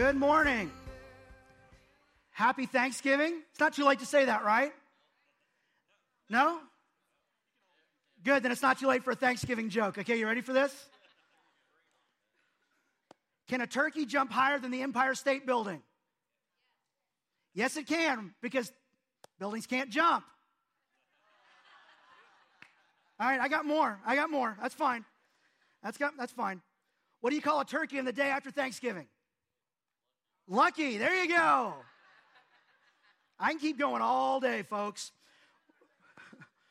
Good 0.00 0.16
morning. 0.16 0.72
Happy 2.30 2.64
Thanksgiving. 2.64 3.42
It's 3.50 3.60
not 3.60 3.74
too 3.74 3.84
late 3.84 3.98
to 3.98 4.06
say 4.06 4.24
that, 4.24 4.46
right? 4.46 4.72
No? 6.30 6.58
Good, 8.24 8.42
then 8.42 8.50
it's 8.50 8.62
not 8.62 8.78
too 8.78 8.86
late 8.86 9.04
for 9.04 9.10
a 9.10 9.14
Thanksgiving 9.14 9.68
joke. 9.68 9.98
Okay, 9.98 10.18
you 10.18 10.26
ready 10.26 10.40
for 10.40 10.54
this? 10.54 10.74
Can 13.48 13.60
a 13.60 13.66
turkey 13.66 14.06
jump 14.06 14.32
higher 14.32 14.58
than 14.58 14.70
the 14.70 14.80
Empire 14.80 15.14
State 15.14 15.44
Building? 15.44 15.82
Yes, 17.52 17.76
it 17.76 17.86
can, 17.86 18.32
because 18.40 18.72
buildings 19.38 19.66
can't 19.66 19.90
jump. 19.90 20.24
All 23.20 23.28
right, 23.28 23.38
I 23.38 23.48
got 23.48 23.66
more. 23.66 24.00
I 24.06 24.16
got 24.16 24.30
more. 24.30 24.56
That's 24.62 24.74
fine. 24.74 25.04
That's, 25.82 25.98
got, 25.98 26.16
that's 26.16 26.32
fine. 26.32 26.62
What 27.20 27.28
do 27.28 27.36
you 27.36 27.42
call 27.42 27.60
a 27.60 27.66
turkey 27.66 27.98
on 27.98 28.06
the 28.06 28.14
day 28.14 28.30
after 28.30 28.50
Thanksgiving? 28.50 29.06
Lucky. 30.50 30.98
There 30.98 31.14
you 31.14 31.28
go. 31.28 31.74
I 33.38 33.50
can 33.50 33.60
keep 33.60 33.78
going 33.78 34.02
all 34.02 34.40
day, 34.40 34.64
folks. 34.64 35.12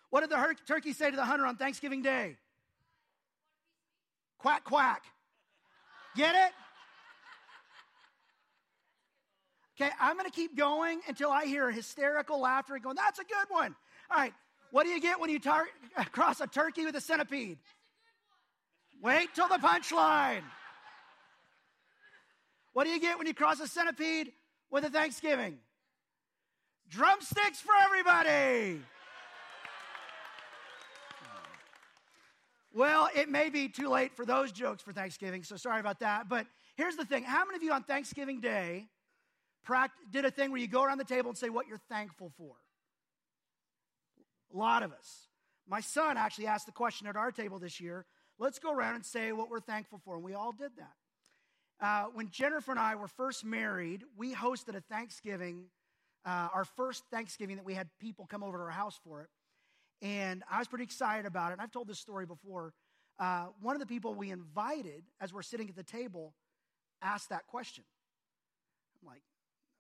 What 0.10 0.20
did 0.20 0.30
the 0.30 0.38
her- 0.38 0.54
turkey 0.68 0.92
say 0.92 1.10
to 1.10 1.16
the 1.16 1.24
hunter 1.24 1.46
on 1.46 1.56
Thanksgiving 1.56 2.02
Day? 2.02 2.36
Quack, 4.38 4.66
quack. 4.66 5.04
Get 6.16 6.36
it? 6.36 6.52
Okay, 9.82 9.92
I'm 10.00 10.18
going 10.18 10.30
to 10.30 10.36
keep 10.36 10.58
going 10.58 11.00
until 11.08 11.32
I 11.32 11.46
hear 11.46 11.72
hysterical 11.72 12.42
laughter 12.42 12.74
and 12.76 12.84
going, 12.84 12.98
that's 12.98 13.20
a 13.20 13.24
good 13.24 13.48
one. 13.48 13.74
All 14.12 14.18
right, 14.18 14.34
what 14.72 14.84
do 14.84 14.90
you 14.90 15.00
get 15.00 15.22
when 15.22 15.30
you 15.30 15.40
tar- 15.40 15.70
cross 16.12 16.42
a 16.42 16.48
turkey 16.48 16.86
with 16.86 16.96
a 16.96 17.02
centipede? 17.02 17.60
Wait 19.02 19.30
till 19.34 19.48
the 19.48 19.56
punchline. 19.56 20.42
What 22.74 22.86
do 22.86 22.92
you 22.92 23.00
get 23.00 23.18
when 23.18 23.28
you 23.28 23.34
cross 23.34 23.60
a 23.60 23.68
centipede 23.68 24.32
with 24.70 24.84
a 24.86 24.90
Thanksgiving? 24.90 25.58
Drumsticks 26.90 27.60
for 27.60 27.74
everybody. 27.84 28.82
Well, 32.74 33.10
it 33.16 33.30
may 33.30 33.50
be 33.50 33.68
too 33.68 33.90
late 33.90 34.16
for 34.16 34.26
those 34.26 34.52
jokes 34.52 34.84
for 34.84 34.94
Thanksgiving, 34.94 35.44
so 35.44 35.56
sorry 35.56 35.80
about 35.80 36.00
that. 36.00 36.30
But 36.30 36.46
here's 36.76 36.96
the 36.96 37.06
thing 37.06 37.24
how 37.24 37.44
many 37.46 37.58
of 37.58 37.64
you 37.64 37.74
on 37.74 37.84
Thanksgiving 37.84 38.40
Day 38.40 38.88
did 40.12 40.26
a 40.26 40.32
thing 40.32 40.52
where 40.52 40.60
you 40.60 40.68
go 40.68 40.84
around 40.84 40.98
the 40.98 41.04
table 41.04 41.30
and 41.30 41.38
say 41.38 41.50
what 41.50 41.68
you're 41.68 41.82
thankful 41.90 42.32
for? 42.38 42.56
A 44.54 44.58
lot 44.58 44.84
of 44.84 44.92
us. 44.92 45.28
My 45.68 45.82
son 45.82 46.18
actually 46.18 46.48
asked 46.48 46.66
the 46.66 46.72
question 46.72 47.08
at 47.08 47.16
our 47.16 47.32
table 47.32 47.60
this 47.60 47.80
year 47.80 48.06
let's 48.40 48.58
go 48.58 48.74
around 48.74 48.96
and 48.96 49.06
say 49.06 49.32
what 49.32 49.50
we're 49.50 49.60
thankful 49.60 50.00
for. 50.04 50.16
And 50.16 50.24
we 50.24 50.34
all 50.34 50.54
did 50.54 50.72
that. 50.78 50.94
Uh, 51.82 52.06
when 52.14 52.30
Jennifer 52.30 52.72
and 52.72 52.80
I 52.80 52.96
were 52.96 53.08
first 53.08 53.46
married, 53.46 54.04
we 54.18 54.34
hosted 54.34 54.76
a 54.76 54.82
Thanksgiving, 54.82 55.66
uh, 56.26 56.50
our 56.54 56.66
first 56.66 57.04
Thanksgiving 57.12 57.56
that 57.56 57.66
we 57.66 57.74
had 57.74 57.88
people 58.00 58.26
come 58.26 58.44
over 58.44 58.58
to 58.58 58.64
our 58.64 58.70
house 58.70 59.00
for 59.04 59.22
it. 59.22 59.30
And 60.02 60.44
I 60.50 60.60
was 60.60 60.68
pretty 60.68 60.84
excited 60.84 61.26
about 61.26 61.52
it. 61.52 61.54
And 61.54 61.62
I've 61.62 61.72
told 61.72 61.88
this 61.88 62.00
story 62.00 62.26
before. 62.26 62.74
Uh, 63.18 63.48
one 63.62 63.76
of 63.76 63.80
the 63.80 63.86
people 63.86 64.14
we 64.14 64.32
invited, 64.32 65.04
as 65.20 65.34
we're 65.34 65.42
sitting 65.42 65.70
at 65.70 65.76
the 65.76 65.84
table, 65.84 66.34
asked 67.02 67.30
that 67.30 67.48
question. 67.48 67.84
I'm 69.02 69.08
like, 69.08 69.22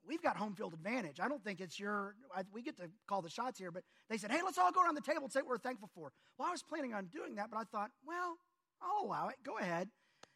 we've 0.05 0.21
got 0.21 0.37
home 0.37 0.53
field 0.55 0.73
advantage. 0.73 1.19
I 1.19 1.27
don't 1.27 1.43
think 1.43 1.61
it's 1.61 1.79
your, 1.79 2.15
I, 2.35 2.43
we 2.53 2.61
get 2.61 2.77
to 2.77 2.89
call 3.07 3.21
the 3.21 3.29
shots 3.29 3.59
here, 3.59 3.71
but 3.71 3.83
they 4.09 4.17
said, 4.17 4.31
hey, 4.31 4.39
let's 4.43 4.57
all 4.57 4.71
go 4.71 4.81
around 4.81 4.95
the 4.95 5.01
table 5.01 5.23
and 5.23 5.31
say 5.31 5.39
what 5.39 5.49
we're 5.49 5.57
thankful 5.57 5.89
for. 5.93 6.11
Well, 6.37 6.47
I 6.47 6.51
was 6.51 6.63
planning 6.63 6.93
on 6.93 7.05
doing 7.05 7.35
that, 7.35 7.49
but 7.51 7.57
I 7.57 7.63
thought, 7.63 7.91
well, 8.05 8.37
I'll 8.81 9.05
allow 9.05 9.27
it. 9.27 9.35
Go 9.43 9.57
ahead. 9.57 9.89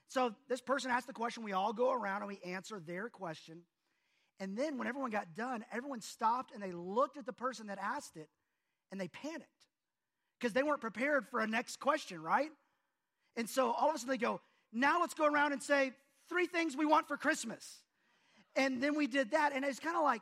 So 0.09 0.33
this 0.47 0.61
person 0.61 0.91
asked 0.91 1.07
the 1.07 1.13
question. 1.13 1.43
We 1.43 1.53
all 1.53 1.73
go 1.73 1.91
around 1.91 2.21
and 2.21 2.27
we 2.27 2.39
answer 2.45 2.79
their 2.79 3.09
question. 3.09 3.61
And 4.39 4.57
then 4.57 4.77
when 4.77 4.87
everyone 4.87 5.11
got 5.11 5.35
done, 5.35 5.63
everyone 5.71 6.01
stopped 6.01 6.53
and 6.53 6.61
they 6.61 6.71
looked 6.71 7.17
at 7.17 7.25
the 7.25 7.33
person 7.33 7.67
that 7.67 7.79
asked 7.81 8.17
it 8.17 8.29
and 8.91 8.99
they 8.99 9.07
panicked 9.07 9.47
because 10.39 10.53
they 10.53 10.63
weren't 10.63 10.81
prepared 10.81 11.27
for 11.29 11.39
a 11.39 11.47
next 11.47 11.79
question, 11.79 12.21
right? 12.21 12.49
And 13.35 13.49
so 13.49 13.71
all 13.71 13.89
of 13.89 13.95
a 13.95 13.97
sudden 13.97 14.11
they 14.11 14.17
go, 14.17 14.41
now 14.71 14.99
let's 14.99 15.13
go 15.13 15.25
around 15.25 15.53
and 15.53 15.61
say 15.61 15.93
three 16.29 16.47
things 16.47 16.75
we 16.75 16.85
want 16.85 17.07
for 17.07 17.17
Christmas. 17.17 17.81
And 18.55 18.81
then 18.81 18.95
we 18.95 19.07
did 19.07 19.31
that. 19.31 19.53
And 19.55 19.63
it's 19.63 19.79
kind 19.79 19.95
of 19.95 20.03
like, 20.03 20.21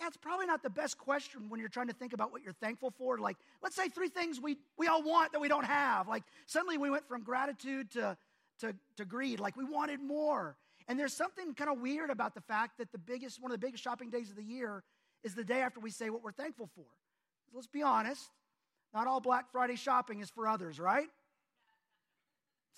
yeah, 0.00 0.06
it's 0.06 0.16
probably 0.16 0.46
not 0.46 0.62
the 0.62 0.70
best 0.70 0.98
question 0.98 1.48
when 1.48 1.60
you're 1.60 1.68
trying 1.68 1.88
to 1.88 1.92
think 1.92 2.12
about 2.12 2.32
what 2.32 2.42
you're 2.42 2.54
thankful 2.54 2.90
for. 2.90 3.18
Like, 3.18 3.36
let's 3.62 3.76
say 3.76 3.88
three 3.88 4.08
things 4.08 4.40
we, 4.40 4.56
we 4.76 4.86
all 4.86 5.02
want 5.02 5.32
that 5.32 5.40
we 5.40 5.48
don't 5.48 5.66
have. 5.66 6.08
Like, 6.08 6.24
suddenly 6.46 6.78
we 6.78 6.90
went 6.90 7.06
from 7.06 7.22
gratitude 7.22 7.90
to, 7.92 8.16
to, 8.62 8.74
to 8.96 9.04
greed. 9.04 9.38
Like, 9.38 9.56
we 9.56 9.64
wanted 9.64 10.00
more. 10.00 10.56
And 10.88 10.98
there's 10.98 11.14
something 11.14 11.54
kind 11.54 11.70
of 11.70 11.80
weird 11.80 12.10
about 12.10 12.34
the 12.34 12.40
fact 12.40 12.78
that 12.78 12.90
the 12.90 12.98
biggest, 12.98 13.40
one 13.40 13.52
of 13.52 13.60
the 13.60 13.64
biggest 13.64 13.84
shopping 13.84 14.10
days 14.10 14.30
of 14.30 14.36
the 14.36 14.42
year 14.42 14.82
is 15.22 15.34
the 15.34 15.44
day 15.44 15.60
after 15.60 15.78
we 15.78 15.90
say 15.90 16.10
what 16.10 16.22
we're 16.22 16.32
thankful 16.32 16.68
for. 16.74 16.86
Let's 17.52 17.66
be 17.66 17.82
honest. 17.82 18.30
Not 18.94 19.06
all 19.06 19.20
Black 19.20 19.50
Friday 19.52 19.76
shopping 19.76 20.20
is 20.20 20.30
for 20.30 20.48
others, 20.48 20.80
right? 20.80 21.08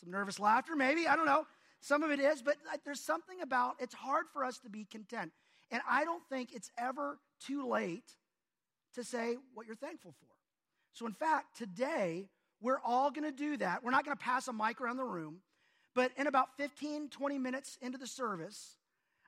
Some 0.00 0.11
nervous 0.11 0.39
laughter, 0.39 0.77
maybe. 0.77 1.06
I 1.06 1.17
don't 1.17 1.27
know. 1.27 1.47
Some 1.81 2.03
of 2.03 2.11
it 2.11 2.21
is, 2.21 2.43
but 2.43 2.56
there's 2.84 3.00
something 3.00 3.41
about 3.43 3.77
it's 3.78 3.94
hard 3.94 4.27
for 4.33 4.44
us 4.44 4.59
to 4.61 4.71
be 4.71 4.87
content. 4.91 5.33
And 5.71 5.83
I 5.89 6.05
don't 6.05 6.23
think 6.28 6.53
it's 6.53 6.71
ever 6.78 7.19
too 7.44 7.69
late 7.69 8.05
to 8.94 9.05
say 9.05 9.37
what 9.55 9.67
you're 9.67 9.77
thankful 9.77 10.15
for. 10.19 10.28
So, 10.93 11.06
in 11.06 11.12
fact, 11.12 11.59
today, 11.59 12.28
we're 12.61 12.81
all 12.84 13.11
going 13.11 13.31
to 13.31 13.37
do 13.37 13.56
that. 13.59 13.83
We're 13.83 13.91
not 13.91 14.05
going 14.05 14.17
to 14.17 14.23
pass 14.23 14.49
a 14.49 14.53
mic 14.53 14.81
around 14.81 14.97
the 14.97 15.05
room, 15.05 15.39
but 15.94 16.12
in 16.16 16.27
about 16.27 16.56
15, 16.56 17.09
20 17.09 17.38
minutes 17.38 17.78
into 17.81 17.99
the 17.99 18.06
service, 18.06 18.77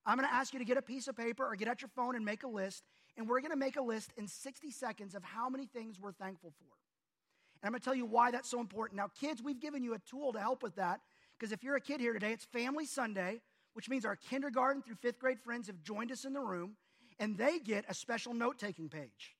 I'm 0.04 0.16
going 0.16 0.28
to 0.28 0.34
ask 0.34 0.52
you 0.52 0.58
to 0.58 0.64
get 0.64 0.76
a 0.76 0.82
piece 0.82 1.08
of 1.08 1.16
paper 1.16 1.44
or 1.44 1.56
get 1.56 1.68
out 1.68 1.80
your 1.80 1.90
phone 1.96 2.16
and 2.16 2.24
make 2.24 2.42
a 2.42 2.48
list. 2.48 2.84
And 3.16 3.28
we're 3.28 3.40
going 3.40 3.50
to 3.50 3.56
make 3.56 3.76
a 3.76 3.82
list 3.82 4.12
in 4.16 4.28
60 4.28 4.70
seconds 4.70 5.14
of 5.14 5.24
how 5.24 5.48
many 5.48 5.66
things 5.66 5.98
we're 5.98 6.12
thankful 6.12 6.52
for. 6.58 6.72
And 7.62 7.68
I'm 7.68 7.72
going 7.72 7.80
to 7.80 7.84
tell 7.84 7.94
you 7.94 8.04
why 8.04 8.30
that's 8.30 8.50
so 8.50 8.60
important. 8.60 8.98
Now, 8.98 9.08
kids, 9.20 9.42
we've 9.42 9.60
given 9.60 9.82
you 9.82 9.94
a 9.94 9.98
tool 9.98 10.32
to 10.32 10.38
help 10.38 10.62
with 10.62 10.76
that 10.76 11.00
because 11.38 11.52
if 11.52 11.64
you're 11.64 11.76
a 11.76 11.80
kid 11.80 12.00
here 12.00 12.12
today, 12.12 12.32
it's 12.32 12.44
Family 12.44 12.84
Sunday 12.84 13.40
which 13.76 13.90
means 13.90 14.06
our 14.06 14.16
kindergarten 14.16 14.80
through 14.80 14.94
fifth 14.94 15.18
grade 15.18 15.38
friends 15.38 15.66
have 15.66 15.82
joined 15.82 16.10
us 16.10 16.24
in 16.24 16.32
the 16.32 16.40
room, 16.40 16.76
and 17.20 17.36
they 17.36 17.58
get 17.58 17.84
a 17.90 17.92
special 17.92 18.32
note 18.32 18.58
taking 18.58 18.88
page. 18.88 19.36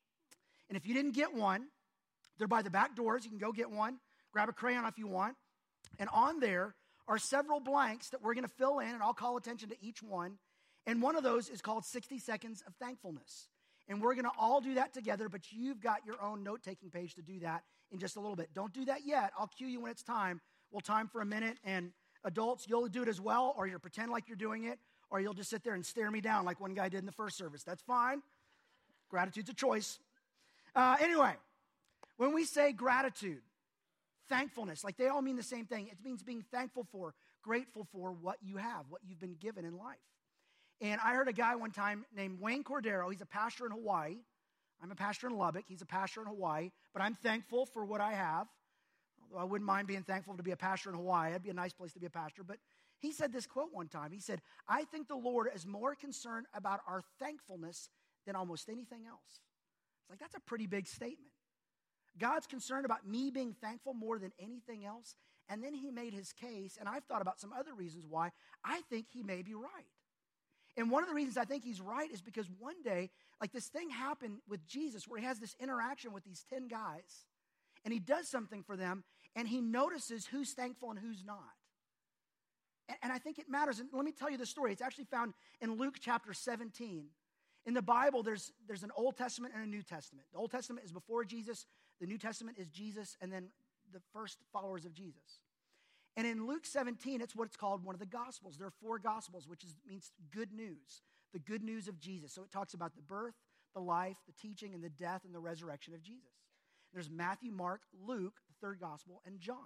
And 0.69 0.76
if 0.76 0.87
you 0.87 0.93
didn't 0.93 1.12
get 1.12 1.32
one, 1.32 1.69
they're 2.37 2.47
by 2.47 2.60
the 2.60 2.69
back 2.69 2.94
doors. 2.94 3.25
You 3.25 3.31
can 3.31 3.38
go 3.38 3.50
get 3.50 3.70
one, 3.70 3.97
grab 4.34 4.50
a 4.50 4.53
crayon 4.53 4.84
if 4.84 4.98
you 4.98 5.06
want. 5.06 5.37
And 5.98 6.10
on 6.12 6.38
there 6.38 6.75
are 7.09 7.19
several 7.19 7.61
blanks 7.61 8.11
that 8.11 8.22
we're 8.22 8.34
going 8.34 8.47
to 8.47 8.55
fill 8.55 8.78
in, 8.81 8.89
and 8.89 9.03
I'll 9.03 9.15
call 9.15 9.37
attention 9.37 9.69
to 9.71 9.77
each 9.81 10.03
one. 10.03 10.39
And 10.87 11.03
one 11.03 11.17
of 11.17 11.22
those 11.22 11.49
is 11.49 11.61
called 11.61 11.84
60 11.84 12.19
Seconds 12.19 12.62
of 12.67 12.75
Thankfulness. 12.77 13.49
And 13.89 14.03
we're 14.03 14.15
going 14.15 14.25
to 14.25 14.33
all 14.39 14.61
do 14.61 14.75
that 14.75 14.93
together, 14.93 15.28
but 15.28 15.53
you've 15.53 15.81
got 15.81 16.05
your 16.05 16.21
own 16.21 16.43
note 16.43 16.62
taking 16.62 16.91
page 16.91 17.15
to 17.15 17.22
do 17.22 17.39
that 17.41 17.62
in 17.93 17.99
just 17.99 18.17
a 18.17 18.21
little 18.21 18.37
bit. 18.37 18.50
Don't 18.53 18.72
do 18.72 18.84
that 18.87 19.06
yet. 19.06 19.31
I'll 19.39 19.47
cue 19.47 19.69
you 19.69 19.81
when 19.81 19.93
it's 19.93 20.03
time. 20.03 20.41
We'll 20.72 20.81
time 20.81 21.06
for 21.06 21.21
a 21.21 21.27
minute 21.27 21.59
and 21.65 21.93
Adults, 22.27 22.67
you'll 22.69 22.89
do 22.89 23.03
it 23.03 23.09
as 23.09 23.21
well, 23.21 23.55
or 23.56 23.69
you'll 23.69 23.78
pretend 23.78 24.11
like 24.11 24.25
you're 24.27 24.37
doing 24.37 24.65
it, 24.65 24.81
or 25.11 25.21
you'll 25.21 25.33
just 25.33 25.49
sit 25.49 25.62
there 25.62 25.75
and 25.75 25.87
stare 25.87 26.11
me 26.11 26.21
down 26.21 26.44
like 26.44 26.61
one 26.61 26.75
guy 26.75 26.88
did 26.88 26.99
in 26.99 27.06
the 27.06 27.12
first 27.12 27.38
service. 27.38 27.62
That's 27.62 27.83
fine. 27.83 28.21
Gratitude's 29.09 29.49
a 29.49 29.55
choice. 29.55 30.00
Uh, 30.75 30.97
anyway, 31.00 31.34
when 32.17 32.34
we 32.34 32.44
say 32.44 32.73
gratitude, 32.73 33.43
thankfulness, 34.28 34.84
like 34.84 34.97
they 34.97 35.09
all 35.09 35.22
mean 35.22 35.37
the 35.37 35.42
same 35.42 35.66
thing. 35.66 35.88
It 35.88 35.98
means 36.04 36.22
being 36.22 36.44
thankful 36.50 36.87
for, 36.91 37.14
grateful 37.42 37.87
for 37.92 38.12
what 38.12 38.38
you 38.42 38.56
have, 38.56 38.87
what 38.88 39.00
you've 39.06 39.20
been 39.20 39.37
given 39.41 39.64
in 39.64 39.76
life. 39.76 39.97
And 40.81 41.00
I 41.03 41.14
heard 41.14 41.28
a 41.28 41.32
guy 41.32 41.54
one 41.56 41.70
time 41.70 42.04
named 42.14 42.41
Wayne 42.41 42.62
Cordeiro. 42.62 43.10
He's 43.10 43.22
a 43.22 43.26
pastor 43.26 43.66
in 43.66 43.72
Hawaii. 43.72 44.16
I'm 44.82 44.91
a 44.91 44.94
pastor 44.94 45.26
in 45.26 45.38
Lubbock. 45.38 45.64
He's 45.66 45.81
a 45.81 45.87
pastor 45.87 46.20
in 46.20 46.26
Hawaii, 46.26 46.70
but 46.93 47.00
I'm 47.00 47.14
thankful 47.14 47.64
for 47.64 47.84
what 47.84 48.00
I 48.00 48.12
have. 48.12 48.46
Although 49.23 49.43
I 49.43 49.44
wouldn't 49.44 49.67
mind 49.67 49.88
being 49.88 50.02
thankful 50.02 50.37
to 50.37 50.43
be 50.43 50.50
a 50.50 50.56
pastor 50.56 50.90
in 50.90 50.96
Hawaii. 50.96 51.31
It'd 51.31 51.43
be 51.43 51.50
a 51.50 51.55
nice 51.55 51.73
place 51.73 51.93
to 51.94 51.99
be 51.99 52.06
a 52.06 52.11
pastor. 52.11 52.44
But 52.44 52.58
he 52.99 53.12
said 53.12 53.32
this 53.32 53.46
quote 53.46 53.70
one 53.73 53.88
time. 53.88 54.12
He 54.12 54.20
said, 54.20 54.43
I 54.69 54.84
think 54.84 55.08
the 55.08 55.17
Lord 55.17 55.49
is 55.55 55.67
more 55.67 55.94
concerned 55.94 56.46
about 56.55 56.81
our 56.87 57.02
thankfulness 57.19 57.88
than 58.26 58.37
almost 58.37 58.69
anything 58.69 59.06
else. 59.06 59.40
It's 60.02 60.11
like, 60.11 60.19
that's 60.19 60.34
a 60.34 60.40
pretty 60.40 60.67
big 60.67 60.87
statement. 60.87 61.32
God's 62.18 62.46
concerned 62.46 62.84
about 62.84 63.06
me 63.06 63.30
being 63.30 63.54
thankful 63.60 63.94
more 63.94 64.18
than 64.18 64.32
anything 64.38 64.84
else. 64.84 65.14
And 65.48 65.62
then 65.62 65.74
he 65.74 65.90
made 65.90 66.12
his 66.12 66.32
case, 66.32 66.76
and 66.78 66.88
I've 66.88 67.04
thought 67.04 67.22
about 67.22 67.38
some 67.38 67.52
other 67.52 67.72
reasons 67.72 68.04
why 68.08 68.32
I 68.64 68.80
think 68.90 69.06
he 69.10 69.22
may 69.22 69.42
be 69.42 69.54
right. 69.54 69.86
And 70.76 70.90
one 70.90 71.02
of 71.02 71.08
the 71.08 71.14
reasons 71.14 71.36
I 71.36 71.44
think 71.44 71.64
he's 71.64 71.80
right 71.80 72.10
is 72.10 72.20
because 72.20 72.46
one 72.58 72.82
day, 72.82 73.10
like 73.40 73.52
this 73.52 73.68
thing 73.68 73.88
happened 73.88 74.38
with 74.48 74.66
Jesus 74.66 75.06
where 75.06 75.20
he 75.20 75.24
has 75.24 75.38
this 75.38 75.54
interaction 75.60 76.12
with 76.12 76.24
these 76.24 76.44
10 76.50 76.68
guys, 76.68 77.26
and 77.84 77.92
he 77.92 78.00
does 78.00 78.28
something 78.28 78.62
for 78.62 78.76
them, 78.76 79.04
and 79.36 79.46
he 79.46 79.60
notices 79.60 80.26
who's 80.26 80.52
thankful 80.52 80.90
and 80.90 80.98
who's 80.98 81.24
not. 81.24 81.38
And, 82.88 82.98
and 83.04 83.12
I 83.12 83.18
think 83.18 83.38
it 83.38 83.48
matters. 83.48 83.78
And 83.78 83.88
let 83.92 84.04
me 84.04 84.12
tell 84.12 84.30
you 84.30 84.36
the 84.36 84.46
story. 84.46 84.72
It's 84.72 84.82
actually 84.82 85.04
found 85.04 85.32
in 85.60 85.76
Luke 85.76 85.96
chapter 86.00 86.32
17. 86.32 87.06
In 87.64 87.74
the 87.74 87.82
Bible, 87.82 88.22
there's, 88.22 88.52
there's 88.66 88.82
an 88.82 88.92
Old 88.96 89.16
Testament 89.16 89.54
and 89.54 89.64
a 89.64 89.68
New 89.68 89.82
Testament. 89.82 90.26
The 90.32 90.38
Old 90.38 90.50
Testament 90.50 90.84
is 90.84 90.92
before 90.92 91.24
Jesus, 91.24 91.66
the 92.00 92.06
New 92.06 92.19
Testament 92.19 92.58
is 92.58 92.69
Jesus, 92.69 93.16
and 93.20 93.32
then 93.32 93.48
the 93.93 94.00
first 94.12 94.38
followers 94.52 94.84
of 94.84 94.94
Jesus. 94.94 95.40
And 96.16 96.26
in 96.26 96.46
Luke 96.46 96.64
17, 96.64 97.20
it's 97.20 97.37
what's 97.37 97.56
called 97.56 97.84
one 97.84 97.94
of 97.94 98.00
the 98.00 98.06
Gospels. 98.06 98.56
There 98.56 98.66
are 98.66 98.72
four 98.82 98.98
Gospels, 98.98 99.46
which 99.46 99.64
is, 99.64 99.75
means 99.87 100.12
good 100.32 100.52
news, 100.52 101.02
the 101.32 101.38
good 101.38 101.62
news 101.62 101.88
of 101.88 101.98
Jesus. 102.00 102.32
So 102.32 102.43
it 102.43 102.50
talks 102.50 102.75
about 102.75 102.96
the 102.96 103.02
birth, 103.02 103.34
the 103.75 103.81
life, 103.81 104.16
the 104.26 104.32
teaching, 104.32 104.75
and 104.75 104.82
the 104.82 104.88
death 104.88 105.22
and 105.25 105.34
the 105.34 105.40
resurrection 105.40 105.93
of 105.94 106.02
Jesus. 106.02 106.31
There's 106.93 107.10
Matthew, 107.10 107.52
Mark, 107.52 107.82
Luke, 108.06 108.40
the 108.49 108.66
third 108.66 108.81
Gospel, 108.81 109.20
and 109.26 109.40
John. 109.40 109.56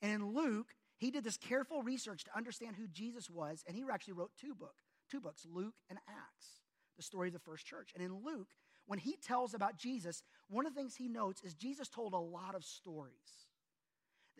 And 0.00 0.12
in 0.12 0.34
Luke, 0.34 0.68
he 0.96 1.10
did 1.10 1.24
this 1.24 1.36
careful 1.36 1.82
research 1.82 2.24
to 2.24 2.36
understand 2.36 2.76
who 2.76 2.86
Jesus 2.88 3.28
was, 3.28 3.62
and 3.66 3.76
he 3.76 3.84
actually 3.92 4.14
wrote 4.14 4.30
two 4.40 4.54
book, 4.54 4.76
two 5.10 5.20
books, 5.20 5.46
Luke 5.52 5.74
and 5.90 5.98
Acts, 6.08 6.62
the 6.96 7.02
story 7.02 7.28
of 7.28 7.34
the 7.34 7.40
first 7.40 7.66
church. 7.66 7.90
And 7.94 8.02
in 8.02 8.24
Luke, 8.24 8.48
when 8.86 8.98
he 8.98 9.16
tells 9.16 9.54
about 9.54 9.76
Jesus, 9.76 10.22
one 10.48 10.66
of 10.66 10.74
the 10.74 10.80
things 10.80 10.94
he 10.94 11.08
notes 11.08 11.42
is 11.42 11.54
Jesus 11.54 11.88
told 11.88 12.12
a 12.12 12.18
lot 12.18 12.54
of 12.54 12.64
stories. 12.64 13.12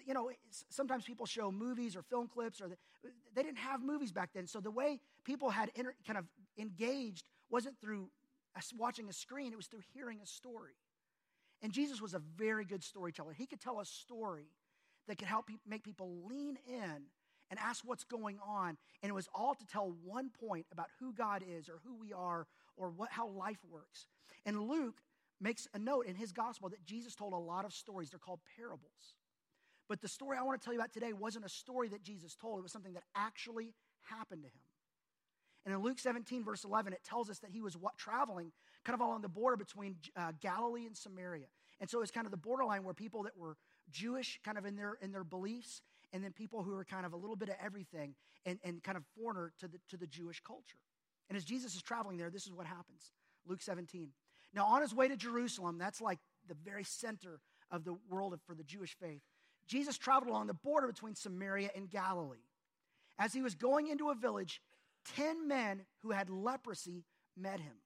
You 0.05 0.15
know, 0.15 0.31
sometimes 0.69 1.05
people 1.05 1.27
show 1.27 1.53
movies 1.53 1.95
or 1.95 2.03
film 2.03 2.29
clips, 2.29 2.61
or 2.61 2.69
the, 2.69 2.77
they 3.35 3.43
didn't 3.43 3.59
have 3.59 3.83
movies 3.83 4.11
back 4.11 4.31
then. 4.35 4.47
So 4.47 4.61
the 4.61 4.71
way 4.71 5.01
people 5.25 5.51
had 5.51 5.71
inter, 5.75 5.95
kind 6.07 6.19
of 6.19 6.25
engaged 6.59 7.25
wasn't 7.51 7.79
through 7.81 8.09
watching 8.77 9.09
a 9.09 9.13
screen, 9.13 9.53
it 9.53 9.57
was 9.57 9.67
through 9.67 9.83
hearing 9.95 10.19
a 10.23 10.27
story. 10.27 10.75
And 11.63 11.73
Jesus 11.73 12.03
was 12.03 12.15
a 12.15 12.19
very 12.19 12.65
good 12.65 12.83
storyteller. 12.83 13.33
He 13.33 13.47
could 13.47 13.61
tell 13.61 13.81
a 13.81 13.85
story 13.85 14.49
that 15.07 15.19
could 15.19 15.29
help 15.29 15.49
make 15.67 15.85
people 15.85 16.11
lean 16.29 16.59
in 16.67 17.03
and 17.51 17.61
ask 17.61 17.85
what's 17.85 18.05
going 18.05 18.39
on. 18.45 18.77
And 19.03 19.11
it 19.11 19.15
was 19.15 19.29
all 19.35 19.55
to 19.55 19.67
tell 19.67 19.95
one 20.05 20.31
point 20.31 20.67
about 20.73 20.87
who 20.99 21.13
God 21.13 21.45
is 21.47 21.69
or 21.69 21.81
who 21.85 21.95
we 21.95 22.13
are 22.13 22.47
or 22.77 22.91
what, 22.91 23.11
how 23.11 23.29
life 23.29 23.59
works. 23.69 24.07
And 24.45 24.61
Luke 24.61 25.01
makes 25.41 25.67
a 25.75 25.79
note 25.79 26.07
in 26.07 26.15
his 26.15 26.33
gospel 26.33 26.69
that 26.69 26.85
Jesus 26.85 27.15
told 27.15 27.33
a 27.33 27.37
lot 27.37 27.65
of 27.65 27.73
stories. 27.73 28.11
They're 28.11 28.19
called 28.19 28.41
parables. 28.57 29.17
But 29.89 30.01
the 30.01 30.09
story 30.09 30.37
I 30.39 30.43
want 30.43 30.61
to 30.61 30.65
tell 30.65 30.73
you 30.73 30.81
about 30.81 30.93
today 30.93 31.13
wasn't 31.13 31.45
a 31.45 31.51
story 31.51 31.89
that 31.89 32.03
Jesus 32.03 32.35
told, 32.35 32.59
it 32.59 32.63
was 32.63 32.73
something 32.73 32.95
that 32.95 33.03
actually 33.15 33.75
happened 34.03 34.43
to 34.43 34.49
him. 34.49 34.63
And 35.65 35.75
in 35.75 35.81
Luke 35.81 35.99
17, 35.99 36.43
verse 36.45 36.65
11, 36.65 36.93
it 36.93 37.05
tells 37.05 37.31
us 37.31 37.39
that 37.41 37.51
he 37.51 37.61
was 37.61 37.77
what, 37.77 37.97
traveling 37.97 38.53
kind 38.85 38.95
of 38.95 39.01
along 39.01 39.23
the 39.23 39.29
border 39.29 39.57
between 39.57 39.97
uh, 40.17 40.33
Galilee 40.41 40.87
and 40.87 40.97
Samaria. 40.97 41.47
And 41.81 41.89
so 41.89 41.99
it 41.99 42.01
was 42.01 42.11
kind 42.11 42.27
of 42.27 42.31
the 42.31 42.37
borderline 42.37 42.83
where 42.85 42.95
people 42.95 43.23
that 43.25 43.37
were 43.37 43.57
Jewish, 43.91 44.41
kind 44.45 44.59
of 44.59 44.65
in 44.65 44.77
their, 44.77 44.95
in 45.01 45.13
their 45.13 45.25
beliefs, 45.25 45.83
and 46.13 46.23
then 46.23 46.33
people 46.33 46.63
who 46.63 46.73
were 46.73 46.85
kind 46.85 47.07
of 47.07 47.13
a 47.13 47.17
little 47.17 47.37
bit 47.37 47.49
of 47.49 47.57
everything 47.63 48.15
and, 48.45 48.59
and 48.65 48.83
kind 48.83 48.97
of 48.97 49.05
foreigner 49.17 49.53
to 49.61 49.69
the, 49.69 49.79
to 49.89 49.97
the 49.97 50.07
Jewish 50.07 50.41
culture. 50.41 50.79
And 51.29 51.37
as 51.37 51.45
Jesus 51.45 51.75
is 51.75 51.83
traveling 51.83 52.19
there, 52.19 52.31
this 52.31 52.47
is 52.47 52.53
what 52.53 52.67
happens 52.67 53.13
Luke 53.47 53.63
17. 53.63 54.11
Now, 54.55 54.67
on 54.67 54.83
his 54.83 54.95
way 54.95 55.09
to 55.09 55.17
Jerusalem, 55.17 55.79
that's 55.79 56.01
like 56.01 56.19
the 56.47 56.55
very 56.55 56.85
center 56.85 57.41
of 57.71 57.85
the 57.85 57.97
world 58.09 58.39
for 58.47 58.55
the 58.55 58.65
Jewish 58.65 58.95
faith, 58.95 59.23
Jesus 59.67 59.97
traveled 59.97 60.29
along 60.31 60.49
the 60.49 60.55
border 60.55 60.87
between 60.87 61.15
Samaria 61.15 61.71
and 61.75 61.89
Galilee. 61.89 62.45
As 63.19 63.33
he 63.33 63.41
was 63.41 63.55
going 63.55 63.89
into 63.89 64.11
a 64.11 64.15
village, 64.15 64.61
10 65.17 65.49
men 65.49 65.83
who 66.03 66.11
had 66.11 66.29
leprosy 66.29 67.05
met 67.37 67.61
him. 67.61 67.77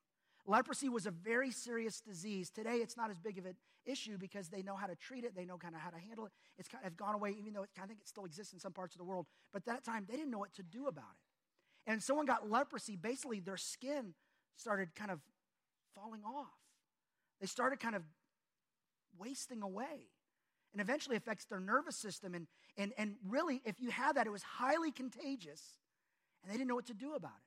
Leprosy 0.46 0.88
was 0.88 1.06
a 1.06 1.10
very 1.10 1.50
serious 1.50 2.00
disease. 2.00 2.50
Today, 2.50 2.76
it's 2.76 2.96
not 2.96 3.10
as 3.10 3.18
big 3.18 3.38
of 3.38 3.46
an 3.46 3.56
issue 3.84 4.16
because 4.16 4.48
they 4.48 4.62
know 4.62 4.76
how 4.76 4.86
to 4.86 4.94
treat 4.94 5.24
it. 5.24 5.34
They 5.34 5.44
know 5.44 5.56
kind 5.56 5.74
of 5.74 5.80
how 5.80 5.90
to 5.90 5.98
handle 5.98 6.26
it. 6.26 6.32
It's 6.56 6.68
kind 6.68 6.84
of 6.86 6.96
gone 6.96 7.14
away, 7.14 7.34
even 7.38 7.52
though 7.52 7.64
it, 7.64 7.70
I 7.80 7.86
think 7.86 8.00
it 8.00 8.08
still 8.08 8.24
exists 8.24 8.52
in 8.52 8.60
some 8.60 8.72
parts 8.72 8.94
of 8.94 8.98
the 8.98 9.04
world. 9.04 9.26
But 9.52 9.62
at 9.62 9.66
that 9.66 9.84
time, 9.84 10.06
they 10.08 10.16
didn't 10.16 10.30
know 10.30 10.38
what 10.38 10.54
to 10.54 10.62
do 10.62 10.86
about 10.86 11.04
it. 11.04 11.25
And 11.86 12.02
someone 12.02 12.26
got 12.26 12.50
leprosy. 12.50 12.96
Basically, 12.96 13.40
their 13.40 13.56
skin 13.56 14.14
started 14.56 14.94
kind 14.94 15.10
of 15.10 15.20
falling 15.94 16.22
off. 16.24 16.46
They 17.40 17.46
started 17.46 17.80
kind 17.80 17.94
of 17.94 18.02
wasting 19.18 19.62
away. 19.62 20.10
And 20.72 20.80
eventually 20.80 21.16
affects 21.16 21.46
their 21.46 21.60
nervous 21.60 21.96
system. 21.96 22.34
And, 22.34 22.46
and, 22.76 22.92
and 22.98 23.14
really, 23.26 23.62
if 23.64 23.80
you 23.80 23.90
had 23.90 24.16
that, 24.16 24.26
it 24.26 24.30
was 24.30 24.42
highly 24.42 24.90
contagious. 24.90 25.62
And 26.42 26.52
they 26.52 26.56
didn't 26.56 26.68
know 26.68 26.74
what 26.74 26.86
to 26.86 26.94
do 26.94 27.14
about 27.14 27.30
it. 27.30 27.46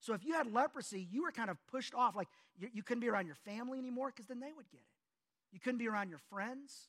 So 0.00 0.14
if 0.14 0.24
you 0.24 0.34
had 0.34 0.52
leprosy, 0.52 1.06
you 1.10 1.22
were 1.22 1.30
kind 1.32 1.50
of 1.50 1.58
pushed 1.70 1.94
off. 1.94 2.16
Like 2.16 2.28
you, 2.58 2.68
you 2.72 2.82
couldn't 2.82 3.00
be 3.00 3.08
around 3.08 3.26
your 3.26 3.36
family 3.36 3.78
anymore 3.78 4.12
because 4.14 4.26
then 4.26 4.40
they 4.40 4.52
would 4.56 4.68
get 4.70 4.80
it. 4.80 4.86
You 5.52 5.60
couldn't 5.60 5.78
be 5.78 5.88
around 5.88 6.08
your 6.08 6.18
friends. 6.18 6.88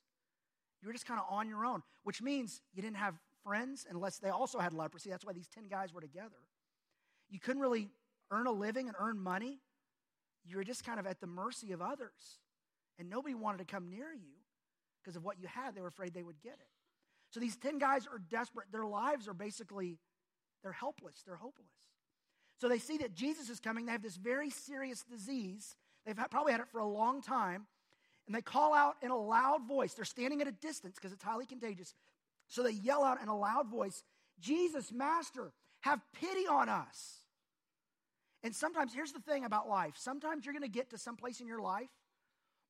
You 0.82 0.88
were 0.88 0.94
just 0.94 1.06
kind 1.06 1.20
of 1.20 1.26
on 1.30 1.48
your 1.48 1.66
own, 1.66 1.84
which 2.04 2.22
means 2.22 2.62
you 2.74 2.82
didn't 2.82 2.98
have 2.98 3.16
friends 3.44 3.86
unless 3.90 4.18
they 4.18 4.30
also 4.30 4.60
had 4.60 4.74
leprosy. 4.74 5.10
That's 5.10 5.26
why 5.26 5.34
these 5.34 5.48
10 5.48 5.68
guys 5.68 5.94
were 5.94 6.02
together. 6.02 6.36
You 7.34 7.40
couldn't 7.40 7.64
really 7.64 7.90
earn 8.30 8.46
a 8.46 8.52
living 8.52 8.88
and 8.88 8.96
earn 9.00 9.18
money. 9.18 9.60
You 10.46 10.58
were 10.58 10.64
just 10.64 10.86
kind 10.86 11.00
of 11.00 11.08
at 11.08 11.20
the 11.20 11.26
mercy 11.26 11.72
of 11.72 11.82
others. 11.82 12.38
And 13.00 13.10
nobody 13.10 13.34
wanted 13.34 13.58
to 13.58 13.66
come 13.66 13.90
near 13.90 14.14
you 14.14 14.36
because 15.02 15.16
of 15.16 15.24
what 15.24 15.40
you 15.40 15.48
had. 15.48 15.74
They 15.74 15.82
were 15.82 15.88
afraid 15.88 16.14
they 16.14 16.22
would 16.22 16.40
get 16.44 16.54
it. 16.54 16.68
So 17.32 17.40
these 17.40 17.58
10 17.58 17.80
guys 17.80 18.06
are 18.06 18.20
desperate. 18.20 18.68
Their 18.72 18.86
lives 18.86 19.28
are 19.28 19.34
basically, 19.34 19.98
they're 20.62 20.72
helpless, 20.72 21.24
they're 21.26 21.36
hopeless. 21.36 21.72
So 22.62 22.70
they 22.70 22.78
see 22.78 23.00
that 23.00 23.16
Jesus 23.16 23.50
is 23.50 23.60
coming. 23.60 23.88
They 23.88 23.94
have 23.94 24.04
this 24.04 24.16
very 24.16 24.52
serious 24.52 25.04
disease. 25.04 25.76
They've 26.06 26.16
probably 26.30 26.52
had 26.52 26.62
it 26.62 26.68
for 26.72 26.82
a 26.82 26.88
long 26.88 27.24
time. 27.24 27.66
And 28.28 28.36
they 28.36 28.44
call 28.44 28.76
out 28.76 28.98
in 29.02 29.10
a 29.10 29.18
loud 29.18 29.68
voice. 29.68 29.96
They're 29.96 30.06
standing 30.06 30.40
at 30.42 30.48
a 30.48 30.52
distance 30.52 30.98
because 30.98 31.12
it's 31.12 31.24
highly 31.24 31.48
contagious. 31.48 31.96
So 32.48 32.62
they 32.62 32.74
yell 32.74 33.04
out 33.04 33.20
in 33.24 33.28
a 33.28 33.36
loud 33.36 33.70
voice, 33.70 34.04
Jesus, 34.40 34.92
Master, 34.92 35.52
have 35.82 36.00
pity 36.14 36.46
on 36.48 36.70
us. 36.70 37.23
And 38.44 38.54
sometimes, 38.54 38.94
here's 38.94 39.14
the 39.14 39.22
thing 39.22 39.46
about 39.46 39.70
life 39.70 39.96
sometimes 39.98 40.46
you're 40.46 40.54
going 40.54 40.64
to 40.64 40.70
get 40.70 40.90
to 40.92 40.98
some 40.98 41.16
place 41.16 41.40
in 41.40 41.48
your 41.48 41.62
life 41.62 41.90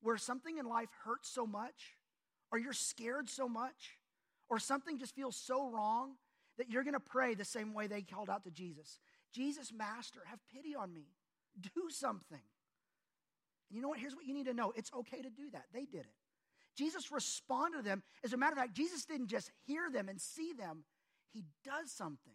where 0.00 0.16
something 0.16 0.58
in 0.58 0.66
life 0.66 0.90
hurts 1.04 1.30
so 1.30 1.46
much, 1.46 1.96
or 2.52 2.58
you're 2.58 2.72
scared 2.72 3.28
so 3.28 3.48
much, 3.48 3.98
or 4.48 4.58
something 4.58 4.98
just 4.98 5.14
feels 5.14 5.36
so 5.36 5.68
wrong 5.70 6.12
that 6.58 6.70
you're 6.70 6.84
going 6.84 6.94
to 6.94 7.00
pray 7.00 7.34
the 7.34 7.44
same 7.44 7.74
way 7.74 7.86
they 7.86 8.02
called 8.02 8.30
out 8.30 8.44
to 8.44 8.50
Jesus 8.50 8.98
Jesus, 9.34 9.72
Master, 9.72 10.20
have 10.26 10.38
pity 10.54 10.76
on 10.76 10.94
me. 10.94 11.08
Do 11.60 11.90
something. 11.90 12.40
You 13.68 13.82
know 13.82 13.88
what? 13.88 13.98
Here's 13.98 14.14
what 14.14 14.26
you 14.26 14.34
need 14.34 14.46
to 14.46 14.54
know 14.54 14.72
it's 14.76 14.92
okay 14.92 15.20
to 15.22 15.30
do 15.30 15.50
that. 15.52 15.64
They 15.72 15.84
did 15.84 16.02
it. 16.02 16.14
Jesus 16.76 17.10
responded 17.10 17.78
to 17.78 17.82
them. 17.82 18.02
As 18.24 18.32
a 18.32 18.36
matter 18.36 18.52
of 18.52 18.58
fact, 18.58 18.74
Jesus 18.74 19.04
didn't 19.04 19.28
just 19.28 19.50
hear 19.66 19.90
them 19.90 20.08
and 20.08 20.20
see 20.20 20.52
them, 20.52 20.84
he 21.32 21.44
does 21.64 21.90
something. 21.90 22.33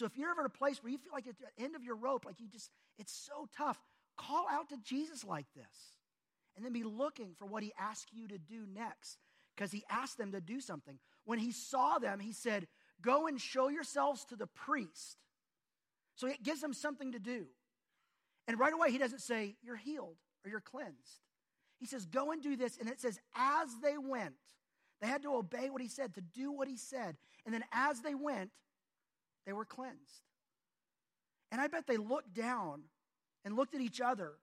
So 0.00 0.06
if 0.06 0.16
you're 0.16 0.30
ever 0.30 0.40
at 0.40 0.46
a 0.46 0.48
place 0.48 0.82
where 0.82 0.90
you 0.90 0.96
feel 0.96 1.12
like 1.12 1.26
at 1.26 1.34
the 1.38 1.62
end 1.62 1.76
of 1.76 1.84
your 1.84 1.94
rope, 1.94 2.24
like 2.24 2.40
you 2.40 2.48
just, 2.48 2.70
it's 2.98 3.12
so 3.12 3.46
tough, 3.54 3.78
call 4.16 4.46
out 4.50 4.70
to 4.70 4.78
Jesus 4.82 5.26
like 5.26 5.44
this. 5.54 5.98
And 6.56 6.64
then 6.64 6.72
be 6.72 6.84
looking 6.84 7.34
for 7.38 7.44
what 7.44 7.62
he 7.62 7.74
asked 7.78 8.08
you 8.10 8.26
to 8.28 8.38
do 8.38 8.64
next. 8.74 9.18
Because 9.54 9.70
he 9.70 9.84
asked 9.90 10.16
them 10.16 10.32
to 10.32 10.40
do 10.40 10.58
something. 10.58 10.98
When 11.26 11.38
he 11.38 11.52
saw 11.52 11.98
them, 11.98 12.18
he 12.18 12.32
said, 12.32 12.66
Go 13.02 13.26
and 13.26 13.38
show 13.38 13.68
yourselves 13.68 14.24
to 14.30 14.36
the 14.36 14.46
priest. 14.46 15.18
So 16.14 16.26
it 16.26 16.42
gives 16.42 16.62
them 16.62 16.72
something 16.72 17.12
to 17.12 17.18
do. 17.18 17.44
And 18.48 18.58
right 18.58 18.72
away, 18.72 18.92
he 18.92 18.96
doesn't 18.96 19.20
say, 19.20 19.56
You're 19.62 19.76
healed 19.76 20.16
or 20.46 20.50
you're 20.50 20.60
cleansed. 20.60 21.20
He 21.78 21.84
says, 21.84 22.06
Go 22.06 22.32
and 22.32 22.42
do 22.42 22.56
this. 22.56 22.78
And 22.78 22.88
it 22.88 23.02
says, 23.02 23.20
As 23.36 23.68
they 23.82 23.98
went, 23.98 24.36
they 25.02 25.08
had 25.08 25.24
to 25.24 25.34
obey 25.34 25.68
what 25.68 25.82
he 25.82 25.88
said, 25.88 26.14
to 26.14 26.22
do 26.22 26.50
what 26.52 26.68
he 26.68 26.78
said. 26.78 27.18
And 27.44 27.54
then 27.54 27.64
as 27.70 28.00
they 28.00 28.14
went, 28.14 28.50
they 29.50 29.52
were 29.52 29.64
cleansed. 29.64 30.22
And 31.50 31.60
I 31.60 31.66
bet 31.66 31.88
they 31.88 31.96
looked 31.96 32.32
down 32.34 32.82
and 33.44 33.56
looked 33.56 33.74
at 33.74 33.80
each 33.80 34.00
other 34.00 34.34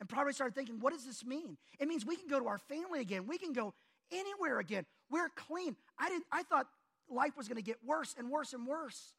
and 0.00 0.08
probably 0.08 0.32
started 0.32 0.56
thinking, 0.56 0.80
What 0.80 0.92
does 0.92 1.06
this 1.06 1.24
mean? 1.24 1.56
It 1.78 1.86
means 1.86 2.04
we 2.04 2.16
can 2.16 2.26
go 2.26 2.40
to 2.40 2.48
our 2.48 2.58
family 2.58 3.00
again. 3.00 3.28
We 3.28 3.38
can 3.38 3.52
go 3.52 3.72
anywhere 4.10 4.58
again. 4.58 4.84
We're 5.12 5.28
clean. 5.36 5.76
I, 5.96 6.08
didn't, 6.08 6.24
I 6.32 6.42
thought 6.42 6.66
life 7.08 7.36
was 7.36 7.46
going 7.46 7.58
to 7.58 7.62
get 7.62 7.76
worse 7.86 8.16
and 8.18 8.30
worse 8.30 8.52
and 8.52 8.66
worse. 8.66 9.14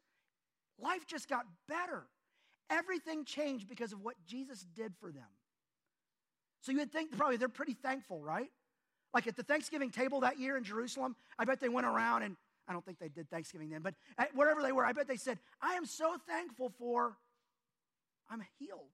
Life 0.78 1.06
just 1.06 1.26
got 1.26 1.46
better. 1.68 2.02
Everything 2.68 3.24
changed 3.24 3.66
because 3.66 3.94
of 3.94 4.02
what 4.02 4.16
Jesus 4.26 4.66
did 4.76 4.92
for 5.00 5.10
them. 5.10 5.24
So 6.60 6.70
you 6.70 6.78
would 6.80 6.92
think 6.92 7.16
probably 7.16 7.38
they're 7.38 7.48
pretty 7.48 7.72
thankful, 7.82 8.22
right? 8.22 8.50
Like 9.14 9.26
at 9.26 9.36
the 9.36 9.42
Thanksgiving 9.42 9.88
table 9.88 10.20
that 10.20 10.38
year 10.38 10.58
in 10.58 10.64
Jerusalem, 10.64 11.16
I 11.38 11.46
bet 11.46 11.60
they 11.60 11.70
went 11.70 11.86
around 11.86 12.24
and 12.24 12.36
I 12.66 12.72
don't 12.72 12.84
think 12.84 12.98
they 12.98 13.08
did 13.08 13.28
Thanksgiving 13.30 13.70
then, 13.70 13.82
but 13.82 13.94
uh, 14.16 14.24
wherever 14.34 14.62
they 14.62 14.72
were, 14.72 14.84
I 14.84 14.92
bet 14.92 15.06
they 15.06 15.16
said, 15.16 15.38
I 15.60 15.74
am 15.74 15.84
so 15.84 16.16
thankful 16.26 16.70
for 16.78 17.16
I'm 18.30 18.42
healed, 18.58 18.90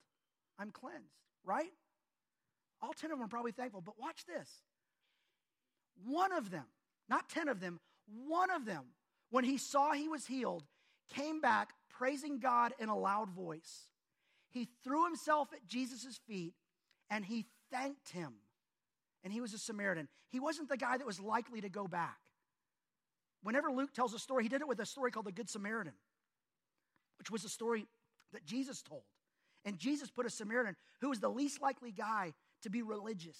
I'm 0.58 0.70
cleansed, 0.70 1.14
right? 1.44 1.70
All 2.82 2.92
10 2.92 3.12
of 3.12 3.18
them 3.18 3.24
are 3.24 3.28
probably 3.28 3.52
thankful, 3.52 3.80
but 3.80 3.94
watch 3.98 4.24
this. 4.26 4.48
One 6.04 6.32
of 6.32 6.50
them, 6.50 6.64
not 7.08 7.28
10 7.28 7.48
of 7.48 7.60
them, 7.60 7.78
one 8.26 8.50
of 8.50 8.64
them, 8.64 8.84
when 9.30 9.44
he 9.44 9.58
saw 9.58 9.92
he 9.92 10.08
was 10.08 10.26
healed, 10.26 10.64
came 11.14 11.40
back 11.40 11.70
praising 11.90 12.38
God 12.38 12.72
in 12.78 12.88
a 12.88 12.96
loud 12.96 13.30
voice. 13.30 13.88
He 14.50 14.68
threw 14.82 15.04
himself 15.04 15.52
at 15.52 15.66
Jesus' 15.66 16.18
feet 16.26 16.54
and 17.08 17.24
he 17.24 17.46
thanked 17.70 18.10
him. 18.10 18.32
And 19.22 19.32
he 19.32 19.40
was 19.40 19.52
a 19.52 19.58
Samaritan. 19.58 20.08
He 20.30 20.40
wasn't 20.40 20.70
the 20.70 20.78
guy 20.78 20.96
that 20.96 21.06
was 21.06 21.20
likely 21.20 21.60
to 21.60 21.68
go 21.68 21.86
back. 21.86 22.18
Whenever 23.42 23.70
Luke 23.70 23.92
tells 23.94 24.14
a 24.14 24.18
story, 24.18 24.42
he 24.42 24.48
did 24.48 24.60
it 24.60 24.68
with 24.68 24.80
a 24.80 24.86
story 24.86 25.10
called 25.10 25.26
the 25.26 25.32
Good 25.32 25.48
Samaritan, 25.48 25.94
which 27.18 27.30
was 27.30 27.44
a 27.44 27.48
story 27.48 27.86
that 28.32 28.44
Jesus 28.44 28.82
told. 28.82 29.02
And 29.64 29.78
Jesus 29.78 30.10
put 30.10 30.26
a 30.26 30.30
Samaritan 30.30 30.76
who 31.00 31.10
was 31.10 31.20
the 31.20 31.28
least 31.28 31.60
likely 31.60 31.92
guy 31.92 32.32
to 32.62 32.70
be 32.70 32.82
religious, 32.82 33.38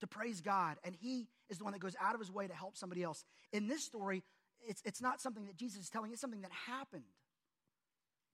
to 0.00 0.06
praise 0.06 0.40
God. 0.40 0.76
And 0.84 0.94
he 0.94 1.28
is 1.48 1.58
the 1.58 1.64
one 1.64 1.72
that 1.72 1.80
goes 1.80 1.96
out 2.00 2.14
of 2.14 2.20
his 2.20 2.30
way 2.30 2.46
to 2.46 2.54
help 2.54 2.76
somebody 2.76 3.02
else. 3.02 3.24
In 3.52 3.66
this 3.66 3.84
story, 3.84 4.22
it's, 4.66 4.82
it's 4.84 5.02
not 5.02 5.20
something 5.20 5.46
that 5.46 5.56
Jesus 5.56 5.84
is 5.84 5.90
telling, 5.90 6.12
it's 6.12 6.20
something 6.20 6.42
that 6.42 6.52
happened. 6.66 7.04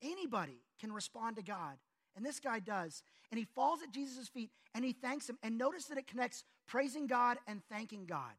Anybody 0.03 0.63
can 0.81 0.93
respond 0.93 1.37
to 1.37 1.43
God. 1.43 1.77
And 2.17 2.25
this 2.27 2.41
guy 2.41 2.59
does. 2.59 3.03
And 3.31 3.39
he 3.39 3.45
falls 3.45 3.81
at 3.83 3.93
Jesus' 3.93 4.29
feet 4.29 4.51
and 4.75 4.85
he 4.85 4.93
thanks 4.93 5.29
him. 5.29 5.39
And 5.43 5.57
notice 5.57 5.87
that 5.87 5.99
it 5.99 6.07
connects 6.07 6.45
praising 6.67 7.07
God 7.07 7.39
and 7.47 7.63
thanking 7.71 8.07
God. 8.07 8.33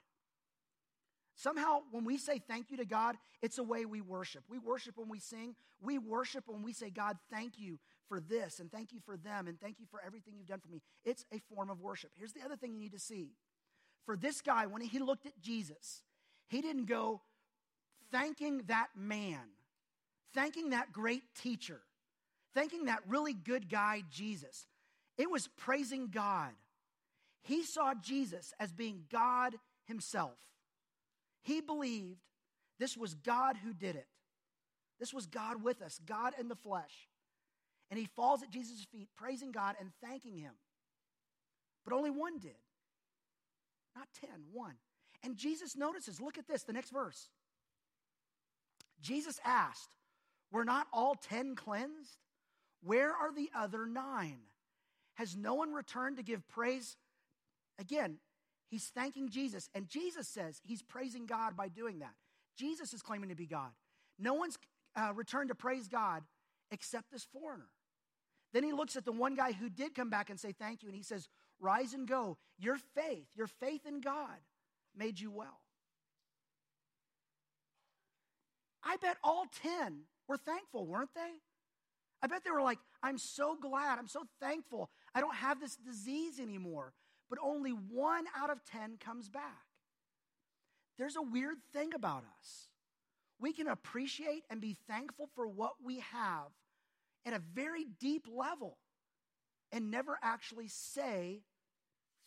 Somehow, 1.40 1.84
when 1.92 2.04
we 2.04 2.18
say 2.18 2.42
thank 2.50 2.70
you 2.70 2.76
to 2.78 2.86
God, 2.86 3.16
it's 3.42 3.60
a 3.60 3.64
way 3.64 3.86
we 3.86 4.02
worship. 4.02 4.44
We 4.50 4.58
worship 4.58 4.98
when 4.98 5.08
we 5.08 5.20
sing. 5.20 5.56
We 5.82 5.98
worship 5.98 6.44
when 6.48 6.64
we 6.64 6.74
say, 6.74 6.90
God, 6.90 7.16
thank 7.32 7.58
you 7.58 7.80
for 8.10 8.20
this, 8.20 8.60
and 8.60 8.70
thank 8.70 8.92
you 8.92 9.00
for 9.06 9.16
them, 9.16 9.48
and 9.48 9.58
thank 9.58 9.80
you 9.80 9.86
for 9.90 10.02
everything 10.06 10.34
you've 10.38 10.50
done 10.50 10.60
for 10.60 10.68
me. 10.68 10.82
It's 11.06 11.24
a 11.32 11.40
form 11.56 11.70
of 11.70 11.80
worship. 11.80 12.12
Here's 12.18 12.34
the 12.34 12.44
other 12.44 12.58
thing 12.58 12.74
you 12.74 12.80
need 12.80 12.92
to 12.92 13.00
see. 13.00 13.30
For 14.06 14.18
this 14.18 14.42
guy, 14.42 14.66
when 14.66 14.82
he 14.82 15.00
looked 15.00 15.26
at 15.28 15.40
Jesus, 15.40 16.04
he 16.50 16.60
didn't 16.60 16.88
go 16.88 17.22
thanking 18.12 18.64
that 18.68 18.88
man, 18.94 19.40
thanking 20.34 20.72
that 20.72 20.92
great 20.92 21.24
teacher, 21.42 21.80
thanking 22.54 22.86
that 22.86 23.00
really 23.08 23.34
good 23.34 23.70
guy, 23.70 24.04
Jesus. 24.12 24.68
It 25.18 25.32
was 25.32 25.48
praising 25.56 26.10
God. 26.10 26.52
He 27.44 27.64
saw 27.64 27.94
Jesus 27.94 28.52
as 28.60 28.74
being 28.74 29.04
God 29.10 29.56
himself. 29.86 30.36
He 31.42 31.62
believed 31.62 32.20
this 32.80 32.98
was 32.98 33.14
God 33.14 33.58
who 33.58 33.74
did 33.74 33.96
it. 33.96 34.08
This 35.00 35.14
was 35.14 35.26
God 35.26 35.64
with 35.64 35.82
us, 35.82 36.00
God 36.06 36.34
in 36.40 36.48
the 36.48 36.56
flesh. 36.56 37.08
And 37.90 38.00
he 38.00 38.06
falls 38.06 38.44
at 38.44 38.52
Jesus' 38.52 38.86
feet, 38.92 39.10
praising 39.18 39.52
God 39.52 39.76
and 39.80 39.92
thanking 40.04 40.38
him. 40.38 40.54
But 41.86 41.94
only 41.94 42.12
one 42.12 42.38
did. 42.40 42.52
Not 43.96 44.08
ten, 44.20 44.44
one. 44.52 44.76
And 45.24 45.38
Jesus 45.38 45.76
notices, 45.76 46.22
look 46.22 46.38
at 46.38 46.48
this, 46.48 46.64
the 46.64 46.74
next 46.74 46.92
verse. 46.92 47.30
Jesus 49.02 49.40
asked, 49.44 49.96
Were 50.52 50.66
not 50.66 50.88
all 50.94 51.16
ten 51.16 51.56
cleansed? 51.56 52.18
Where 52.84 53.12
are 53.12 53.34
the 53.34 53.50
other 53.56 53.86
nine? 53.86 54.40
Has 55.16 55.36
no 55.36 55.56
one 55.56 55.74
returned 55.74 56.18
to 56.18 56.24
give 56.24 56.48
praise? 56.48 56.96
Again, 57.78 58.18
he's 58.70 58.86
thanking 58.88 59.30
Jesus. 59.30 59.70
And 59.74 59.88
Jesus 59.88 60.28
says 60.28 60.62
he's 60.64 60.82
praising 60.82 61.26
God 61.26 61.56
by 61.58 61.68
doing 61.68 62.00
that. 62.00 62.14
Jesus 62.58 62.94
is 62.94 63.02
claiming 63.02 63.30
to 63.30 63.36
be 63.36 63.46
God. 63.46 63.72
No 64.18 64.34
one's 64.34 64.58
uh, 64.96 65.14
returned 65.16 65.50
to 65.50 65.56
praise 65.56 65.88
God 65.88 66.24
except 66.72 67.12
this 67.12 67.26
foreigner. 67.26 67.70
Then 68.54 68.64
he 68.64 68.74
looks 68.74 68.96
at 68.96 69.06
the 69.06 69.12
one 69.12 69.36
guy 69.36 69.52
who 69.52 69.70
did 69.70 69.94
come 69.96 70.10
back 70.10 70.30
and 70.30 70.40
say 70.40 70.52
thank 70.52 70.82
you, 70.82 70.90
and 70.90 70.96
he 70.96 71.04
says, 71.04 71.28
Rise 71.60 71.94
and 71.94 72.08
go. 72.08 72.38
Your 72.58 72.78
faith, 72.96 73.28
your 73.36 73.48
faith 73.48 73.86
in 73.86 74.02
God 74.02 74.38
made 74.96 75.20
you 75.20 75.30
well. 75.30 75.60
I 78.84 78.96
bet 78.98 79.18
all 79.24 79.46
10 79.62 80.02
were 80.28 80.38
thankful, 80.38 80.88
weren't 80.88 81.14
they? 81.14 81.32
I 82.22 82.28
bet 82.28 82.44
they 82.44 82.52
were 82.52 82.62
like, 82.62 82.80
I'm 83.04 83.18
so 83.18 83.56
glad, 83.56 84.00
I'm 84.00 84.08
so 84.08 84.24
thankful. 84.42 84.90
I 85.14 85.22
don't 85.22 85.36
have 85.36 85.60
this 85.60 85.76
disease 85.76 86.40
anymore. 86.40 86.94
But 87.30 87.40
only 87.44 87.72
one 87.72 88.26
out 88.36 88.50
of 88.50 88.64
10 88.66 88.98
comes 88.98 89.30
back. 89.30 89.66
There's 90.98 91.16
a 91.16 91.22
weird 91.22 91.58
thing 91.72 91.94
about 91.94 92.24
us. 92.40 92.68
We 93.40 93.54
can 93.54 93.68
appreciate 93.68 94.44
and 94.50 94.60
be 94.60 94.76
thankful 94.88 95.30
for 95.36 95.48
what 95.48 95.74
we 95.84 96.00
have 96.00 96.48
at 97.26 97.34
a 97.34 97.40
very 97.54 97.86
deep 98.00 98.26
level 98.28 98.78
and 99.72 99.92
never 99.92 100.18
actually 100.22 100.68
say 100.68 101.42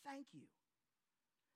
thank 0.07 0.27
you. 0.33 0.43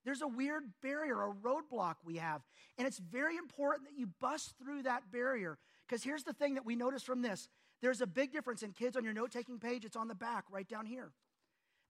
There's 0.05 0.23
a 0.23 0.29
weird 0.29 0.63
barrier, 0.83 1.21
a 1.21 1.33
roadblock 1.33 1.97
we 2.05 2.17
have. 2.17 2.43
And 2.79 2.87
it's 2.87 2.99
very 2.99 3.37
important 3.37 3.89
that 3.89 3.99
you 3.99 4.09
bust 4.21 4.55
through 4.63 4.85
that 4.85 5.11
barrier. 5.11 5.59
Because 5.87 6.05
here's 6.05 6.23
the 6.23 6.33
thing 6.33 6.55
that 6.55 6.65
we 6.65 6.77
notice 6.77 7.03
from 7.03 7.23
this 7.23 7.49
there's 7.83 8.01
a 8.01 8.07
big 8.07 8.33
difference. 8.33 8.63
in 8.63 8.73
kids, 8.73 8.97
on 8.97 9.05
your 9.05 9.13
note 9.13 9.33
taking 9.33 9.59
page, 9.59 9.85
it's 9.85 9.97
on 9.97 10.09
the 10.09 10.15
back 10.15 10.45
right 10.51 10.69
down 10.69 10.87
here. 10.87 11.13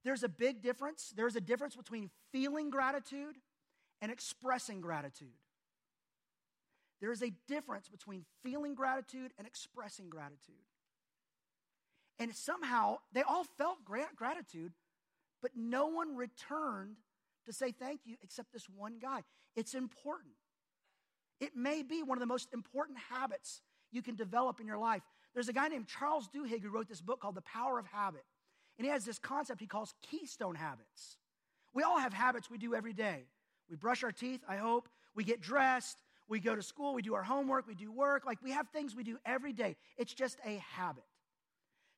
There's 0.07 0.23
a 0.23 0.29
big 0.29 0.61
difference. 0.61 1.11
There's 1.17 1.35
a 1.35 1.41
difference 1.41 1.75
between 1.75 2.09
feeling 2.31 2.69
gratitude 2.69 3.35
and 4.01 4.09
expressing 4.09 4.79
gratitude. 4.79 5.35
There 7.01 7.11
is 7.11 7.21
a 7.21 7.33
difference 7.49 7.89
between 7.89 8.23
feeling 8.41 8.73
gratitude 8.73 9.33
and 9.37 9.45
expressing 9.45 10.07
gratitude. 10.07 10.63
And 12.19 12.33
somehow 12.33 12.99
they 13.11 13.21
all 13.21 13.43
felt 13.57 13.79
gratitude, 13.83 14.71
but 15.41 15.51
no 15.57 15.87
one 15.87 16.15
returned 16.15 16.95
to 17.45 17.51
say 17.51 17.73
thank 17.73 17.99
you 18.05 18.15
except 18.23 18.53
this 18.53 18.69
one 18.73 18.99
guy. 19.01 19.23
It's 19.57 19.73
important. 19.73 20.35
It 21.41 21.53
may 21.53 21.83
be 21.83 22.01
one 22.01 22.17
of 22.17 22.21
the 22.21 22.27
most 22.27 22.47
important 22.53 22.97
habits 23.09 23.61
you 23.91 24.01
can 24.01 24.15
develop 24.15 24.61
in 24.61 24.67
your 24.67 24.77
life. 24.77 25.01
There's 25.33 25.49
a 25.49 25.53
guy 25.53 25.67
named 25.67 25.87
Charles 25.87 26.29
Duhigg 26.33 26.61
who 26.61 26.69
wrote 26.69 26.87
this 26.87 27.01
book 27.01 27.19
called 27.19 27.35
The 27.35 27.41
Power 27.41 27.77
of 27.77 27.87
Habit. 27.87 28.23
And 28.77 28.85
he 28.85 28.91
has 28.91 29.05
this 29.05 29.19
concept 29.19 29.59
he 29.59 29.67
calls 29.67 29.93
keystone 30.01 30.55
habits. 30.55 31.17
We 31.73 31.83
all 31.83 31.99
have 31.99 32.13
habits 32.13 32.49
we 32.49 32.57
do 32.57 32.75
every 32.75 32.93
day. 32.93 33.25
We 33.69 33.75
brush 33.75 34.03
our 34.03 34.11
teeth, 34.11 34.41
I 34.47 34.57
hope. 34.57 34.87
We 35.15 35.23
get 35.23 35.41
dressed. 35.41 35.97
We 36.29 36.39
go 36.39 36.55
to 36.55 36.61
school. 36.61 36.93
We 36.93 37.01
do 37.01 37.15
our 37.15 37.23
homework. 37.23 37.67
We 37.67 37.75
do 37.75 37.91
work. 37.91 38.25
Like 38.25 38.41
we 38.43 38.51
have 38.51 38.67
things 38.69 38.95
we 38.95 39.03
do 39.03 39.17
every 39.25 39.53
day. 39.53 39.75
It's 39.97 40.13
just 40.13 40.37
a 40.45 40.61
habit. 40.71 41.03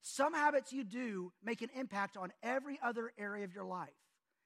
Some 0.01 0.33
habits 0.33 0.71
you 0.71 0.83
do 0.83 1.31
make 1.43 1.61
an 1.61 1.69
impact 1.75 2.15
on 2.15 2.31
every 2.41 2.79
other 2.81 3.11
area 3.17 3.43
of 3.43 3.53
your 3.53 3.65
life. 3.65 3.89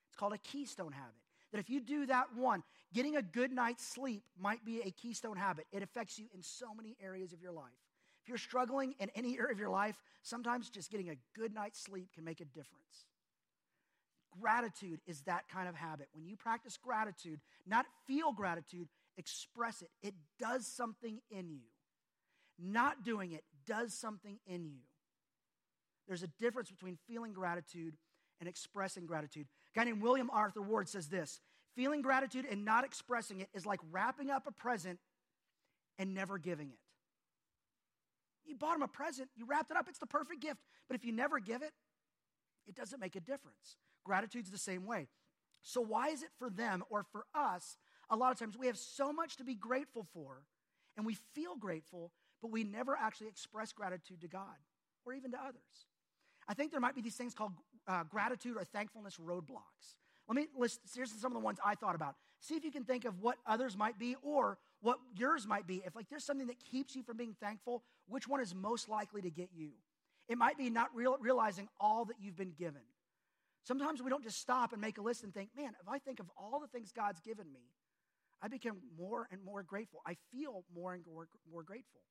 It's 0.10 0.18
called 0.18 0.34
a 0.34 0.38
keystone 0.38 0.92
habit. 0.92 1.14
That 1.52 1.60
if 1.60 1.70
you 1.70 1.80
do 1.80 2.08
that 2.08 2.36
one, 2.36 2.64
getting 2.94 3.16
a 3.16 3.22
good 3.22 3.52
night's 3.52 3.86
sleep 3.86 4.24
might 4.40 4.66
be 4.66 4.82
a 4.82 4.90
keystone 4.90 5.38
habit. 5.38 5.66
It 5.72 5.84
affects 5.84 6.18
you 6.18 6.26
in 6.34 6.42
so 6.42 6.74
many 6.74 6.96
areas 7.02 7.32
of 7.32 7.42
your 7.42 7.52
life. 7.52 7.72
If 8.24 8.30
you're 8.30 8.38
struggling 8.38 8.96
in 9.00 9.10
any 9.16 9.38
area 9.38 9.52
of 9.52 9.60
your 9.60 9.70
life, 9.70 9.96
sometimes 10.22 10.70
just 10.70 10.90
getting 10.90 11.10
a 11.10 11.16
good 11.38 11.54
night's 11.54 11.80
sleep 11.80 12.08
can 12.16 12.24
make 12.24 12.40
a 12.40 12.46
difference. 12.46 13.06
Gratitude 14.40 15.02
is 15.06 15.22
that 15.22 15.50
kind 15.50 15.68
of 15.68 15.76
habit. 15.76 16.08
When 16.14 16.26
you 16.26 16.38
practice 16.38 16.78
gratitude, 16.78 17.42
not 17.68 17.86
feel 18.08 18.32
gratitude, 18.32 18.88
express 19.18 19.82
it. 19.82 19.90
It 20.02 20.14
does 20.40 20.66
something 20.66 21.20
in 21.30 21.50
you. 21.50 21.68
Not 22.58 23.04
doing 23.04 23.34
it 23.34 23.44
does 23.68 23.94
something 23.94 24.40
in 24.48 24.66
you. 24.66 24.80
There's 26.08 26.24
a 26.24 26.28
difference 26.40 26.72
between 26.72 26.98
feeling 27.08 27.34
gratitude 27.34 27.96
and 28.40 28.48
expressing 28.48 29.06
gratitude. 29.06 29.48
A 29.76 29.80
guy 29.80 29.86
named 29.86 30.02
William 30.02 30.30
Arthur 30.32 30.62
Ward 30.62 30.88
says 30.88 31.08
this 31.08 31.42
feeling 31.76 32.02
gratitude 32.02 32.46
and 32.50 32.64
not 32.64 32.86
expressing 32.86 33.42
it 33.42 33.50
is 33.54 33.66
like 33.66 33.80
wrapping 33.92 34.30
up 34.30 34.48
a 34.48 34.52
present 34.52 35.00
and 35.98 36.14
never 36.14 36.38
giving 36.38 36.70
it. 36.70 36.78
You 38.46 38.56
bought 38.56 38.76
him 38.76 38.84
a 38.84 38.88
present, 38.88 39.30
you 39.36 39.46
wrapped 39.46 39.72
it 39.72 39.78
up, 39.78 39.88
it's 39.88 40.00
the 40.00 40.06
perfect 40.08 40.42
gift. 40.42 40.60
But 40.88 40.96
if 40.96 41.06
you 41.06 41.12
never 41.12 41.40
give 41.40 41.62
it, 41.62 41.72
it 42.68 42.76
doesn't 42.76 43.00
make 43.00 43.16
a 43.16 43.20
difference. 43.20 43.78
Gratitude's 44.04 44.52
the 44.52 44.58
same 44.58 44.86
way. 44.86 45.08
So, 45.62 45.82
why 45.82 46.10
is 46.10 46.24
it 46.24 46.30
for 46.38 46.50
them 46.50 46.84
or 46.90 47.06
for 47.12 47.26
us? 47.34 47.78
A 48.10 48.16
lot 48.16 48.32
of 48.32 48.40
times 48.40 48.58
we 48.58 48.68
have 48.68 48.78
so 48.78 49.14
much 49.14 49.38
to 49.38 49.44
be 49.44 49.56
grateful 49.56 50.06
for, 50.14 50.44
and 50.98 51.06
we 51.06 51.18
feel 51.34 51.56
grateful, 51.56 52.12
but 52.42 52.52
we 52.52 52.64
never 52.64 52.98
actually 53.00 53.28
express 53.28 53.72
gratitude 53.72 54.22
to 54.22 54.28
God 54.28 54.58
or 55.06 55.14
even 55.14 55.32
to 55.32 55.38
others. 55.38 55.88
I 56.48 56.54
think 56.54 56.72
there 56.72 56.82
might 56.82 56.96
be 56.96 57.02
these 57.02 57.16
things 57.16 57.34
called 57.34 57.54
uh, 57.88 58.04
gratitude 58.04 58.58
or 58.58 58.66
thankfulness 58.66 59.18
roadblocks. 59.18 59.96
Let 60.28 60.36
me 60.36 60.48
list, 60.58 60.82
here's 60.94 61.12
some 61.12 61.32
of 61.32 61.34
the 61.34 61.44
ones 61.44 61.60
I 61.64 61.76
thought 61.76 61.96
about. 61.96 62.16
See 62.40 62.56
if 62.56 62.64
you 62.64 62.72
can 62.72 62.84
think 62.84 63.06
of 63.06 63.22
what 63.22 63.38
others 63.46 63.78
might 63.78 63.98
be 63.98 64.16
or 64.22 64.58
what 64.84 65.00
yours 65.16 65.48
might 65.48 65.66
be. 65.66 65.82
If 65.86 65.96
like 65.96 66.10
there's 66.10 66.26
something 66.26 66.48
that 66.48 66.60
keeps 66.60 66.96
you 66.96 67.04
from 67.04 67.18
being 67.18 67.36
thankful, 67.42 67.84
which 68.08 68.28
one 68.28 68.42
is 68.42 68.54
most 68.54 68.90
likely 68.90 69.22
to 69.22 69.32
get 69.32 69.50
you? 69.56 69.70
It 70.28 70.38
might 70.38 70.58
be 70.58 70.70
not 70.70 70.90
real, 70.94 71.18
realizing 71.20 71.70
all 71.80 72.06
that 72.06 72.18
you've 72.20 72.36
been 72.36 72.54
given. 72.58 72.82
Sometimes 73.64 74.04
we 74.04 74.10
don't 74.10 74.24
just 74.24 74.40
stop 74.40 74.74
and 74.74 74.82
make 74.82 74.98
a 74.98 75.02
list 75.02 75.24
and 75.24 75.34
think, 75.34 75.50
man, 75.56 75.72
if 75.82 75.88
I 75.88 76.00
think 76.00 76.20
of 76.20 76.30
all 76.38 76.60
the 76.60 76.68
things 76.68 76.92
God's 76.92 77.22
given 77.22 77.52
me, 77.52 77.62
I 78.42 78.50
become 78.50 78.78
more 78.98 79.28
and 79.32 79.42
more 79.44 79.64
grateful. 79.64 80.02
I 80.06 80.18
feel 80.34 80.66
more 80.76 80.94
and 80.94 81.04
more, 81.06 81.30
more 81.50 81.64
grateful 81.64 82.02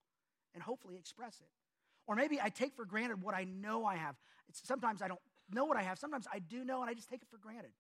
and 0.55 0.63
hopefully 0.63 0.97
express 0.97 1.41
it. 1.41 1.49
Or 2.07 2.17
maybe 2.17 2.41
I 2.41 2.49
take 2.49 2.75
for 2.75 2.87
granted 2.87 3.23
what 3.23 3.35
I 3.35 3.45
know 3.45 3.85
I 3.85 3.97
have. 3.97 4.17
It's, 4.49 4.67
sometimes 4.67 5.03
I 5.03 5.09
don't 5.09 5.21
know 5.53 5.67
what 5.67 5.77
I 5.77 5.83
have. 5.83 5.99
Sometimes 5.99 6.27
I 6.33 6.39
do 6.39 6.65
know 6.65 6.81
and 6.81 6.89
I 6.89 6.95
just 6.95 7.11
take 7.11 7.21
it 7.21 7.29
for 7.31 7.37
granted. 7.37 7.73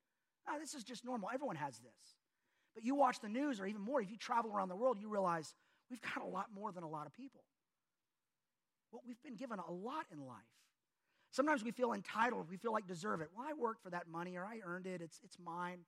Oh, 0.47 0.59
this 0.61 0.75
is 0.75 0.85
just 0.85 1.03
normal. 1.03 1.31
Everyone 1.33 1.57
has 1.57 1.79
this. 1.79 2.22
But 2.75 2.85
you 2.85 2.95
watch 2.95 3.21
the 3.21 3.29
news, 3.29 3.61
or 3.61 3.67
even 3.67 3.83
more, 3.83 4.00
if 4.00 4.11
you 4.11 4.17
travel 4.17 4.50
around 4.50 4.69
the 4.69 4.76
world, 4.76 4.99
you 5.00 5.09
realize 5.09 5.55
we've 5.91 6.00
got 6.00 6.23
a 6.23 6.26
lot 6.26 6.47
more 6.55 6.73
than 6.73 6.83
a 6.83 6.88
lot 6.88 7.07
of 7.07 7.12
people. 7.12 7.43
Well, 8.91 9.02
we've 9.07 9.23
been 9.23 9.37
given 9.37 9.59
a 9.59 9.71
lot 9.71 10.07
in 10.12 10.19
life. 10.26 10.38
Sometimes 11.31 11.64
we 11.64 11.71
feel 11.71 11.95
entitled. 11.95 12.50
We 12.50 12.59
feel 12.59 12.73
like 12.73 12.87
deserve 12.87 13.23
it. 13.23 13.29
Well, 13.35 13.47
I 13.49 13.55
worked 13.55 13.83
for 13.83 13.91
that 13.91 14.07
money 14.07 14.37
or 14.37 14.45
I 14.45 14.61
earned 14.64 14.87
it. 14.87 15.00
It's, 15.00 15.19
it's 15.25 15.38
mine. 15.43 15.79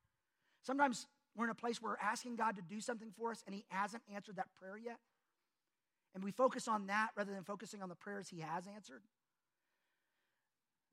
Sometimes 0.62 1.06
we're 1.36 1.44
in 1.44 1.50
a 1.50 1.54
place 1.54 1.82
where 1.82 1.92
we're 1.92 2.06
asking 2.06 2.36
God 2.36 2.56
to 2.56 2.62
do 2.62 2.80
something 2.80 3.10
for 3.16 3.30
us 3.30 3.42
and 3.44 3.54
He 3.54 3.66
hasn't 3.68 4.02
answered 4.14 4.36
that 4.36 4.46
prayer 4.58 4.78
yet. 4.78 4.96
And 6.14 6.24
we 6.24 6.30
focus 6.30 6.66
on 6.66 6.86
that 6.86 7.10
rather 7.16 7.32
than 7.32 7.44
focusing 7.44 7.82
on 7.82 7.90
the 7.90 7.94
prayers 7.94 8.28
He 8.30 8.40
has 8.40 8.66
answered. 8.66 9.02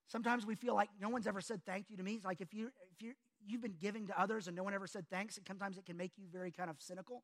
Sometimes 0.07 0.45
we 0.45 0.55
feel 0.55 0.75
like 0.75 0.89
no 0.99 1.07
one's 1.07 1.27
ever 1.27 1.39
said 1.39 1.65
thank 1.65 1.89
you 1.89 1.95
to 1.95 2.03
me. 2.03 2.15
It's 2.15 2.25
like 2.25 2.41
if, 2.41 2.53
you, 2.53 2.71
if 2.91 3.01
you, 3.01 3.13
you've 3.45 3.61
been 3.61 3.75
giving 3.79 4.07
to 4.07 4.19
others 4.19 4.47
and 4.47 4.55
no 4.55 4.63
one 4.63 4.73
ever 4.73 4.87
said 4.87 5.05
thanks, 5.09 5.37
and 5.37 5.45
sometimes 5.47 5.77
it 5.77 5.85
can 5.85 5.97
make 5.97 6.11
you 6.17 6.25
very 6.31 6.51
kind 6.51 6.69
of 6.69 6.77
cynical. 6.79 7.23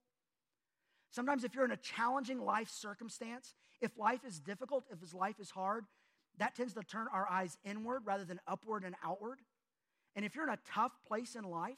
Sometimes, 1.11 1.43
if 1.43 1.55
you're 1.55 1.65
in 1.65 1.71
a 1.71 1.77
challenging 1.77 2.39
life 2.39 2.69
circumstance, 2.69 3.55
if 3.81 3.97
life 3.97 4.25
is 4.25 4.39
difficult, 4.39 4.85
if 4.91 5.13
life 5.13 5.39
is 5.39 5.49
hard, 5.49 5.85
that 6.37 6.55
tends 6.55 6.73
to 6.73 6.83
turn 6.83 7.07
our 7.13 7.27
eyes 7.29 7.57
inward 7.63 8.03
rather 8.05 8.25
than 8.25 8.39
upward 8.47 8.83
and 8.83 8.95
outward. 9.03 9.39
And 10.15 10.25
if 10.25 10.35
you're 10.35 10.47
in 10.47 10.53
a 10.53 10.59
tough 10.73 10.91
place 11.07 11.35
in 11.35 11.43
life, 11.43 11.77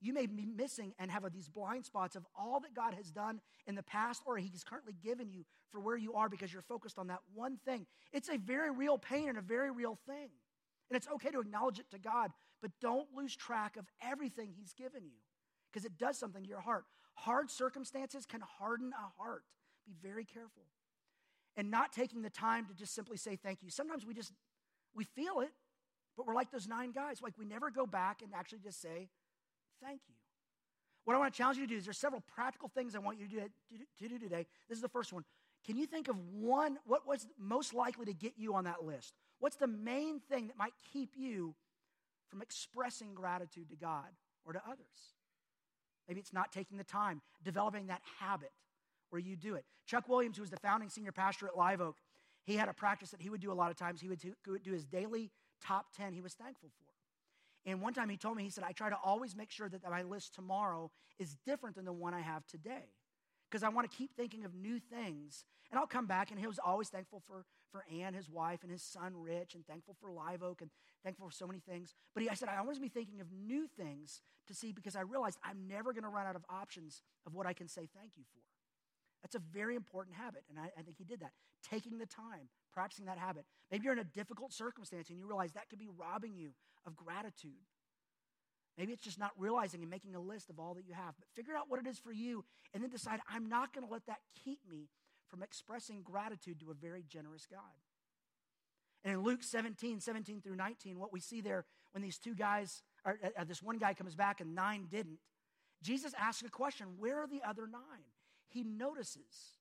you 0.00 0.12
may 0.12 0.26
be 0.26 0.44
missing 0.44 0.92
and 0.98 1.10
have 1.10 1.24
these 1.32 1.48
blind 1.48 1.84
spots 1.86 2.14
of 2.14 2.26
all 2.38 2.60
that 2.60 2.74
God 2.74 2.94
has 2.94 3.10
done 3.10 3.40
in 3.66 3.74
the 3.74 3.82
past 3.82 4.22
or 4.26 4.36
He's 4.36 4.64
currently 4.64 4.94
given 5.02 5.30
you 5.30 5.44
for 5.70 5.80
where 5.80 5.96
you 5.96 6.14
are 6.14 6.28
because 6.28 6.52
you're 6.52 6.62
focused 6.62 6.98
on 6.98 7.06
that 7.08 7.20
one 7.32 7.58
thing. 7.64 7.86
It's 8.12 8.28
a 8.28 8.36
very 8.36 8.70
real 8.70 8.98
pain 8.98 9.28
and 9.28 9.38
a 9.38 9.42
very 9.42 9.70
real 9.70 9.98
thing. 10.06 10.28
And 10.90 10.96
it's 10.96 11.08
okay 11.14 11.30
to 11.30 11.40
acknowledge 11.40 11.78
it 11.78 11.90
to 11.92 11.98
God, 11.98 12.32
but 12.64 12.70
don't 12.80 13.08
lose 13.14 13.36
track 13.36 13.76
of 13.76 13.84
everything 14.00 14.54
He's 14.56 14.72
given 14.72 15.02
you 15.04 15.18
because 15.70 15.84
it 15.84 15.98
does 15.98 16.16
something 16.16 16.42
to 16.42 16.48
your 16.48 16.62
heart. 16.62 16.86
Hard 17.12 17.50
circumstances 17.50 18.24
can 18.24 18.40
harden 18.40 18.90
a 18.94 19.22
heart. 19.22 19.42
Be 19.86 19.92
very 20.02 20.24
careful. 20.24 20.62
And 21.58 21.70
not 21.70 21.92
taking 21.92 22.22
the 22.22 22.30
time 22.30 22.64
to 22.64 22.74
just 22.74 22.94
simply 22.94 23.18
say 23.18 23.36
thank 23.36 23.62
you. 23.62 23.68
Sometimes 23.68 24.06
we 24.06 24.14
just, 24.14 24.32
we 24.94 25.04
feel 25.04 25.40
it, 25.40 25.50
but 26.16 26.26
we're 26.26 26.34
like 26.34 26.50
those 26.50 26.66
nine 26.66 26.92
guys. 26.92 27.20
Like 27.20 27.34
we 27.36 27.44
never 27.44 27.70
go 27.70 27.84
back 27.84 28.22
and 28.22 28.32
actually 28.34 28.60
just 28.60 28.80
say, 28.80 29.10
thank 29.82 30.00
you. 30.08 30.14
What 31.04 31.14
I 31.14 31.18
want 31.18 31.34
to 31.34 31.36
challenge 31.36 31.58
you 31.58 31.66
to 31.66 31.70
do 31.70 31.76
is 31.76 31.84
there's 31.84 31.98
several 31.98 32.22
practical 32.34 32.70
things 32.70 32.94
I 32.94 32.98
want 32.98 33.18
you 33.18 33.28
to 33.28 33.34
do, 33.34 33.78
to, 33.98 34.08
do 34.08 34.18
today. 34.18 34.46
This 34.70 34.78
is 34.78 34.82
the 34.82 34.88
first 34.88 35.12
one. 35.12 35.24
Can 35.66 35.76
you 35.76 35.84
think 35.84 36.08
of 36.08 36.16
one, 36.32 36.78
what 36.86 37.06
was 37.06 37.26
most 37.38 37.74
likely 37.74 38.06
to 38.06 38.14
get 38.14 38.32
you 38.38 38.54
on 38.54 38.64
that 38.64 38.82
list? 38.82 39.12
What's 39.38 39.56
the 39.56 39.66
main 39.66 40.20
thing 40.30 40.46
that 40.46 40.56
might 40.56 40.72
keep 40.94 41.10
you 41.14 41.54
from 42.28 42.42
expressing 42.42 43.14
gratitude 43.14 43.68
to 43.70 43.76
God 43.76 44.08
or 44.44 44.52
to 44.52 44.62
others? 44.66 45.14
Maybe 46.08 46.20
it's 46.20 46.32
not 46.32 46.52
taking 46.52 46.76
the 46.76 46.84
time, 46.84 47.22
developing 47.42 47.86
that 47.86 48.02
habit 48.18 48.52
where 49.10 49.20
you 49.20 49.36
do 49.36 49.54
it. 49.54 49.64
Chuck 49.86 50.08
Williams, 50.08 50.36
who 50.36 50.42
was 50.42 50.50
the 50.50 50.58
founding 50.58 50.88
senior 50.88 51.12
pastor 51.12 51.46
at 51.46 51.56
Live 51.56 51.80
Oak, 51.80 51.96
he 52.44 52.56
had 52.56 52.68
a 52.68 52.74
practice 52.74 53.10
that 53.10 53.22
he 53.22 53.30
would 53.30 53.40
do 53.40 53.50
a 53.50 53.54
lot 53.54 53.70
of 53.70 53.76
times. 53.76 54.00
He 54.00 54.08
would 54.08 54.20
do 54.20 54.72
his 54.72 54.84
daily 54.84 55.30
top 55.64 55.86
10 55.96 56.12
he 56.12 56.20
was 56.20 56.34
thankful 56.34 56.70
for. 56.78 57.70
And 57.70 57.80
one 57.80 57.94
time 57.94 58.10
he 58.10 58.18
told 58.18 58.36
me, 58.36 58.42
he 58.42 58.50
said, 58.50 58.64
I 58.64 58.72
try 58.72 58.90
to 58.90 58.98
always 59.02 59.34
make 59.34 59.50
sure 59.50 59.68
that 59.70 59.80
my 59.88 60.02
list 60.02 60.34
tomorrow 60.34 60.90
is 61.18 61.36
different 61.46 61.76
than 61.76 61.86
the 61.86 61.92
one 61.92 62.12
I 62.12 62.20
have 62.20 62.46
today. 62.46 62.92
Because 63.50 63.62
I 63.62 63.70
want 63.70 63.90
to 63.90 63.96
keep 63.96 64.14
thinking 64.14 64.44
of 64.44 64.54
new 64.54 64.78
things. 64.78 65.44
And 65.70 65.78
I'll 65.78 65.86
come 65.86 66.06
back, 66.06 66.30
and 66.30 66.38
he 66.38 66.46
was 66.46 66.58
always 66.62 66.90
thankful 66.90 67.22
for, 67.26 67.46
for 67.74 67.84
Ann, 67.92 68.14
his 68.14 68.30
wife, 68.30 68.60
and 68.62 68.70
his 68.70 68.84
son, 68.84 69.14
Rich, 69.16 69.56
and 69.56 69.66
thankful 69.66 69.96
for 70.00 70.12
Live 70.12 70.44
Oak, 70.44 70.62
and 70.62 70.70
thankful 71.02 71.26
for 71.26 71.32
so 71.32 71.44
many 71.44 71.58
things. 71.58 71.92
But 72.14 72.22
he, 72.22 72.30
I 72.30 72.34
said, 72.34 72.48
I 72.48 72.58
always 72.58 72.78
be 72.78 72.88
thinking 72.88 73.20
of 73.20 73.26
new 73.32 73.66
things 73.66 74.22
to 74.46 74.54
see 74.54 74.70
because 74.70 74.94
I 74.94 75.00
realized 75.00 75.38
I'm 75.42 75.66
never 75.66 75.92
going 75.92 76.04
to 76.04 76.08
run 76.08 76.24
out 76.24 76.36
of 76.36 76.44
options 76.48 77.02
of 77.26 77.34
what 77.34 77.48
I 77.48 77.52
can 77.52 77.66
say 77.66 77.88
thank 77.98 78.12
you 78.16 78.22
for. 78.32 78.38
That's 79.22 79.34
a 79.34 79.40
very 79.52 79.74
important 79.74 80.14
habit, 80.14 80.44
and 80.48 80.56
I, 80.56 80.70
I 80.78 80.82
think 80.82 80.98
he 80.98 81.04
did 81.04 81.18
that. 81.18 81.32
Taking 81.68 81.98
the 81.98 82.06
time, 82.06 82.48
practicing 82.72 83.06
that 83.06 83.18
habit. 83.18 83.44
Maybe 83.72 83.84
you're 83.84 83.92
in 83.92 83.98
a 83.98 84.04
difficult 84.04 84.52
circumstance 84.52 85.08
and 85.08 85.18
you 85.18 85.26
realize 85.26 85.52
that 85.52 85.68
could 85.68 85.80
be 85.80 85.88
robbing 85.88 86.36
you 86.36 86.50
of 86.86 86.94
gratitude. 86.94 87.66
Maybe 88.78 88.92
it's 88.92 89.02
just 89.02 89.18
not 89.18 89.32
realizing 89.36 89.80
and 89.80 89.90
making 89.90 90.14
a 90.14 90.20
list 90.20 90.50
of 90.50 90.60
all 90.60 90.74
that 90.74 90.84
you 90.86 90.94
have. 90.94 91.14
But 91.18 91.26
figure 91.34 91.56
out 91.56 91.64
what 91.68 91.80
it 91.80 91.86
is 91.88 91.98
for 91.98 92.12
you 92.12 92.44
and 92.72 92.82
then 92.82 92.90
decide, 92.90 93.20
I'm 93.28 93.48
not 93.48 93.72
going 93.72 93.86
to 93.86 93.92
let 93.92 94.06
that 94.06 94.18
keep 94.44 94.58
me 94.68 94.88
from 95.34 95.42
expressing 95.42 96.00
gratitude 96.02 96.60
to 96.60 96.70
a 96.70 96.74
very 96.74 97.02
generous 97.08 97.44
God. 97.50 97.60
And 99.02 99.14
in 99.14 99.22
Luke 99.24 99.42
17, 99.42 99.98
17 99.98 100.40
through 100.40 100.54
19, 100.54 100.96
what 101.00 101.12
we 101.12 101.18
see 101.18 101.40
there 101.40 101.64
when 101.90 102.02
these 102.02 102.18
two 102.18 102.36
guys, 102.36 102.84
or 103.04 103.18
uh, 103.22 103.40
uh, 103.40 103.44
this 103.44 103.60
one 103.60 103.78
guy 103.78 103.94
comes 103.94 104.14
back 104.14 104.40
and 104.40 104.54
nine 104.54 104.86
didn't, 104.88 105.18
Jesus 105.82 106.14
asks 106.16 106.44
a 106.46 106.50
question 106.50 106.86
Where 106.98 107.18
are 107.18 107.26
the 107.26 107.42
other 107.44 107.66
nine? 107.66 108.04
He 108.48 108.62
notices. 108.62 109.58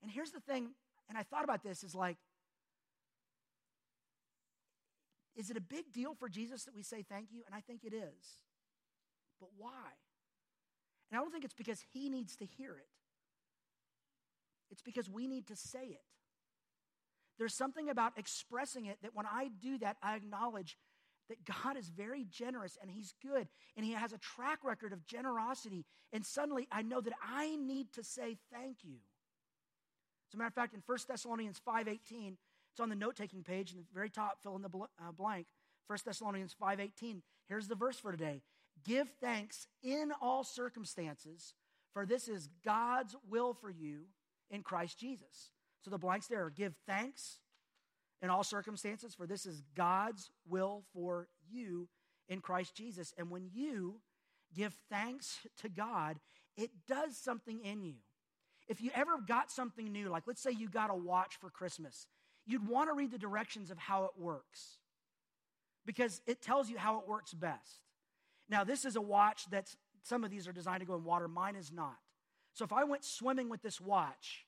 And 0.00 0.10
here's 0.10 0.30
the 0.30 0.40
thing, 0.40 0.70
and 1.10 1.18
I 1.18 1.24
thought 1.24 1.44
about 1.44 1.62
this 1.62 1.84
is 1.84 1.94
like, 1.94 2.16
is 5.36 5.50
it 5.50 5.58
a 5.58 5.60
big 5.60 5.92
deal 5.92 6.14
for 6.14 6.30
Jesus 6.30 6.64
that 6.64 6.74
we 6.74 6.82
say 6.82 7.04
thank 7.06 7.32
you? 7.32 7.42
And 7.44 7.54
I 7.54 7.60
think 7.60 7.84
it 7.84 7.92
is. 7.92 8.24
But 9.40 9.50
why? 9.58 9.90
And 11.10 11.18
I 11.18 11.22
don't 11.22 11.30
think 11.30 11.44
it's 11.44 11.52
because 11.52 11.84
he 11.92 12.08
needs 12.08 12.34
to 12.36 12.46
hear 12.46 12.76
it, 12.76 12.88
it's 14.70 14.82
because 14.82 15.08
we 15.08 15.26
need 15.26 15.46
to 15.48 15.56
say 15.56 15.84
it. 15.84 16.02
There's 17.38 17.54
something 17.54 17.88
about 17.88 18.18
expressing 18.18 18.86
it 18.86 18.98
that 19.02 19.14
when 19.14 19.26
I 19.26 19.48
do 19.60 19.78
that, 19.78 19.96
I 20.02 20.14
acknowledge 20.16 20.76
that 21.30 21.44
God 21.44 21.76
is 21.76 21.88
very 21.88 22.26
generous 22.28 22.76
and 22.80 22.90
He's 22.90 23.14
good 23.22 23.48
and 23.76 23.86
He 23.86 23.92
has 23.92 24.12
a 24.12 24.18
track 24.18 24.58
record 24.62 24.92
of 24.92 25.06
generosity. 25.06 25.86
And 26.12 26.26
suddenly 26.26 26.68
I 26.70 26.82
know 26.82 27.00
that 27.00 27.14
I 27.22 27.56
need 27.56 27.92
to 27.94 28.04
say 28.04 28.36
thank 28.52 28.84
you. 28.84 28.96
As 30.28 30.34
a 30.34 30.36
matter 30.36 30.48
of 30.48 30.54
fact, 30.54 30.74
in 30.74 30.82
1 30.84 30.98
Thessalonians 31.08 31.60
5.18, 31.66 32.36
it's 32.72 32.80
on 32.80 32.88
the 32.88 32.94
note-taking 32.94 33.42
page 33.42 33.72
in 33.72 33.78
the 33.78 33.84
very 33.92 34.10
top, 34.10 34.38
fill 34.42 34.54
in 34.54 34.62
the 34.62 34.68
bl- 34.68 34.84
uh, 35.00 35.10
blank. 35.10 35.46
1 35.86 35.98
Thessalonians 36.04 36.54
5.18. 36.60 37.22
Here's 37.48 37.66
the 37.66 37.74
verse 37.74 37.98
for 37.98 38.12
today. 38.12 38.42
Give 38.84 39.08
thanks 39.20 39.66
in 39.82 40.12
all 40.20 40.44
circumstances, 40.44 41.54
for 41.92 42.06
this 42.06 42.28
is 42.28 42.48
God's 42.64 43.16
will 43.28 43.54
for 43.54 43.70
you 43.70 44.02
in 44.50 44.62
Christ 44.62 44.98
Jesus. 44.98 45.52
So 45.82 45.90
the 45.90 45.98
blanks 45.98 46.26
there 46.26 46.44
are 46.44 46.50
give 46.50 46.74
thanks 46.86 47.38
in 48.22 48.28
all 48.28 48.44
circumstances, 48.44 49.14
for 49.14 49.26
this 49.26 49.46
is 49.46 49.62
God's 49.74 50.30
will 50.46 50.84
for 50.92 51.28
you 51.50 51.88
in 52.28 52.40
Christ 52.40 52.74
Jesus. 52.74 53.14
And 53.16 53.30
when 53.30 53.48
you 53.52 54.00
give 54.54 54.74
thanks 54.90 55.38
to 55.62 55.68
God, 55.68 56.18
it 56.56 56.70
does 56.86 57.16
something 57.16 57.60
in 57.64 57.82
you. 57.82 57.94
If 58.68 58.80
you 58.80 58.90
ever 58.94 59.18
got 59.26 59.50
something 59.50 59.90
new, 59.90 60.08
like 60.08 60.24
let's 60.26 60.42
say 60.42 60.50
you 60.50 60.68
got 60.68 60.90
a 60.90 60.94
watch 60.94 61.36
for 61.40 61.50
Christmas, 61.50 62.06
you'd 62.46 62.68
want 62.68 62.88
to 62.90 62.94
read 62.94 63.10
the 63.10 63.18
directions 63.18 63.70
of 63.70 63.78
how 63.78 64.04
it 64.04 64.10
works 64.18 64.78
because 65.86 66.20
it 66.26 66.42
tells 66.42 66.68
you 66.68 66.78
how 66.78 66.98
it 66.98 67.08
works 67.08 67.32
best. 67.32 67.82
Now, 68.48 68.64
this 68.64 68.84
is 68.84 68.96
a 68.96 69.00
watch 69.00 69.46
that's, 69.50 69.76
some 70.02 70.24
of 70.24 70.30
these 70.30 70.46
are 70.46 70.52
designed 70.52 70.80
to 70.80 70.86
go 70.86 70.94
in 70.94 71.04
water, 71.04 71.28
mine 71.28 71.56
is 71.56 71.72
not. 71.72 71.96
So 72.54 72.64
if 72.64 72.72
I 72.72 72.84
went 72.84 73.04
swimming 73.04 73.48
with 73.48 73.62
this 73.62 73.80
watch, 73.80 74.44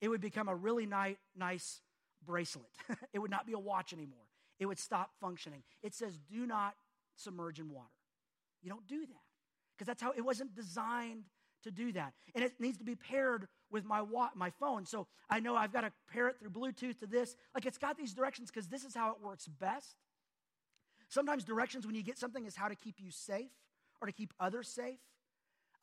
it 0.00 0.08
would 0.08 0.20
become 0.20 0.48
a 0.48 0.54
really 0.54 0.86
nice, 0.86 1.16
nice 1.36 1.80
bracelet. 2.24 2.70
it 3.12 3.18
would 3.18 3.30
not 3.30 3.46
be 3.46 3.52
a 3.52 3.58
watch 3.58 3.92
anymore. 3.92 4.18
It 4.58 4.66
would 4.66 4.78
stop 4.78 5.10
functioning. 5.20 5.62
It 5.82 5.94
says, 5.94 6.18
do 6.18 6.46
not 6.46 6.74
submerge 7.16 7.58
in 7.58 7.70
water. 7.70 7.88
You 8.62 8.70
don't 8.70 8.86
do 8.86 9.00
that 9.00 9.24
because 9.74 9.86
that's 9.86 10.02
how 10.02 10.12
it 10.12 10.22
wasn't 10.22 10.54
designed 10.54 11.24
to 11.64 11.70
do 11.70 11.92
that. 11.92 12.12
And 12.34 12.44
it 12.44 12.54
needs 12.60 12.78
to 12.78 12.84
be 12.84 12.94
paired 12.94 13.48
with 13.70 13.84
my 13.84 14.00
wa- 14.02 14.30
my 14.34 14.50
phone. 14.50 14.86
So 14.86 15.06
I 15.28 15.40
know 15.40 15.56
I've 15.56 15.72
got 15.72 15.82
to 15.82 15.92
pair 16.12 16.28
it 16.28 16.38
through 16.38 16.50
Bluetooth 16.50 16.98
to 17.00 17.06
this. 17.06 17.36
Like 17.54 17.66
it's 17.66 17.78
got 17.78 17.96
these 17.96 18.14
directions 18.14 18.50
because 18.50 18.68
this 18.68 18.84
is 18.84 18.94
how 18.94 19.10
it 19.10 19.16
works 19.22 19.46
best. 19.46 19.96
Sometimes 21.08 21.44
directions 21.44 21.86
when 21.86 21.94
you 21.94 22.02
get 22.02 22.18
something 22.18 22.46
is 22.46 22.56
how 22.56 22.68
to 22.68 22.74
keep 22.74 22.96
you 22.98 23.10
safe 23.10 23.50
or 24.00 24.06
to 24.06 24.12
keep 24.12 24.32
others 24.40 24.68
safe. 24.68 24.98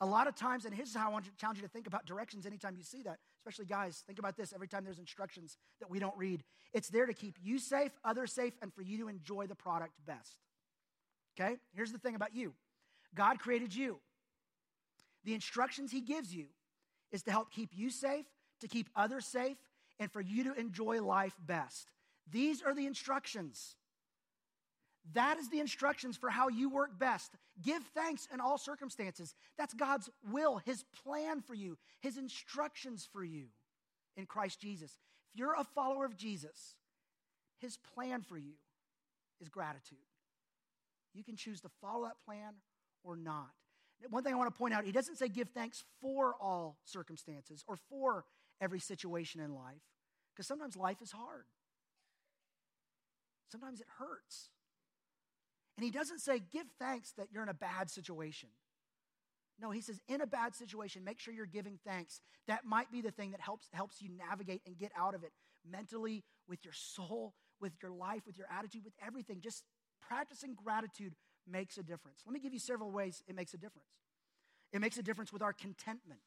A 0.04 0.06
lot 0.06 0.28
of 0.28 0.36
times, 0.36 0.66
and 0.66 0.76
here's 0.76 0.94
how 0.94 1.08
I 1.08 1.13
want 1.13 1.24
to 1.24 1.32
challenge 1.38 1.60
you 1.60 1.66
to 1.66 1.72
think 1.72 1.88
about 1.88 2.06
directions 2.06 2.46
anytime 2.46 2.76
you 2.76 2.84
see 2.84 3.04
that, 3.04 3.20
especially 3.38 3.68
guys, 3.68 4.04
think 4.06 4.20
about 4.20 4.36
this 4.36 4.52
every 4.52 4.68
time 4.68 4.84
there's 4.84 5.00
instructions 5.00 5.58
that 5.80 5.89
we 5.89 5.98
don't 5.98 6.18
read. 6.18 6.44
It's 6.74 6.89
there 6.89 7.06
to 7.06 7.13
keep 7.13 7.38
you 7.42 7.58
safe, 7.58 7.94
others 8.04 8.34
safe, 8.34 8.52
and 8.62 8.74
for 8.74 8.82
you 8.82 8.98
to 8.98 9.08
enjoy 9.08 9.48
the 9.48 9.56
product 9.56 9.94
best. 10.06 10.39
Okay? 11.39 11.56
Here's 11.74 11.94
the 11.94 12.00
thing 12.00 12.16
about 12.16 12.36
you 12.36 12.52
God 13.16 13.39
created 13.39 13.74
you. 13.74 14.02
The 15.24 15.36
instructions 15.36 15.89
He 15.89 16.02
gives 16.02 16.36
you 16.36 16.48
is 17.13 17.24
to 17.24 17.32
help 17.32 17.50
keep 17.50 17.70
you 17.74 17.89
safe, 17.89 18.26
to 18.60 18.68
keep 18.68 18.89
others 18.98 19.26
safe, 19.26 19.56
and 20.02 20.12
for 20.12 20.20
you 20.20 20.44
to 20.44 20.54
enjoy 20.60 21.02
life 21.02 21.38
best. 21.39 21.94
These 22.30 22.62
are 22.62 22.76
the 22.76 22.88
instructions. 22.88 23.78
That 25.12 25.38
is 25.38 25.50
the 25.50 25.60
instructions 25.60 26.16
for 26.16 26.30
how 26.30 26.48
you 26.48 26.70
work 26.70 26.98
best. 26.98 27.34
Give 27.62 27.84
thanks 27.94 28.28
in 28.34 28.39
all 28.39 28.58
circumstances. 28.58 29.36
That's 29.58 29.74
God's 29.74 30.10
will, 30.32 30.58
His 30.58 30.86
plan 31.04 31.42
for 31.42 31.54
you, 31.54 31.78
His 32.00 32.18
instructions 32.18 33.08
for 33.12 33.24
you 33.24 33.48
in 34.16 34.26
Christ 34.26 34.62
Jesus. 34.62 34.98
If 35.34 35.39
you're 35.39 35.56
a 35.60 35.66
follower 35.76 36.06
of 36.06 36.16
Jesus, 36.16 36.76
His 37.60 37.78
plan 37.94 38.22
for 38.22 38.38
you 38.38 38.54
is 39.42 39.50
gratitude. 39.50 39.98
You 41.13 41.24
can 41.24 41.36
choose 41.36 41.62
to 41.62 41.70
follow 41.82 42.06
that 42.06 42.24
plan 42.26 42.54
or 43.04 43.16
not. 43.16 43.52
One 44.10 44.24
thing 44.24 44.34
I 44.34 44.38
want 44.38 44.54
to 44.54 44.58
point 44.58 44.74
out, 44.74 44.86
he 44.86 44.92
doesn't 44.92 45.18
say 45.18 45.28
give 45.28 45.50
thanks 45.50 45.84
for 46.02 46.36
all 46.42 46.78
circumstances 46.86 47.63
or 47.68 47.78
for 47.89 48.26
every 48.60 48.80
situation 48.80 49.42
in 49.42 49.54
life, 49.54 49.82
because 50.34 50.48
sometimes 50.48 50.76
life 50.76 51.02
is 51.02 51.12
hard. 51.12 51.46
Sometimes 53.52 53.82
it 53.82 53.88
hurts. 54.00 54.50
And 55.77 55.83
he 55.83 55.91
doesn't 55.91 56.19
say 56.19 56.39
give 56.39 56.67
thanks 56.79 57.12
that 57.13 57.27
you're 57.31 57.43
in 57.43 57.49
a 57.49 57.53
bad 57.53 57.89
situation. 57.89 58.49
No, 59.59 59.71
he 59.71 59.81
says 59.81 59.99
in 60.07 60.21
a 60.21 60.27
bad 60.27 60.55
situation, 60.55 61.03
make 61.03 61.19
sure 61.19 61.33
you're 61.33 61.45
giving 61.45 61.79
thanks. 61.86 62.21
That 62.47 62.65
might 62.65 62.91
be 62.91 63.01
the 63.01 63.12
thing 63.12 63.31
that 63.31 63.41
helps 63.41 63.69
helps 63.71 64.01
you 64.01 64.09
navigate 64.09 64.62
and 64.65 64.77
get 64.77 64.91
out 64.97 65.15
of 65.15 65.23
it 65.23 65.31
mentally, 65.69 66.23
with 66.47 66.65
your 66.65 66.73
soul, 66.73 67.33
with 67.62 67.71
your 67.81 67.91
life, 67.91 68.21
with 68.25 68.38
your 68.38 68.47
attitude, 68.51 68.83
with 68.83 68.93
everything. 69.05 69.39
Just 69.41 69.63
practicing 70.01 70.55
gratitude 70.55 71.15
makes 71.49 71.77
a 71.77 71.83
difference. 71.83 72.21
Let 72.25 72.33
me 72.33 72.39
give 72.39 72.53
you 72.53 72.59
several 72.59 72.91
ways 72.91 73.23
it 73.27 73.36
makes 73.36 73.53
a 73.53 73.57
difference. 73.57 73.88
It 74.71 74.81
makes 74.81 74.97
a 74.97 75.03
difference 75.03 75.31
with 75.31 75.41
our 75.41 75.53
contentment. 75.53 76.19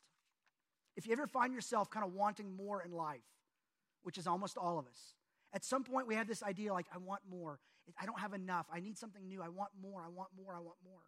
if 0.97 1.07
you 1.07 1.13
ever 1.13 1.27
find 1.27 1.53
yourself 1.53 1.91
kind 1.91 2.07
of 2.07 2.13
wanting 2.15 2.57
more 2.57 2.83
in 2.83 2.91
life, 2.91 3.21
which 4.03 4.17
is 4.19 4.27
almost 4.27 4.57
all 4.57 4.79
of 4.79 4.87
us, 4.87 5.15
at 5.57 5.65
some 5.65 5.83
point 5.83 6.07
we 6.07 6.15
have 6.15 6.29
this 6.29 6.43
idea 6.43 6.73
like, 6.73 6.87
I 6.95 6.99
want 6.99 7.23
more. 7.29 7.59
I 8.01 8.07
don't 8.07 8.21
have 8.21 8.35
enough. 8.35 8.67
I 8.73 8.79
need 8.79 8.99
something 8.99 9.27
new. 9.27 9.43
I 9.43 9.49
want 9.49 9.71
more. 9.81 10.03
I 10.03 10.09
want 10.09 10.29
more. 10.37 10.55
I 10.55 10.61
want 10.61 10.77
more. 10.85 11.01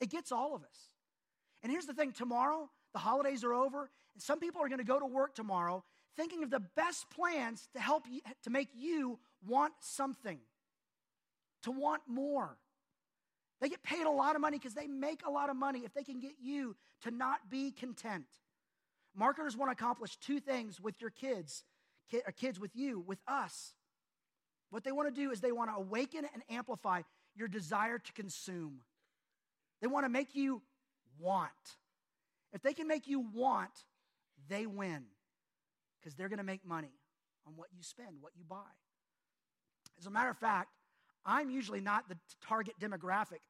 It 0.00 0.10
gets 0.10 0.32
all 0.32 0.56
of 0.56 0.62
us. 0.62 0.88
And 1.62 1.70
here's 1.70 1.86
the 1.86 1.92
thing 1.92 2.12
tomorrow, 2.12 2.70
the 2.94 2.98
holidays 2.98 3.44
are 3.44 3.52
over, 3.52 3.90
and 4.14 4.22
some 4.22 4.40
people 4.40 4.62
are 4.62 4.68
going 4.68 4.78
to 4.78 4.84
go 4.84 4.98
to 4.98 5.06
work 5.06 5.34
tomorrow 5.34 5.84
thinking 6.16 6.42
of 6.42 6.50
the 6.50 6.60
best 6.76 7.06
plans 7.10 7.68
to 7.72 7.80
help 7.80 8.04
you, 8.10 8.20
to 8.42 8.50
make 8.50 8.68
you 8.74 9.18
want 9.46 9.72
something, 9.80 10.38
to 11.62 11.70
want 11.70 12.02
more. 12.08 12.56
They 13.60 13.68
get 13.68 13.82
paid 13.82 14.06
a 14.06 14.10
lot 14.10 14.34
of 14.34 14.40
money 14.40 14.58
because 14.58 14.74
they 14.74 14.86
make 14.86 15.20
a 15.26 15.30
lot 15.30 15.50
of 15.50 15.56
money 15.56 15.80
if 15.84 15.92
they 15.92 16.02
can 16.02 16.20
get 16.20 16.32
you 16.42 16.76
to 17.02 17.10
not 17.10 17.50
be 17.50 17.70
content. 17.70 18.26
Marketers 19.14 19.56
want 19.56 19.68
to 19.68 19.72
accomplish 19.72 20.16
two 20.16 20.40
things 20.40 20.80
with 20.80 21.00
your 21.00 21.10
kids, 21.10 21.64
uh, 22.14 22.30
kids 22.36 22.58
with 22.58 22.74
you, 22.74 23.00
with 23.00 23.18
us. 23.28 23.74
What 24.70 24.84
they 24.84 24.92
want 24.92 25.14
to 25.14 25.20
do 25.20 25.30
is 25.30 25.40
they 25.40 25.52
want 25.52 25.70
to 25.70 25.76
awaken 25.76 26.26
and 26.32 26.42
amplify 26.48 27.02
your 27.34 27.48
desire 27.48 27.98
to 27.98 28.12
consume. 28.12 28.80
They 29.80 29.86
want 29.86 30.04
to 30.04 30.10
make 30.10 30.34
you 30.34 30.62
want. 31.18 31.50
If 32.52 32.62
they 32.62 32.72
can 32.72 32.86
make 32.86 33.06
you 33.06 33.20
want, 33.34 33.70
they 34.48 34.66
win 34.66 35.04
because 35.98 36.14
they're 36.14 36.28
going 36.28 36.38
to 36.38 36.44
make 36.44 36.64
money 36.64 36.92
on 37.46 37.54
what 37.56 37.68
you 37.76 37.82
spend, 37.82 38.16
what 38.20 38.32
you 38.36 38.44
buy. 38.48 38.56
As 39.98 40.06
a 40.06 40.10
matter 40.10 40.30
of 40.30 40.38
fact, 40.38 40.70
I'm 41.24 41.50
usually 41.50 41.80
not 41.80 42.08
the 42.08 42.16
target 42.46 42.74
demographic 42.80 43.40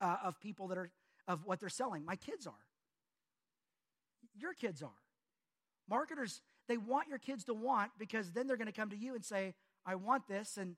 uh, 0.00 0.16
of 0.24 0.40
people 0.40 0.68
that 0.68 0.78
are 0.78 0.90
of 1.28 1.44
what 1.44 1.60
they're 1.60 1.68
selling. 1.68 2.04
My 2.04 2.16
kids 2.16 2.46
are. 2.46 2.52
Your 4.38 4.54
kids 4.54 4.82
are. 4.82 4.90
Marketers, 5.88 6.40
they 6.68 6.76
want 6.76 7.08
your 7.08 7.18
kids 7.18 7.44
to 7.44 7.54
want 7.54 7.90
because 7.98 8.32
then 8.32 8.46
they're 8.46 8.56
going 8.56 8.66
to 8.66 8.72
come 8.72 8.90
to 8.90 8.96
you 8.96 9.14
and 9.14 9.24
say, 9.24 9.54
I 9.86 9.94
want 9.94 10.26
this, 10.28 10.56
and 10.56 10.76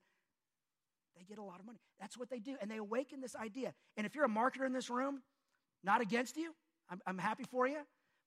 they 1.17 1.25
get 1.25 1.39
a 1.39 1.43
lot 1.43 1.59
of 1.59 1.67
money. 1.67 1.81
That's 1.99 2.17
what 2.17 2.31
they 2.31 2.39
do. 2.39 2.57
And 2.61 2.71
they 2.71 2.77
awaken 2.77 3.21
this 3.21 3.35
idea. 3.35 3.75
And 3.97 4.07
if 4.07 4.15
you're 4.15 4.27
a 4.27 4.29
marketer 4.29 4.67
in 4.67 4.73
this 4.73 4.91
room, 4.91 5.23
not 5.83 6.01
against 6.01 6.37
you, 6.37 6.55
I'm, 6.91 7.01
I'm 7.07 7.19
happy 7.19 7.45
for 7.51 7.67
you. 7.67 7.79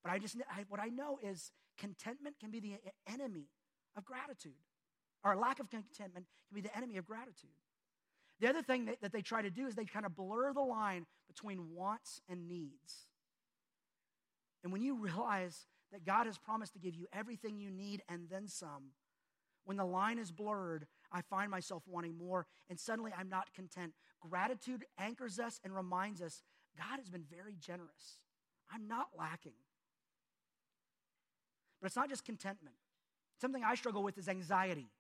But 0.04 0.12
I 0.12 0.20
just, 0.20 0.36
I, 0.50 0.66
what 0.68 0.80
I 0.80 0.88
know 0.88 1.20
is 1.22 1.52
contentment 1.78 2.36
can 2.40 2.52
be 2.52 2.60
the 2.60 2.74
enemy 3.12 3.48
of 3.96 4.04
gratitude, 4.06 4.54
or 5.24 5.36
lack 5.36 5.60
of 5.60 5.70
contentment 5.70 6.26
can 6.50 6.56
be 6.56 6.62
the 6.62 6.76
enemy 6.76 6.98
of 6.98 7.06
gratitude. 7.06 7.52
The 8.40 8.50
other 8.50 8.64
thing 8.64 8.86
that, 8.86 9.02
that 9.02 9.14
they 9.14 9.22
try 9.22 9.44
to 9.44 9.52
do 9.52 9.68
is 9.68 9.76
they 9.76 9.86
kind 9.86 10.06
of 10.06 10.16
blur 10.16 10.52
the 10.54 10.62
line 10.62 11.06
between 11.28 11.76
wants 11.76 12.22
and 12.28 12.48
needs. 12.48 13.06
And 14.64 14.74
when 14.74 14.82
you 14.82 14.96
realize 14.96 15.68
that 15.92 16.06
God 16.06 16.26
has 16.26 16.38
promised 16.38 16.74
to 16.74 16.80
give 16.80 16.96
you 16.96 17.08
everything 17.14 17.60
you 17.60 17.70
need 17.70 18.02
and 18.10 18.28
then 18.30 18.48
some, 18.48 18.94
when 19.66 19.78
the 19.78 19.86
line 19.86 20.18
is 20.18 20.32
blurred, 20.32 20.88
I 21.12 21.22
find 21.22 21.52
myself 21.52 21.84
wanting 21.88 22.18
more, 22.18 22.48
and 22.70 22.80
suddenly 22.80 23.12
I'm 23.18 23.30
not 23.30 23.54
content. 23.54 23.94
Gratitude 24.20 24.86
anchors 24.98 25.40
us 25.40 25.60
and 25.64 25.76
reminds 25.76 26.22
us 26.22 26.42
God 26.78 26.98
has 26.98 27.10
been 27.10 27.26
very 27.30 27.56
generous. 27.60 28.20
I'm 28.74 28.88
not 28.88 29.08
lacking. 29.18 29.54
But 31.82 31.88
it's 31.88 31.96
not 31.96 32.10
just 32.10 32.24
contentment. 32.24 32.76
Something 33.40 33.64
I 33.64 33.76
struggle 33.76 34.04
with 34.04 34.18
is 34.18 34.30
anxiety, 34.30 34.92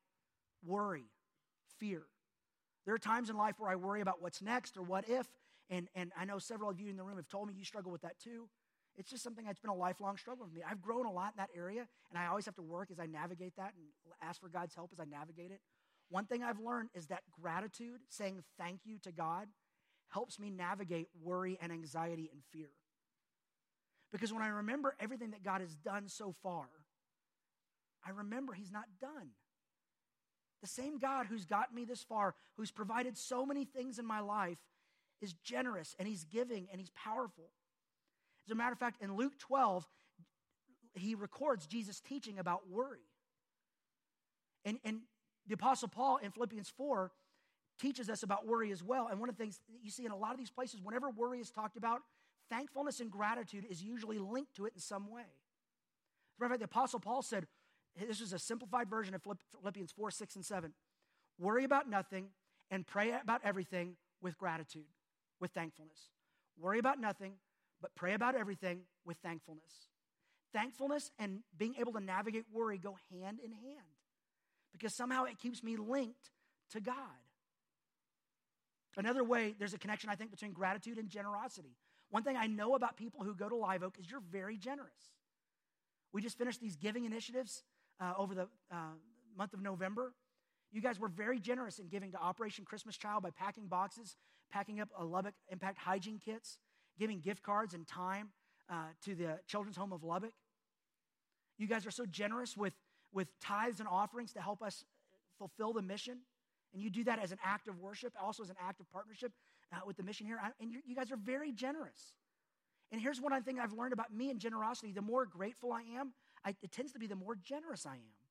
worry, 0.65 1.05
fear. 1.79 2.03
There 2.85 2.95
are 2.95 2.99
times 2.99 3.29
in 3.29 3.37
life 3.37 3.55
where 3.59 3.69
I 3.69 3.75
worry 3.75 4.01
about 4.01 4.21
what's 4.21 4.41
next 4.41 4.77
or 4.77 4.81
what 4.81 5.07
if, 5.07 5.27
and, 5.69 5.87
and 5.95 6.11
I 6.17 6.25
know 6.25 6.39
several 6.39 6.69
of 6.69 6.79
you 6.79 6.89
in 6.89 6.97
the 6.97 7.03
room 7.03 7.17
have 7.17 7.27
told 7.27 7.47
me 7.47 7.53
you 7.55 7.63
struggle 7.63 7.91
with 7.91 8.01
that 8.01 8.19
too. 8.19 8.49
It's 8.97 9.09
just 9.09 9.23
something 9.23 9.45
that's 9.45 9.59
been 9.59 9.71
a 9.71 9.75
lifelong 9.75 10.17
struggle 10.17 10.45
for 10.45 10.53
me. 10.53 10.61
I've 10.69 10.81
grown 10.81 11.05
a 11.05 11.11
lot 11.11 11.33
in 11.33 11.37
that 11.37 11.49
area, 11.55 11.87
and 12.09 12.19
I 12.19 12.27
always 12.27 12.45
have 12.45 12.55
to 12.55 12.61
work 12.61 12.89
as 12.91 12.99
I 12.99 13.05
navigate 13.05 13.55
that 13.57 13.73
and 13.75 14.13
ask 14.21 14.41
for 14.41 14.49
God's 14.49 14.75
help 14.75 14.91
as 14.91 14.99
I 14.99 15.05
navigate 15.05 15.51
it. 15.51 15.61
One 16.09 16.25
thing 16.25 16.43
I've 16.43 16.59
learned 16.59 16.89
is 16.93 17.07
that 17.07 17.23
gratitude, 17.41 18.01
saying 18.09 18.43
thank 18.59 18.81
you 18.83 18.97
to 19.03 19.11
God, 19.11 19.47
helps 20.09 20.39
me 20.39 20.49
navigate 20.49 21.07
worry 21.23 21.57
and 21.61 21.71
anxiety 21.71 22.29
and 22.33 22.41
fear. 22.51 22.69
Because 24.11 24.33
when 24.33 24.41
I 24.41 24.49
remember 24.49 24.93
everything 24.99 25.31
that 25.31 25.43
God 25.43 25.61
has 25.61 25.73
done 25.73 26.09
so 26.09 26.35
far, 26.43 26.65
I 28.05 28.09
remember 28.09 28.53
He's 28.53 28.71
not 28.71 28.85
done. 28.99 29.29
The 30.61 30.67
same 30.67 30.99
God 30.99 31.27
who's 31.27 31.45
gotten 31.45 31.75
me 31.75 31.85
this 31.85 32.03
far, 32.03 32.35
who's 32.57 32.71
provided 32.71 33.17
so 33.17 33.45
many 33.45 33.63
things 33.63 33.97
in 33.97 34.05
my 34.05 34.19
life, 34.19 34.57
is 35.21 35.33
generous 35.33 35.95
and 35.97 36.07
He's 36.07 36.25
giving 36.25 36.67
and 36.71 36.79
He's 36.79 36.91
powerful. 36.91 37.51
As 38.47 38.51
a 38.51 38.55
matter 38.55 38.73
of 38.73 38.79
fact, 38.79 39.01
in 39.01 39.15
Luke 39.15 39.37
12, 39.39 39.87
he 40.93 41.15
records 41.15 41.67
Jesus 41.67 41.99
teaching 41.99 42.39
about 42.39 42.69
worry. 42.69 43.05
And, 44.65 44.77
and 44.83 45.01
the 45.47 45.53
Apostle 45.53 45.87
Paul 45.87 46.17
in 46.17 46.31
Philippians 46.31 46.69
4 46.69 47.11
teaches 47.79 48.09
us 48.09 48.23
about 48.23 48.45
worry 48.45 48.71
as 48.71 48.83
well. 48.83 49.07
And 49.09 49.19
one 49.19 49.29
of 49.29 49.37
the 49.37 49.43
things 49.43 49.59
that 49.69 49.83
you 49.83 49.89
see 49.89 50.05
in 50.05 50.11
a 50.11 50.17
lot 50.17 50.31
of 50.31 50.37
these 50.37 50.51
places, 50.51 50.81
whenever 50.81 51.09
worry 51.09 51.39
is 51.39 51.49
talked 51.49 51.77
about, 51.77 52.01
thankfulness 52.49 52.99
and 52.99 53.09
gratitude 53.09 53.65
is 53.69 53.81
usually 53.81 54.19
linked 54.19 54.55
to 54.55 54.65
it 54.65 54.73
in 54.75 54.81
some 54.81 55.09
way. 55.09 55.21
As 55.21 55.27
a 55.27 56.43
matter 56.43 56.45
of 56.45 56.51
fact, 56.51 56.59
the 56.59 56.79
Apostle 56.79 56.99
Paul 56.99 57.21
said, 57.21 57.47
this 57.99 58.21
is 58.21 58.33
a 58.33 58.39
simplified 58.39 58.89
version 58.89 59.13
of 59.15 59.21
Philippians 59.59 59.91
4, 59.91 60.11
6, 60.11 60.35
and 60.35 60.45
7. 60.45 60.73
Worry 61.39 61.63
about 61.63 61.89
nothing 61.89 62.27
and 62.69 62.85
pray 62.85 63.11
about 63.11 63.41
everything 63.43 63.95
with 64.21 64.37
gratitude, 64.37 64.85
with 65.39 65.51
thankfulness. 65.51 66.09
Worry 66.57 66.79
about 66.79 66.99
nothing, 66.99 67.33
but 67.81 67.95
pray 67.95 68.13
about 68.13 68.35
everything 68.35 68.81
with 69.05 69.17
thankfulness. 69.23 69.89
Thankfulness 70.53 71.11
and 71.17 71.39
being 71.57 71.75
able 71.79 71.93
to 71.93 71.99
navigate 71.99 72.45
worry 72.51 72.77
go 72.77 72.97
hand 73.11 73.39
in 73.43 73.51
hand 73.51 73.95
because 74.71 74.95
somehow 74.95 75.25
it 75.25 75.39
keeps 75.39 75.63
me 75.63 75.77
linked 75.77 76.31
to 76.71 76.81
God. 76.81 76.95
Another 78.97 79.23
way, 79.23 79.55
there's 79.57 79.73
a 79.73 79.77
connection, 79.77 80.09
I 80.09 80.15
think, 80.15 80.31
between 80.31 80.51
gratitude 80.51 80.97
and 80.97 81.09
generosity. 81.09 81.75
One 82.09 82.23
thing 82.23 82.35
I 82.35 82.47
know 82.47 82.75
about 82.75 82.97
people 82.97 83.23
who 83.23 83.33
go 83.33 83.47
to 83.47 83.55
Live 83.55 83.83
Oak 83.83 83.97
is 83.97 84.09
you're 84.11 84.21
very 84.31 84.57
generous. 84.57 85.13
We 86.11 86.21
just 86.21 86.37
finished 86.37 86.59
these 86.59 86.75
giving 86.75 87.05
initiatives 87.05 87.63
uh, 88.01 88.13
over 88.17 88.35
the 88.35 88.47
uh, 88.69 88.95
month 89.37 89.53
of 89.53 89.61
November. 89.61 90.13
You 90.73 90.81
guys 90.81 90.99
were 90.99 91.07
very 91.07 91.39
generous 91.39 91.79
in 91.79 91.87
giving 91.87 92.11
to 92.11 92.17
Operation 92.17 92.65
Christmas 92.65 92.97
Child 92.97 93.23
by 93.23 93.29
packing 93.29 93.67
boxes, 93.67 94.17
packing 94.51 94.81
up 94.81 94.89
a 94.97 95.05
Lubbock 95.05 95.35
Impact 95.49 95.77
hygiene 95.77 96.19
kits, 96.23 96.57
giving 96.99 97.19
gift 97.19 97.43
cards 97.43 97.73
and 97.73 97.87
time 97.87 98.29
uh, 98.69 98.75
to 99.05 99.15
the 99.15 99.39
Children's 99.47 99.77
Home 99.77 99.91
of 99.91 100.03
Lubbock. 100.03 100.33
You 101.57 101.67
guys 101.67 101.85
are 101.85 101.91
so 101.91 102.05
generous 102.05 102.57
with, 102.57 102.73
with 103.13 103.27
tithes 103.39 103.79
and 103.79 103.89
offerings 103.89 104.33
to 104.33 104.41
help 104.41 104.61
us 104.61 104.83
fulfill 105.37 105.73
the 105.73 105.81
mission. 105.81 106.19
And 106.73 106.81
you 106.81 106.89
do 106.89 107.03
that 107.03 107.19
as 107.19 107.31
an 107.31 107.37
act 107.43 107.67
of 107.67 107.79
worship, 107.79 108.13
also 108.21 108.43
as 108.43 108.49
an 108.49 108.55
act 108.65 108.79
of 108.79 108.91
partnership 108.91 109.31
uh, 109.73 109.79
with 109.85 109.97
the 109.97 110.03
mission 110.03 110.25
here. 110.25 110.39
And 110.59 110.71
you 110.71 110.95
guys 110.95 111.11
are 111.11 111.17
very 111.17 111.51
generous. 111.51 112.13
And 112.91 113.01
here's 113.01 113.21
one 113.21 113.41
thing 113.43 113.59
I've 113.59 113.73
learned 113.73 113.93
about 113.93 114.13
me 114.13 114.29
and 114.29 114.39
generosity 114.39 114.91
the 114.91 115.01
more 115.01 115.25
grateful 115.25 115.71
I 115.71 115.81
am, 115.99 116.13
I, 116.45 116.55
it 116.61 116.71
tends 116.71 116.91
to 116.93 116.99
be 116.99 117.07
the 117.07 117.15
more 117.15 117.35
generous 117.35 117.85
I 117.85 117.95
am. 117.95 118.21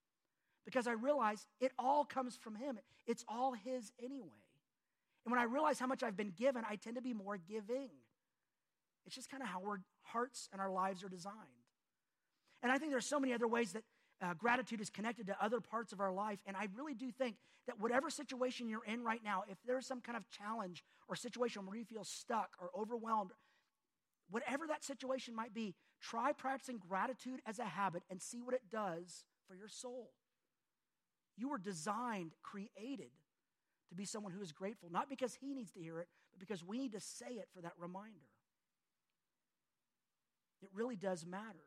Because 0.64 0.86
I 0.86 0.92
realize 0.92 1.46
it 1.60 1.72
all 1.78 2.04
comes 2.04 2.36
from 2.36 2.54
Him, 2.54 2.78
it's 3.06 3.24
all 3.28 3.52
His 3.52 3.92
anyway. 4.02 4.28
And 5.24 5.32
when 5.32 5.40
I 5.40 5.44
realize 5.44 5.78
how 5.78 5.86
much 5.86 6.02
I've 6.02 6.16
been 6.16 6.32
given, 6.36 6.64
I 6.68 6.76
tend 6.76 6.96
to 6.96 7.02
be 7.02 7.12
more 7.12 7.36
giving. 7.36 7.90
It's 9.06 9.14
just 9.14 9.30
kind 9.30 9.42
of 9.42 9.48
how 9.48 9.60
our 9.60 9.80
hearts 10.02 10.48
and 10.52 10.60
our 10.60 10.70
lives 10.70 11.02
are 11.04 11.08
designed. 11.08 11.36
And 12.62 12.70
I 12.70 12.78
think 12.78 12.90
there's 12.90 13.06
so 13.06 13.18
many 13.20 13.32
other 13.32 13.48
ways 13.48 13.72
that 13.72 13.82
uh, 14.22 14.34
gratitude 14.34 14.80
is 14.80 14.90
connected 14.90 15.26
to 15.28 15.36
other 15.42 15.60
parts 15.60 15.92
of 15.92 16.00
our 16.00 16.12
life. 16.12 16.38
And 16.46 16.56
I 16.56 16.68
really 16.76 16.94
do 16.94 17.10
think 17.10 17.36
that 17.66 17.80
whatever 17.80 18.10
situation 18.10 18.68
you're 18.68 18.84
in 18.84 19.02
right 19.02 19.20
now, 19.24 19.44
if 19.48 19.56
there's 19.66 19.86
some 19.86 20.00
kind 20.00 20.16
of 20.16 20.28
challenge 20.30 20.84
or 21.08 21.16
situation 21.16 21.66
where 21.66 21.76
you 21.76 21.84
feel 21.84 22.04
stuck 22.04 22.50
or 22.60 22.70
overwhelmed, 22.78 23.30
whatever 24.30 24.66
that 24.66 24.84
situation 24.84 25.34
might 25.34 25.54
be, 25.54 25.74
try 26.00 26.32
practicing 26.32 26.78
gratitude 26.78 27.40
as 27.46 27.58
a 27.58 27.64
habit 27.64 28.02
and 28.10 28.20
see 28.20 28.40
what 28.42 28.54
it 28.54 28.62
does 28.70 29.24
for 29.48 29.54
your 29.54 29.68
soul. 29.68 30.10
You 31.36 31.48
were 31.48 31.58
designed, 31.58 32.32
created 32.42 33.10
to 33.88 33.94
be 33.94 34.04
someone 34.04 34.32
who 34.32 34.42
is 34.42 34.52
grateful, 34.52 34.90
not 34.90 35.08
because 35.08 35.34
he 35.34 35.54
needs 35.54 35.72
to 35.72 35.80
hear 35.80 35.98
it, 35.98 36.08
but 36.30 36.38
because 36.38 36.62
we 36.62 36.78
need 36.78 36.92
to 36.92 37.00
say 37.00 37.26
it 37.30 37.48
for 37.54 37.62
that 37.62 37.72
reminder. 37.78 38.28
It 40.62 40.68
really 40.74 40.96
does 40.96 41.26
matter. 41.26 41.64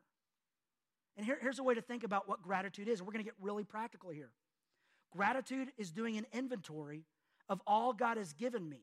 And 1.16 1.26
here, 1.26 1.38
here's 1.42 1.60
a 1.60 1.64
way 1.64 1.76
to 1.76 1.82
think 1.82 2.04
about 2.04 2.28
what 2.28 2.42
gratitude 2.42 2.88
is. 2.88 3.02
We're 3.02 3.12
going 3.12 3.24
to 3.24 3.30
get 3.30 3.36
really 3.40 3.64
practical 3.64 4.10
here. 4.10 4.32
Gratitude 5.12 5.70
is 5.78 5.92
doing 5.92 6.18
an 6.18 6.26
inventory 6.34 7.06
of 7.50 7.62
all 7.68 7.94
God 7.94 8.18
has 8.18 8.34
given 8.34 8.68
me. 8.68 8.82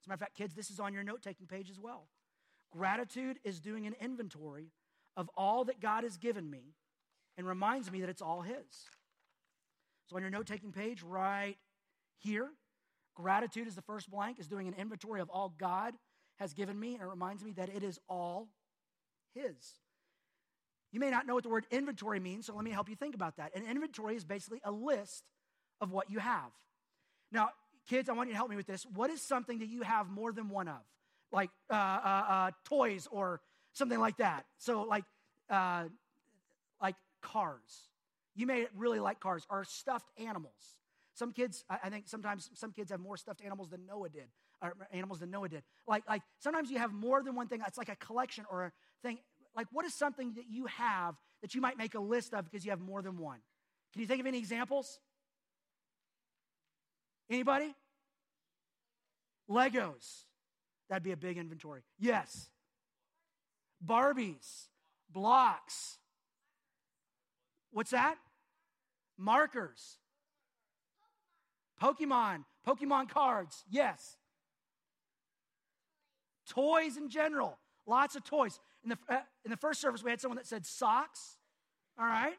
As 0.00 0.06
a 0.06 0.08
matter 0.08 0.14
of 0.14 0.20
fact, 0.20 0.36
kids, 0.36 0.54
this 0.54 0.70
is 0.70 0.80
on 0.80 0.92
your 0.92 1.04
note 1.04 1.22
taking 1.22 1.46
page 1.46 1.70
as 1.70 1.78
well. 1.78 2.08
Gratitude 2.72 3.38
is 3.44 3.60
doing 3.60 3.86
an 3.86 3.94
inventory 4.00 4.72
of 5.16 5.30
all 5.36 5.64
that 5.66 5.78
God 5.78 6.02
has 6.02 6.16
given 6.16 6.50
me 6.50 6.74
and 7.36 7.46
reminds 7.46 7.92
me 7.92 8.00
that 8.00 8.08
it's 8.08 8.22
all 8.22 8.40
His. 8.40 8.88
So 10.08 10.16
on 10.16 10.22
your 10.22 10.30
note 10.30 10.46
taking 10.46 10.72
page, 10.72 11.02
right 11.02 11.56
here, 12.18 12.48
gratitude 13.14 13.68
is 13.68 13.74
the 13.74 13.82
first 13.82 14.10
blank, 14.10 14.40
is 14.40 14.48
doing 14.48 14.66
an 14.66 14.74
inventory 14.74 15.20
of 15.20 15.30
all 15.30 15.54
God 15.58 15.94
has 16.38 16.54
given 16.54 16.78
me, 16.78 16.94
and 16.94 17.02
it 17.02 17.06
reminds 17.06 17.44
me 17.44 17.52
that 17.52 17.68
it 17.68 17.82
is 17.82 18.00
all 18.08 18.48
His. 19.34 19.54
You 20.92 21.00
may 21.00 21.10
not 21.10 21.26
know 21.26 21.34
what 21.34 21.42
the 21.42 21.48
word 21.48 21.66
inventory 21.70 22.20
means, 22.20 22.46
so 22.46 22.54
let 22.54 22.64
me 22.64 22.70
help 22.70 22.88
you 22.88 22.96
think 22.96 23.14
about 23.14 23.38
that. 23.38 23.56
An 23.56 23.64
inventory 23.64 24.14
is 24.14 24.24
basically 24.24 24.60
a 24.62 24.70
list 24.70 25.24
of 25.80 25.90
what 25.90 26.10
you 26.10 26.18
have. 26.18 26.50
Now, 27.32 27.48
kids, 27.88 28.08
I 28.08 28.12
want 28.12 28.28
you 28.28 28.34
to 28.34 28.36
help 28.36 28.50
me 28.50 28.56
with 28.56 28.66
this. 28.66 28.84
What 28.94 29.10
is 29.10 29.22
something 29.22 29.60
that 29.60 29.68
you 29.68 29.82
have 29.82 30.10
more 30.10 30.32
than 30.32 30.50
one 30.50 30.68
of? 30.68 30.80
Like 31.32 31.50
uh, 31.70 31.74
uh, 31.74 32.24
uh, 32.28 32.50
toys 32.64 33.08
or 33.10 33.40
something 33.72 33.98
like 33.98 34.18
that. 34.18 34.44
So, 34.58 34.82
like, 34.82 35.04
uh, 35.48 35.84
like 36.80 36.96
cars. 37.22 37.88
You 38.34 38.46
may 38.46 38.66
really 38.76 39.00
like 39.00 39.18
cars 39.18 39.46
or 39.48 39.64
stuffed 39.64 40.10
animals. 40.18 40.76
Some 41.14 41.32
kids, 41.32 41.64
I 41.68 41.90
think 41.90 42.08
sometimes 42.08 42.50
some 42.54 42.72
kids 42.72 42.90
have 42.90 43.00
more 43.00 43.16
stuffed 43.16 43.42
animals 43.44 43.70
than 43.70 43.84
Noah 43.86 44.08
did, 44.08 44.28
or 44.62 44.74
animals 44.92 45.20
than 45.20 45.30
Noah 45.30 45.48
did. 45.48 45.62
Like, 45.86 46.08
like 46.08 46.22
sometimes 46.38 46.70
you 46.70 46.78
have 46.78 46.92
more 46.92 47.22
than 47.22 47.34
one 47.34 47.48
thing. 47.48 47.62
It's 47.66 47.76
like 47.76 47.90
a 47.90 47.96
collection 47.96 48.44
or 48.50 48.72
thing. 49.02 49.18
Like, 49.54 49.66
what 49.72 49.84
is 49.84 49.94
something 49.94 50.34
that 50.34 50.44
you 50.48 50.66
have 50.66 51.14
that 51.42 51.54
you 51.54 51.60
might 51.60 51.76
make 51.76 51.94
a 51.94 52.00
list 52.00 52.32
of 52.34 52.44
because 52.44 52.64
you 52.64 52.70
have 52.70 52.80
more 52.80 53.02
than 53.02 53.18
one? 53.18 53.38
Can 53.92 54.00
you 54.00 54.06
think 54.06 54.20
of 54.20 54.26
any 54.26 54.38
examples? 54.38 54.98
Anybody? 57.28 57.74
Legos. 59.50 60.24
That'd 60.88 61.02
be 61.02 61.12
a 61.12 61.16
big 61.16 61.38
inventory. 61.38 61.82
Yes. 61.98 62.50
Barbies, 63.84 64.68
blocks. 65.10 65.98
What's 67.70 67.90
that? 67.90 68.16
Markers. 69.18 69.98
Pokemon, 71.82 72.44
Pokemon 72.66 73.08
cards. 73.08 73.64
Yes. 73.68 74.16
Toys 76.48 76.96
in 76.96 77.08
general. 77.08 77.58
Lots 77.86 78.14
of 78.14 78.24
toys. 78.24 78.60
In 78.84 78.90
the, 78.90 78.98
uh, 79.08 79.20
in 79.44 79.50
the 79.50 79.56
first 79.56 79.80
service, 79.80 80.02
we 80.02 80.10
had 80.10 80.20
someone 80.20 80.36
that 80.36 80.46
said 80.46 80.66
socks. 80.66 81.36
All 81.98 82.06
right. 82.06 82.36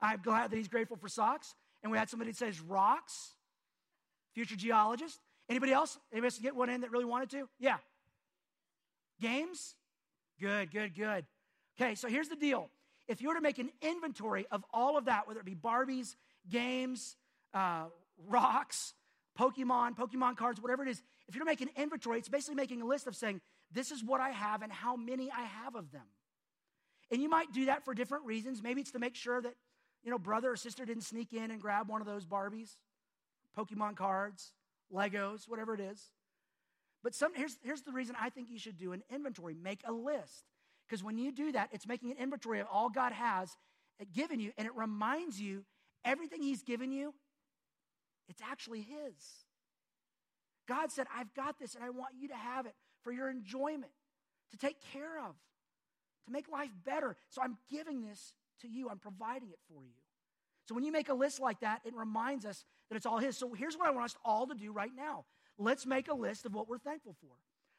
I'm 0.00 0.20
glad 0.22 0.50
that 0.50 0.56
he's 0.56 0.68
grateful 0.68 0.96
for 0.96 1.08
socks. 1.08 1.54
And 1.82 1.92
we 1.92 1.98
had 1.98 2.08
somebody 2.08 2.32
that 2.32 2.36
says 2.36 2.60
rocks 2.60 3.36
future 4.34 4.56
geologist. 4.56 5.20
Anybody 5.48 5.72
else? 5.72 5.98
Anybody 6.12 6.28
else 6.28 6.38
get 6.38 6.56
one 6.56 6.68
in 6.68 6.80
that 6.82 6.90
really 6.90 7.04
wanted 7.04 7.30
to? 7.30 7.48
Yeah. 7.58 7.76
Games? 9.20 9.74
Good, 10.40 10.70
good, 10.70 10.94
good. 10.94 11.24
Okay, 11.80 11.94
so 11.94 12.08
here's 12.08 12.28
the 12.28 12.36
deal. 12.36 12.68
If 13.08 13.22
you 13.22 13.28
were 13.28 13.34
to 13.34 13.40
make 13.40 13.58
an 13.58 13.70
inventory 13.80 14.46
of 14.50 14.64
all 14.72 14.98
of 14.98 15.04
that, 15.04 15.28
whether 15.28 15.40
it 15.40 15.46
be 15.46 15.54
Barbies, 15.54 16.16
games, 16.50 17.16
uh, 17.54 17.84
rocks, 18.26 18.94
Pokemon, 19.38 19.96
Pokemon 19.96 20.36
cards, 20.36 20.60
whatever 20.60 20.82
it 20.82 20.88
is, 20.88 21.02
if 21.28 21.34
you're 21.34 21.44
to 21.44 21.50
make 21.50 21.60
an 21.60 21.70
inventory, 21.76 22.18
it's 22.18 22.28
basically 22.28 22.56
making 22.56 22.82
a 22.82 22.86
list 22.86 23.06
of 23.06 23.14
saying, 23.14 23.40
this 23.72 23.90
is 23.90 24.02
what 24.04 24.20
I 24.20 24.30
have 24.30 24.62
and 24.62 24.72
how 24.72 24.96
many 24.96 25.30
I 25.30 25.42
have 25.42 25.74
of 25.74 25.90
them. 25.92 26.06
And 27.10 27.22
you 27.22 27.28
might 27.28 27.52
do 27.52 27.66
that 27.66 27.84
for 27.84 27.94
different 27.94 28.24
reasons. 28.24 28.62
Maybe 28.62 28.80
it's 28.80 28.92
to 28.92 28.98
make 28.98 29.14
sure 29.14 29.40
that, 29.40 29.54
you 30.02 30.10
know, 30.10 30.18
brother 30.18 30.52
or 30.52 30.56
sister 30.56 30.84
didn't 30.84 31.04
sneak 31.04 31.32
in 31.32 31.50
and 31.50 31.60
grab 31.60 31.88
one 31.88 32.00
of 32.00 32.06
those 32.06 32.26
Barbies. 32.26 32.76
Pokemon 33.56 33.96
cards, 33.96 34.52
Legos, 34.92 35.48
whatever 35.48 35.74
it 35.74 35.80
is. 35.80 36.10
But 37.02 37.14
some, 37.14 37.34
here's, 37.34 37.56
here's 37.62 37.82
the 37.82 37.92
reason 37.92 38.16
I 38.20 38.30
think 38.30 38.50
you 38.50 38.58
should 38.58 38.76
do 38.76 38.92
an 38.92 39.02
inventory 39.10 39.54
make 39.54 39.80
a 39.84 39.92
list. 39.92 40.44
Because 40.86 41.02
when 41.02 41.18
you 41.18 41.32
do 41.32 41.52
that, 41.52 41.70
it's 41.72 41.86
making 41.86 42.10
an 42.10 42.16
inventory 42.18 42.60
of 42.60 42.66
all 42.70 42.88
God 42.90 43.12
has 43.12 43.56
given 44.12 44.40
you, 44.40 44.52
and 44.58 44.66
it 44.66 44.74
reminds 44.76 45.40
you 45.40 45.64
everything 46.04 46.42
He's 46.42 46.62
given 46.62 46.92
you, 46.92 47.14
it's 48.28 48.42
actually 48.42 48.80
His. 48.80 49.14
God 50.68 50.90
said, 50.92 51.06
I've 51.16 51.32
got 51.34 51.58
this, 51.58 51.74
and 51.74 51.84
I 51.84 51.90
want 51.90 52.14
you 52.20 52.28
to 52.28 52.34
have 52.34 52.66
it 52.66 52.74
for 53.06 53.12
your 53.12 53.30
enjoyment, 53.30 53.92
to 54.50 54.58
take 54.58 54.78
care 54.92 55.20
of, 55.20 55.36
to 56.24 56.32
make 56.32 56.50
life 56.50 56.70
better. 56.84 57.14
So 57.30 57.40
I'm 57.40 57.56
giving 57.70 58.02
this 58.02 58.32
to 58.62 58.68
you, 58.68 58.88
I'm 58.90 58.98
providing 58.98 59.50
it 59.50 59.60
for 59.68 59.84
you. 59.84 59.94
So 60.68 60.74
when 60.74 60.82
you 60.82 60.90
make 60.90 61.08
a 61.08 61.14
list 61.14 61.38
like 61.38 61.60
that, 61.60 61.82
it 61.84 61.94
reminds 61.94 62.44
us 62.44 62.64
that 62.88 62.96
it's 62.96 63.06
all 63.06 63.18
His. 63.18 63.36
So 63.36 63.54
here's 63.54 63.76
what 63.76 63.86
I 63.86 63.92
want 63.92 64.06
us 64.06 64.16
all 64.24 64.48
to 64.48 64.54
do 64.54 64.72
right 64.72 64.90
now 64.94 65.24
let's 65.56 65.86
make 65.86 66.08
a 66.08 66.14
list 66.14 66.44
of 66.44 66.52
what 66.52 66.68
we're 66.68 66.78
thankful 66.78 67.14
for. 67.20 67.30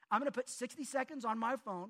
I'm 0.10 0.20
going 0.20 0.32
to 0.32 0.36
put 0.36 0.50
60 0.50 0.84
seconds 0.86 1.26
on 1.26 1.38
my 1.38 1.58
phone, 1.58 1.90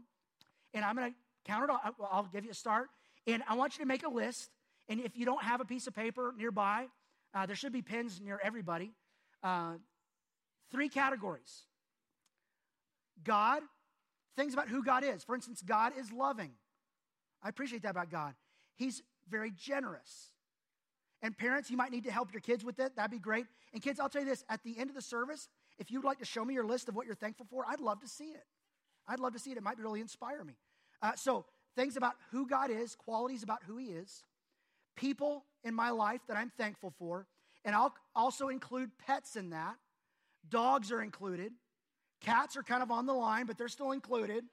and 0.73 0.83
I'm 0.83 0.95
going 0.95 1.11
to 1.11 1.17
count 1.45 1.63
it 1.63 1.69
off. 1.69 1.93
I'll 2.11 2.27
give 2.33 2.43
you 2.43 2.51
a 2.51 2.55
start. 2.55 2.89
And 3.27 3.43
I 3.47 3.53
want 3.53 3.77
you 3.77 3.85
to 3.85 3.87
make 3.87 4.03
a 4.03 4.09
list. 4.09 4.49
And 4.89 4.99
if 4.99 5.15
you 5.15 5.25
don't 5.25 5.43
have 5.43 5.61
a 5.61 5.65
piece 5.65 5.85
of 5.85 5.95
paper 5.95 6.33
nearby, 6.35 6.87
uh, 7.35 7.45
there 7.45 7.55
should 7.55 7.71
be 7.71 7.83
pens 7.83 8.19
near 8.19 8.39
everybody. 8.43 8.93
Uh, 9.43 9.73
three 10.71 10.89
categories 10.89 11.67
God, 13.23 13.61
things 14.35 14.53
about 14.53 14.67
who 14.67 14.83
God 14.83 15.03
is. 15.03 15.23
For 15.23 15.35
instance, 15.35 15.61
God 15.65 15.93
is 15.97 16.11
loving. 16.11 16.51
I 17.43 17.49
appreciate 17.49 17.83
that 17.83 17.91
about 17.91 18.09
God. 18.09 18.33
He's 18.75 19.01
very 19.29 19.51
generous. 19.51 20.31
And 21.21 21.37
parents, 21.37 21.69
you 21.71 21.77
might 21.77 21.91
need 21.91 22.03
to 22.03 22.11
help 22.11 22.31
your 22.31 22.41
kids 22.41 22.63
with 22.63 22.79
it. 22.79 22.95
That'd 22.95 23.11
be 23.11 23.19
great. 23.19 23.45
And 23.73 23.81
kids, 23.81 23.99
I'll 23.99 24.09
tell 24.09 24.21
you 24.21 24.29
this 24.29 24.45
at 24.49 24.63
the 24.63 24.77
end 24.77 24.89
of 24.89 24.95
the 24.95 25.01
service, 25.01 25.49
if 25.79 25.91
you'd 25.91 26.03
like 26.03 26.19
to 26.19 26.25
show 26.25 26.45
me 26.45 26.53
your 26.53 26.65
list 26.65 26.87
of 26.89 26.95
what 26.95 27.05
you're 27.05 27.15
thankful 27.15 27.45
for, 27.49 27.65
I'd 27.67 27.79
love 27.79 28.01
to 28.01 28.07
see 28.07 28.25
it. 28.25 28.45
I'd 29.07 29.19
love 29.19 29.33
to 29.33 29.39
see 29.39 29.51
it. 29.51 29.57
It 29.57 29.63
might 29.63 29.79
really 29.79 30.01
inspire 30.01 30.43
me. 30.43 30.53
Uh, 31.01 31.13
so, 31.15 31.45
things 31.75 31.95
about 31.95 32.13
who 32.31 32.47
God 32.47 32.69
is, 32.69 32.95
qualities 32.95 33.43
about 33.43 33.59
who 33.65 33.77
He 33.77 33.87
is, 33.87 34.23
people 34.95 35.45
in 35.63 35.73
my 35.73 35.91
life 35.91 36.21
that 36.27 36.37
I'm 36.37 36.51
thankful 36.57 36.93
for, 36.97 37.27
and 37.63 37.75
I'll 37.75 37.93
also 38.15 38.49
include 38.49 38.91
pets 39.05 39.35
in 39.35 39.51
that. 39.51 39.75
Dogs 40.49 40.91
are 40.91 41.01
included. 41.01 41.51
Cats 42.21 42.57
are 42.57 42.63
kind 42.63 42.83
of 42.83 42.91
on 42.91 43.05
the 43.05 43.13
line, 43.13 43.45
but 43.45 43.57
they're 43.57 43.67
still 43.67 43.91
included. 43.91 44.43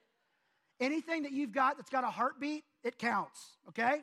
Anything 0.80 1.22
that 1.22 1.32
you've 1.32 1.52
got 1.52 1.76
that's 1.76 1.90
got 1.90 2.04
a 2.04 2.10
heartbeat, 2.10 2.64
it 2.82 2.98
counts, 2.98 3.40
okay? 3.68 4.02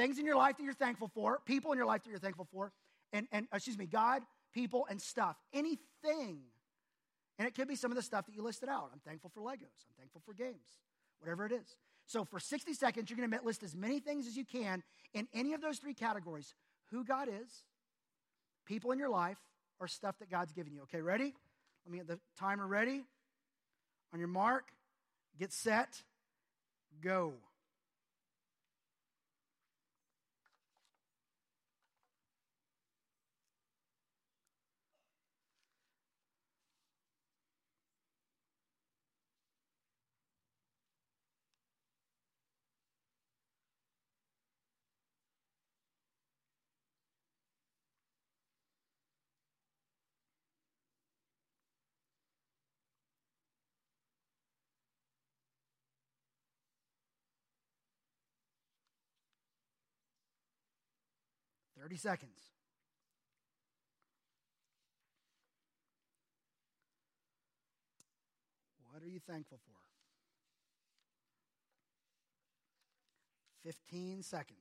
things 0.00 0.18
in 0.18 0.24
your 0.24 0.36
life 0.36 0.56
that 0.56 0.64
you're 0.64 0.72
thankful 0.72 1.08
for, 1.08 1.40
people 1.44 1.72
in 1.72 1.76
your 1.76 1.86
life 1.86 2.02
that 2.04 2.10
you're 2.10 2.18
thankful 2.18 2.46
for, 2.50 2.72
and, 3.12 3.26
and 3.32 3.46
excuse 3.52 3.76
me, 3.76 3.86
God, 3.86 4.22
people, 4.54 4.86
and 4.88 5.00
stuff. 5.00 5.36
Anything. 5.52 6.40
And 7.38 7.46
it 7.46 7.54
could 7.54 7.68
be 7.68 7.76
some 7.76 7.90
of 7.90 7.96
the 7.96 8.02
stuff 8.02 8.26
that 8.26 8.34
you 8.34 8.42
listed 8.42 8.68
out. 8.68 8.90
I'm 8.92 9.00
thankful 9.00 9.30
for 9.34 9.40
Legos. 9.40 9.84
I'm 9.86 9.94
thankful 9.98 10.22
for 10.24 10.32
games, 10.32 10.78
whatever 11.18 11.44
it 11.44 11.52
is. 11.52 11.76
So 12.06 12.24
for 12.24 12.40
60 12.40 12.72
seconds, 12.74 13.10
you're 13.10 13.16
going 13.16 13.30
to 13.30 13.44
list 13.44 13.62
as 13.62 13.76
many 13.76 14.00
things 14.00 14.26
as 14.26 14.36
you 14.36 14.44
can 14.44 14.82
in 15.12 15.28
any 15.34 15.52
of 15.52 15.60
those 15.60 15.78
three 15.78 15.94
categories 15.94 16.54
who 16.90 17.04
God 17.04 17.28
is, 17.28 17.64
people 18.66 18.92
in 18.92 18.98
your 18.98 19.10
life, 19.10 19.38
or 19.78 19.86
stuff 19.86 20.18
that 20.18 20.30
God's 20.30 20.52
given 20.52 20.72
you. 20.72 20.82
Okay, 20.82 21.00
ready? 21.00 21.34
Let 21.90 21.92
me 21.92 21.98
get 21.98 22.06
the 22.06 22.20
timer 22.38 22.68
ready. 22.68 23.02
On 24.12 24.20
your 24.20 24.28
mark, 24.28 24.66
get 25.40 25.52
set, 25.52 26.04
go. 27.02 27.32
30 61.80 61.96
seconds. 61.96 62.38
What 68.92 69.02
are 69.02 69.08
you 69.08 69.20
thankful 69.26 69.58
for? 69.64 69.72
15 73.64 74.22
seconds. 74.22 74.58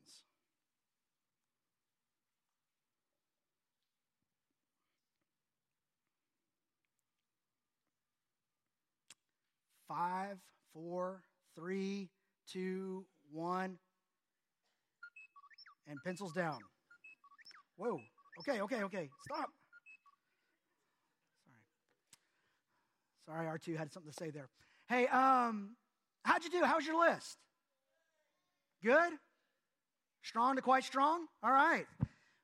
Five, 9.89 10.37
four, 10.71 11.23
three, 11.55 12.09
two, 12.47 13.05
one, 13.31 13.77
and 15.87 15.97
pencils 16.05 16.31
down. 16.31 16.59
Whoa. 17.79 17.97
Okay, 18.41 18.59
okay, 18.61 18.83
okay. 18.83 19.09
Stop. 19.23 19.49
Sorry. 23.25 23.45
Sorry, 23.45 23.57
R2 23.57 23.77
had 23.77 23.93
something 23.93 24.11
to 24.11 24.17
say 24.17 24.31
there. 24.31 24.49
Hey, 24.89 25.07
um, 25.07 25.77
how'd 26.25 26.43
you 26.43 26.49
do? 26.49 26.65
How's 26.65 26.85
your 26.85 26.99
list? 26.99 27.37
Good? 28.83 29.13
Strong 30.23 30.57
to 30.57 30.61
quite 30.61 30.83
strong? 30.83 31.25
All 31.41 31.53
right. 31.53 31.85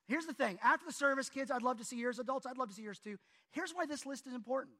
Here's 0.08 0.26
the 0.26 0.34
thing. 0.34 0.58
After 0.64 0.86
the 0.86 0.94
service, 0.94 1.30
kids, 1.30 1.52
I'd 1.52 1.64
love 1.64 1.80
to 1.80 1.84
see 1.84 1.98
yours. 1.98 2.18
Adults, 2.18 2.46
I'd 2.46 2.58
love 2.58 2.70
to 2.70 2.76
see 2.76 2.84
yours 2.84 3.00
too. 3.00 3.18
Here's 3.52 3.74
why 3.74 3.86
this 3.86 4.06
list 4.06 4.28
is 4.28 4.34
important. 4.34 4.78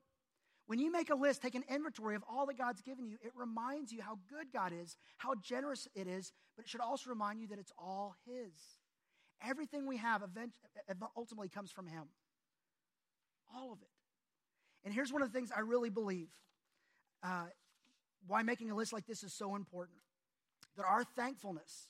When 0.68 0.80
you 0.80 0.90
make 0.90 1.10
a 1.10 1.16
list, 1.16 1.42
take 1.42 1.56
an 1.56 1.66
inventory 1.70 2.16
of 2.16 2.24
all 2.30 2.46
that 2.46 2.58
God's 2.58 2.82
given 2.82 3.06
you, 3.06 3.18
it 3.22 3.34
reminds 3.36 3.92
you 3.92 4.02
how 4.02 4.20
good 4.30 4.54
God 4.54 4.72
is, 4.74 4.96
how 5.18 5.36
generous 5.36 5.86
it 5.96 6.08
is, 6.08 6.32
but 6.56 6.64
it 6.64 6.70
should 6.70 6.80
also 6.80 7.10
remind 7.10 7.42
you 7.42 7.48
that 7.48 7.60
it's 7.60 7.74
all 7.78 8.16
His. 8.26 8.75
Everything 9.44 9.88
we 9.88 9.98
have 9.98 10.24
ultimately 11.16 11.50
comes 11.50 11.72
from 11.72 11.88
Him. 11.88 12.04
All 13.56 13.72
of 13.72 13.82
it. 13.82 13.88
And 14.84 14.94
here's 14.94 15.12
one 15.12 15.22
of 15.22 15.32
the 15.32 15.38
things 15.38 15.52
I 15.56 15.62
really 15.62 15.90
believe 15.90 16.30
uh, 17.24 17.46
why 18.28 18.44
making 18.44 18.72
a 18.72 18.76
list 18.76 18.94
like 18.94 19.08
this 19.08 19.24
is 19.24 19.34
so 19.34 19.56
important 19.56 19.98
that 20.78 20.86
our 20.86 21.04
thankfulness, 21.04 21.90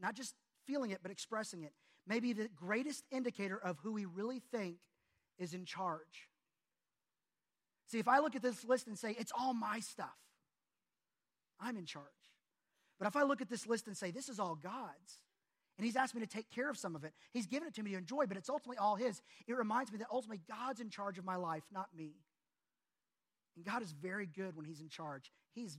not 0.00 0.14
just 0.14 0.34
feeling 0.66 0.90
it, 0.90 0.98
but 1.02 1.10
expressing 1.10 1.62
it, 1.62 1.72
may 2.06 2.20
be 2.20 2.32
the 2.32 2.48
greatest 2.54 3.04
indicator 3.10 3.58
of 3.58 3.78
who 3.82 3.92
we 3.92 4.04
really 4.04 4.40
think 4.52 4.76
is 5.38 5.54
in 5.54 5.64
charge. 5.64 6.28
See, 7.88 7.98
if 7.98 8.08
I 8.08 8.18
look 8.18 8.34
at 8.34 8.42
this 8.42 8.64
list 8.64 8.86
and 8.88 8.98
say, 8.98 9.14
it's 9.18 9.32
all 9.38 9.54
my 9.54 9.80
stuff, 9.80 10.16
I'm 11.60 11.76
in 11.76 11.86
charge. 11.86 12.04
But 12.98 13.06
if 13.06 13.16
I 13.16 13.22
look 13.22 13.40
at 13.40 13.48
this 13.48 13.66
list 13.66 13.86
and 13.86 13.96
say, 13.96 14.10
this 14.10 14.28
is 14.28 14.40
all 14.40 14.56
God's, 14.56 15.20
and 15.76 15.84
He's 15.84 15.96
asked 15.96 16.14
me 16.14 16.20
to 16.20 16.26
take 16.26 16.50
care 16.50 16.70
of 16.70 16.76
some 16.76 16.96
of 16.96 17.04
it, 17.04 17.12
He's 17.32 17.46
given 17.46 17.68
it 17.68 17.74
to 17.74 17.82
me 17.82 17.92
to 17.92 17.96
enjoy, 17.96 18.26
but 18.26 18.36
it's 18.36 18.48
ultimately 18.48 18.78
all 18.78 18.96
His, 18.96 19.20
it 19.46 19.54
reminds 19.54 19.92
me 19.92 19.98
that 19.98 20.08
ultimately 20.10 20.40
God's 20.48 20.80
in 20.80 20.90
charge 20.90 21.18
of 21.18 21.24
my 21.24 21.36
life, 21.36 21.62
not 21.72 21.88
me. 21.96 22.12
And 23.56 23.64
God 23.64 23.82
is 23.82 23.92
very 23.92 24.26
good 24.26 24.56
when 24.56 24.64
He's 24.64 24.80
in 24.80 24.88
charge. 24.88 25.32
He's 25.54 25.78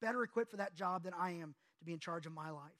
better 0.00 0.22
equipped 0.22 0.50
for 0.50 0.56
that 0.58 0.74
job 0.74 1.04
than 1.04 1.14
I 1.18 1.32
am 1.32 1.54
to 1.78 1.84
be 1.84 1.92
in 1.92 2.00
charge 2.00 2.26
of 2.26 2.32
my 2.32 2.50
life. 2.50 2.72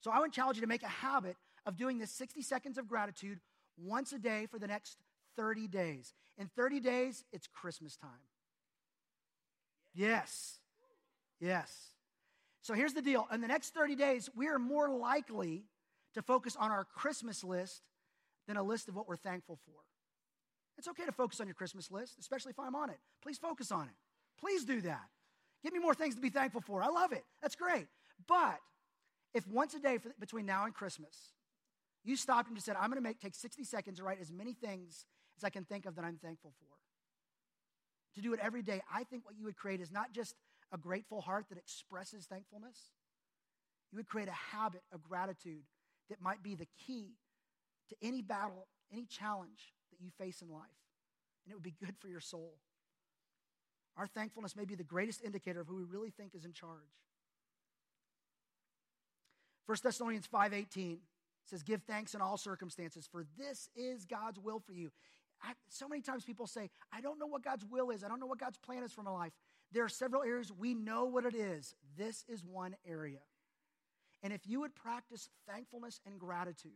So 0.00 0.10
I 0.10 0.20
would 0.20 0.32
challenge 0.32 0.56
you 0.56 0.62
to 0.62 0.68
make 0.68 0.82
a 0.82 0.88
habit 0.88 1.36
of 1.64 1.76
doing 1.76 1.98
this 1.98 2.10
60 2.12 2.42
seconds 2.42 2.78
of 2.78 2.86
gratitude 2.86 3.40
once 3.76 4.12
a 4.12 4.18
day 4.18 4.46
for 4.46 4.58
the 4.58 4.66
next 4.66 4.98
30 5.36 5.68
days. 5.68 6.14
In 6.38 6.48
30 6.48 6.80
days, 6.80 7.24
it's 7.32 7.46
Christmas 7.46 7.96
time. 7.96 8.10
Yes. 9.94 10.58
Yes. 11.40 11.95
So 12.66 12.74
here's 12.74 12.94
the 12.94 13.00
deal. 13.00 13.28
In 13.32 13.40
the 13.40 13.46
next 13.46 13.74
30 13.74 13.94
days, 13.94 14.28
we 14.34 14.48
are 14.48 14.58
more 14.58 14.90
likely 14.90 15.62
to 16.14 16.20
focus 16.20 16.56
on 16.58 16.72
our 16.72 16.82
Christmas 16.82 17.44
list 17.44 17.80
than 18.48 18.56
a 18.56 18.62
list 18.64 18.88
of 18.88 18.96
what 18.96 19.06
we're 19.06 19.14
thankful 19.14 19.56
for. 19.64 19.78
It's 20.76 20.88
okay 20.88 21.04
to 21.04 21.12
focus 21.12 21.40
on 21.40 21.46
your 21.46 21.54
Christmas 21.54 21.92
list, 21.92 22.16
especially 22.18 22.50
if 22.50 22.58
I'm 22.58 22.74
on 22.74 22.90
it. 22.90 22.98
Please 23.22 23.38
focus 23.38 23.70
on 23.70 23.84
it. 23.84 23.94
Please 24.40 24.64
do 24.64 24.80
that. 24.80 25.04
Give 25.62 25.72
me 25.72 25.78
more 25.78 25.94
things 25.94 26.16
to 26.16 26.20
be 26.20 26.28
thankful 26.28 26.60
for. 26.60 26.82
I 26.82 26.88
love 26.88 27.12
it. 27.12 27.22
That's 27.40 27.54
great. 27.54 27.86
But 28.26 28.58
if 29.32 29.46
once 29.46 29.74
a 29.74 29.78
day 29.78 29.98
for, 29.98 30.12
between 30.18 30.44
now 30.44 30.64
and 30.64 30.74
Christmas, 30.74 31.34
you 32.02 32.16
stopped 32.16 32.48
and 32.48 32.56
just 32.56 32.66
said, 32.66 32.74
I'm 32.74 32.90
going 32.90 33.00
to 33.00 33.08
make 33.08 33.20
take 33.20 33.36
60 33.36 33.62
seconds 33.62 33.98
to 33.98 34.04
write 34.04 34.18
as 34.20 34.32
many 34.32 34.54
things 34.54 35.06
as 35.38 35.44
I 35.44 35.50
can 35.50 35.64
think 35.64 35.86
of 35.86 35.94
that 35.94 36.04
I'm 36.04 36.18
thankful 36.18 36.52
for. 36.58 36.74
To 38.16 38.20
do 38.20 38.32
it 38.32 38.40
every 38.42 38.62
day, 38.62 38.82
I 38.92 39.04
think 39.04 39.24
what 39.24 39.36
you 39.38 39.44
would 39.44 39.56
create 39.56 39.80
is 39.80 39.92
not 39.92 40.10
just 40.10 40.34
a 40.72 40.78
grateful 40.78 41.20
heart 41.20 41.46
that 41.48 41.58
expresses 41.58 42.26
thankfulness, 42.26 42.92
you 43.92 43.96
would 43.96 44.06
create 44.06 44.28
a 44.28 44.54
habit 44.56 44.82
of 44.92 45.02
gratitude 45.02 45.62
that 46.10 46.20
might 46.20 46.42
be 46.42 46.54
the 46.54 46.66
key 46.86 47.14
to 47.88 47.96
any 48.02 48.22
battle, 48.22 48.66
any 48.92 49.06
challenge 49.06 49.72
that 49.90 50.00
you 50.00 50.10
face 50.18 50.42
in 50.42 50.48
life. 50.48 50.62
And 51.44 51.52
it 51.52 51.54
would 51.54 51.62
be 51.62 51.74
good 51.84 51.96
for 51.98 52.08
your 52.08 52.20
soul. 52.20 52.54
Our 53.96 54.06
thankfulness 54.06 54.56
may 54.56 54.64
be 54.64 54.74
the 54.74 54.84
greatest 54.84 55.22
indicator 55.24 55.60
of 55.60 55.68
who 55.68 55.76
we 55.76 55.84
really 55.84 56.10
think 56.10 56.34
is 56.34 56.44
in 56.44 56.52
charge. 56.52 56.90
1 59.66 59.78
Thessalonians 59.82 60.26
5:18 60.26 60.98
says 61.44 61.62
give 61.62 61.82
thanks 61.84 62.14
in 62.14 62.20
all 62.20 62.36
circumstances 62.36 63.06
for 63.06 63.24
this 63.38 63.68
is 63.74 64.04
God's 64.04 64.38
will 64.38 64.60
for 64.60 64.72
you. 64.72 64.90
I, 65.42 65.52
so 65.68 65.88
many 65.88 66.02
times 66.02 66.24
people 66.24 66.46
say, 66.46 66.70
I 66.92 67.00
don't 67.00 67.18
know 67.18 67.26
what 67.26 67.42
God's 67.42 67.64
will 67.64 67.90
is. 67.90 68.02
I 68.02 68.08
don't 68.08 68.20
know 68.20 68.26
what 68.26 68.38
God's 68.38 68.58
plan 68.58 68.82
is 68.82 68.92
for 68.92 69.02
my 69.02 69.10
life. 69.10 69.32
There 69.72 69.84
are 69.84 69.88
several 69.88 70.22
areas 70.22 70.52
we 70.52 70.74
know 70.74 71.04
what 71.04 71.24
it 71.24 71.34
is. 71.34 71.74
This 71.96 72.24
is 72.28 72.44
one 72.44 72.76
area. 72.86 73.20
And 74.22 74.32
if 74.32 74.46
you 74.46 74.60
would 74.60 74.74
practice 74.74 75.28
thankfulness 75.48 76.00
and 76.06 76.18
gratitude, 76.18 76.72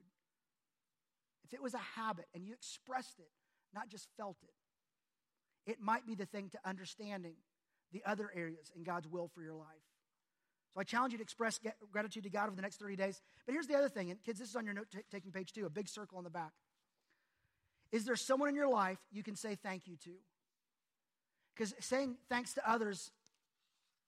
if 1.44 1.54
it 1.54 1.62
was 1.62 1.74
a 1.74 1.78
habit 1.96 2.26
and 2.34 2.44
you 2.44 2.52
expressed 2.52 3.18
it, 3.18 3.30
not 3.74 3.88
just 3.88 4.08
felt 4.16 4.36
it, 4.42 5.70
it 5.70 5.80
might 5.80 6.06
be 6.06 6.14
the 6.14 6.26
thing 6.26 6.48
to 6.50 6.58
understanding 6.64 7.34
the 7.92 8.02
other 8.04 8.30
areas 8.34 8.70
in 8.74 8.82
God's 8.82 9.08
will 9.08 9.28
for 9.28 9.42
your 9.42 9.54
life. 9.54 9.66
So 10.74 10.80
I 10.80 10.84
challenge 10.84 11.12
you 11.12 11.18
to 11.18 11.22
express 11.22 11.58
gratitude 11.90 12.22
to 12.22 12.30
God 12.30 12.46
over 12.46 12.54
the 12.54 12.62
next 12.62 12.78
30 12.78 12.96
days. 12.96 13.20
But 13.44 13.52
here's 13.52 13.66
the 13.66 13.74
other 13.74 13.88
thing, 13.88 14.10
and 14.10 14.22
kids, 14.22 14.38
this 14.38 14.48
is 14.48 14.56
on 14.56 14.64
your 14.64 14.74
note 14.74 14.86
taking 15.10 15.32
page 15.32 15.52
two, 15.52 15.66
a 15.66 15.70
big 15.70 15.88
circle 15.88 16.18
on 16.18 16.24
the 16.24 16.30
back. 16.30 16.52
Is 17.90 18.04
there 18.04 18.14
someone 18.16 18.48
in 18.48 18.54
your 18.54 18.68
life 18.68 18.98
you 19.10 19.24
can 19.24 19.34
say 19.34 19.56
thank 19.56 19.88
you 19.88 19.96
to? 20.04 20.12
Because 21.60 21.74
saying 21.80 22.16
thanks 22.30 22.54
to 22.54 22.66
others, 22.66 23.10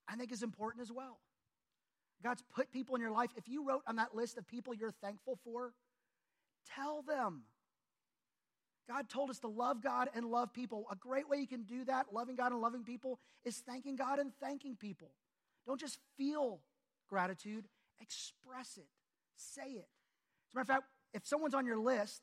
I 0.09 0.17
think, 0.17 0.33
is 0.33 0.43
important 0.43 0.81
as 0.81 0.91
well. 0.91 1.19
God's 2.25 2.43
put 2.55 2.73
people 2.73 2.95
in 2.95 3.03
your 3.03 3.11
life. 3.11 3.29
If 3.37 3.47
you 3.47 3.69
wrote 3.69 3.83
on 3.87 3.97
that 3.97 4.15
list 4.15 4.39
of 4.39 4.49
people 4.49 4.73
you're 4.73 4.91
thankful 4.91 5.39
for, 5.45 5.75
tell 6.75 7.03
them. 7.03 7.43
God 8.89 9.11
told 9.11 9.29
us 9.29 9.39
to 9.41 9.49
love 9.49 9.83
God 9.83 10.09
and 10.15 10.25
love 10.25 10.55
people. 10.55 10.87
A 10.91 10.97
great 10.97 11.29
way 11.29 11.37
you 11.41 11.47
can 11.47 11.65
do 11.65 11.85
that, 11.85 12.07
loving 12.11 12.37
God 12.37 12.53
and 12.53 12.63
loving 12.63 12.85
people, 12.85 13.19
is 13.45 13.59
thanking 13.59 13.97
God 13.97 14.19
and 14.19 14.33
thanking 14.41 14.75
people. 14.75 15.11
Don't 15.67 15.79
just 15.79 15.99
feel 16.17 16.61
gratitude, 17.11 17.67
express 18.01 18.79
it, 18.79 18.89
say 19.37 19.73
it. 19.73 19.89
As 20.49 20.55
a 20.55 20.57
matter 20.57 20.63
of 20.63 20.67
fact, 20.69 20.85
if 21.13 21.27
someone's 21.27 21.53
on 21.53 21.67
your 21.67 21.79
list 21.79 22.23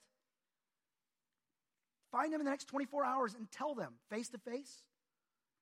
Find 2.11 2.33
them 2.33 2.41
in 2.41 2.45
the 2.45 2.51
next 2.51 2.65
24 2.65 3.05
hours 3.05 3.35
and 3.35 3.51
tell 3.51 3.75
them 3.75 3.93
face 4.09 4.29
to 4.29 4.39
face, 4.39 4.83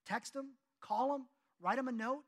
text 0.08 0.34
them, 0.34 0.52
call 0.82 1.12
them, 1.12 1.28
write 1.62 1.78
them 1.78 1.88
a 1.88 1.92
note. 1.92 2.24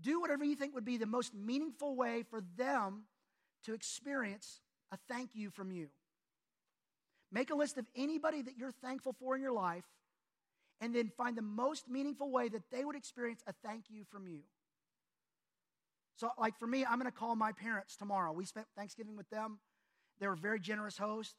Do 0.00 0.20
whatever 0.20 0.44
you 0.44 0.54
think 0.54 0.74
would 0.74 0.84
be 0.84 0.96
the 0.96 1.06
most 1.06 1.34
meaningful 1.34 1.96
way 1.96 2.24
for 2.30 2.40
them 2.56 3.04
to 3.64 3.74
experience 3.74 4.60
a 4.92 4.98
thank 5.08 5.30
you 5.34 5.50
from 5.50 5.72
you. 5.72 5.88
Make 7.32 7.50
a 7.50 7.54
list 7.54 7.76
of 7.78 7.86
anybody 7.96 8.42
that 8.42 8.56
you're 8.56 8.72
thankful 8.72 9.14
for 9.18 9.34
in 9.34 9.42
your 9.42 9.52
life, 9.52 9.84
and 10.80 10.94
then 10.94 11.10
find 11.16 11.36
the 11.36 11.42
most 11.42 11.88
meaningful 11.88 12.30
way 12.30 12.48
that 12.48 12.62
they 12.70 12.84
would 12.84 12.96
experience 12.96 13.42
a 13.46 13.52
thank 13.64 13.84
you 13.90 14.04
from 14.10 14.28
you. 14.28 14.40
So, 16.16 16.30
like 16.38 16.58
for 16.58 16.66
me, 16.66 16.84
I'm 16.84 16.98
going 16.98 17.10
to 17.10 17.16
call 17.16 17.36
my 17.36 17.52
parents 17.52 17.96
tomorrow. 17.96 18.32
We 18.32 18.44
spent 18.44 18.66
Thanksgiving 18.76 19.16
with 19.16 19.28
them. 19.30 19.58
They 20.20 20.26
were 20.26 20.36
very 20.36 20.58
generous 20.58 20.96
host. 20.96 21.34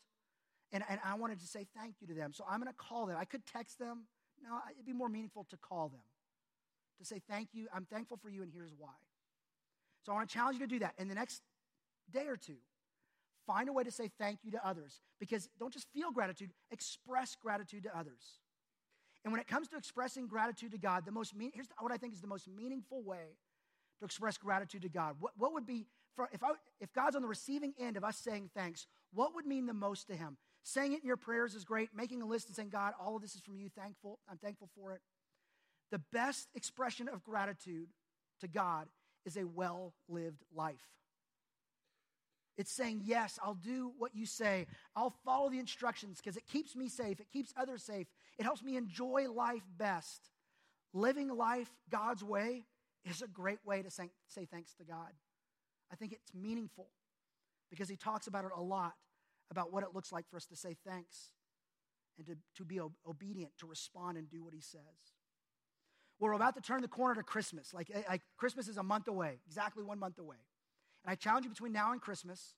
And, 0.72 0.84
and 0.90 1.00
I 1.04 1.16
wanted 1.16 1.40
to 1.40 1.48
say 1.48 1.66
thank 1.76 1.96
you 2.00 2.08
to 2.08 2.14
them. 2.14 2.32
So 2.34 2.46
I'm 2.50 2.60
going 2.60 2.72
to 2.72 2.78
call 2.78 3.08
them. 3.08 3.18
I 3.20 3.26
could 3.26 3.46
text 3.46 3.80
them. 3.80 4.04
No, 4.44 4.60
it'd 4.72 4.86
be 4.86 4.94
more 4.94 5.10
meaningful 5.10 5.46
to 5.50 5.58
call 5.58 5.90
them, 5.90 6.02
to 7.00 7.06
say 7.06 7.22
thank 7.30 7.50
you. 7.54 7.68
I'm 7.74 7.86
thankful 7.86 8.18
for 8.18 8.30
you, 8.30 8.42
and 8.42 8.52
here's 8.52 8.74
why. 8.78 8.90
So 10.06 10.12
I 10.12 10.16
want 10.16 10.30
to 10.30 10.34
challenge 10.34 10.60
you 10.60 10.66
to 10.66 10.68
do 10.68 10.80
that 10.80 10.94
in 10.98 11.08
the 11.08 11.16
next 11.16 11.42
day 12.12 12.28
or 12.28 12.38
two. 12.38 12.58
Find 13.46 13.68
a 13.68 13.74
way 13.74 13.84
to 13.84 13.92
say 13.92 14.10
thank 14.20 14.40
you 14.44 14.52
to 14.52 14.68
others 14.68 15.02
because 15.20 15.50
don't 15.60 15.74
just 15.74 15.88
feel 15.94 16.12
gratitude, 16.12 16.52
express 16.72 17.36
gratitude 17.36 17.84
to 17.84 17.98
others. 17.98 18.40
And 19.24 19.34
when 19.34 19.42
it 19.42 19.48
comes 19.48 19.68
to 19.70 19.78
expressing 19.78 20.28
gratitude 20.28 20.72
to 20.72 20.78
God, 20.78 21.06
the 21.06 21.12
most 21.12 21.36
mean, 21.36 21.52
here's 21.54 21.68
what 21.80 21.92
I 21.92 21.98
think 21.98 22.14
is 22.14 22.22
the 22.22 22.28
most 22.28 22.48
meaningful 22.48 23.04
way 23.04 23.38
to 24.00 24.06
express 24.06 24.38
gratitude 24.38 24.84
to 24.84 24.90
God. 24.90 25.16
What, 25.20 25.34
what 25.38 25.54
would 25.54 25.66
be, 25.66 25.88
for, 26.16 26.30
if, 26.32 26.44
I, 26.44 26.52
if 26.80 26.94
God's 26.94 27.16
on 27.16 27.22
the 27.22 27.28
receiving 27.28 27.74
end 27.80 27.98
of 27.98 28.04
us 28.04 28.18
saying 28.18 28.50
thanks, 28.56 28.88
what 29.14 29.36
would 29.36 29.46
mean 29.46 29.66
the 29.66 29.74
most 29.74 30.08
to 30.08 30.16
Him? 30.16 30.38
Saying 30.64 30.94
it 30.94 31.02
in 31.02 31.08
your 31.08 31.18
prayers 31.18 31.56
is 31.56 31.64
great. 31.64 31.90
Making 31.96 32.22
a 32.22 32.26
list 32.26 32.48
and 32.48 32.56
saying, 32.56 32.70
God, 32.70 32.94
all 33.00 33.16
of 33.16 33.22
this 33.22 33.36
is 33.36 33.42
from 33.42 33.58
you. 33.58 33.70
Thankful. 33.70 34.20
I'm 34.30 34.38
thankful 34.38 34.70
for 34.76 34.94
it. 34.94 35.02
The 35.92 36.02
best 36.14 36.48
expression 36.54 37.08
of 37.08 37.24
gratitude 37.24 37.88
to 38.42 38.48
God 38.48 38.88
is 39.26 39.38
a 39.38 39.46
well 39.46 39.94
lived 40.08 40.44
life. 40.54 40.88
It's 42.58 42.72
saying, 42.72 43.02
Yes, 43.06 43.40
I'll 43.42 43.56
do 43.56 43.94
what 43.98 44.14
you 44.14 44.26
say. 44.26 44.68
I'll 44.96 45.16
follow 45.26 45.50
the 45.50 45.60
instructions 45.60 46.18
because 46.18 46.38
it 46.38 46.46
keeps 46.46 46.76
me 46.76 46.90
safe. 46.90 47.20
It 47.20 47.32
keeps 47.32 47.54
others 47.58 47.84
safe. 47.84 48.08
It 48.38 48.44
helps 48.44 48.62
me 48.62 48.76
enjoy 48.76 49.28
life 49.34 49.64
best. 49.78 50.30
Living 50.94 51.30
life 51.30 51.70
God's 51.90 52.24
way 52.24 52.66
is 53.06 53.22
a 53.22 53.28
great 53.28 53.60
way 53.66 53.82
to 53.82 53.90
say, 53.90 54.10
say 54.28 54.46
thanks 54.46 54.74
to 54.76 54.84
God. 54.84 55.14
I 55.92 55.96
think 55.96 56.12
it's 56.12 56.34
meaningful 56.34 56.88
because 57.70 57.88
He 57.90 57.96
talks 57.96 58.28
about 58.28 58.46
it 58.46 58.52
a 58.56 58.62
lot 58.62 58.94
about 59.52 59.72
what 59.74 59.84
it 59.84 59.90
looks 59.94 60.12
like 60.12 60.30
for 60.30 60.38
us 60.38 60.46
to 60.48 60.56
say 60.56 60.76
thanks 60.86 61.32
and 62.18 62.28
to, 62.28 62.36
to 62.56 62.66
be 62.66 62.80
obedient, 63.08 63.52
to 63.60 63.66
respond 63.66 64.18
and 64.18 64.30
do 64.30 64.44
what 64.44 64.54
he 64.54 64.62
says. 64.62 65.16
We're 66.20 66.34
about 66.34 66.56
to 66.56 66.62
turn 66.62 66.82
the 66.82 66.88
corner 66.88 67.16
to 67.16 67.24
Christmas. 67.24 67.74
Like, 67.74 67.90
eh, 67.94 68.02
like 68.10 68.22
Christmas 68.38 68.68
is 68.68 68.78
a 68.78 68.84
month 68.84 69.08
away, 69.08 69.40
exactly 69.48 69.84
one 69.84 70.00
month 70.00 70.20
away. 70.20 70.38
And 71.04 71.12
I 71.12 71.16
challenge 71.16 71.46
you 71.46 71.50
between 71.50 71.72
now 71.72 71.94
and 71.94 72.02
Christmas, 72.02 72.56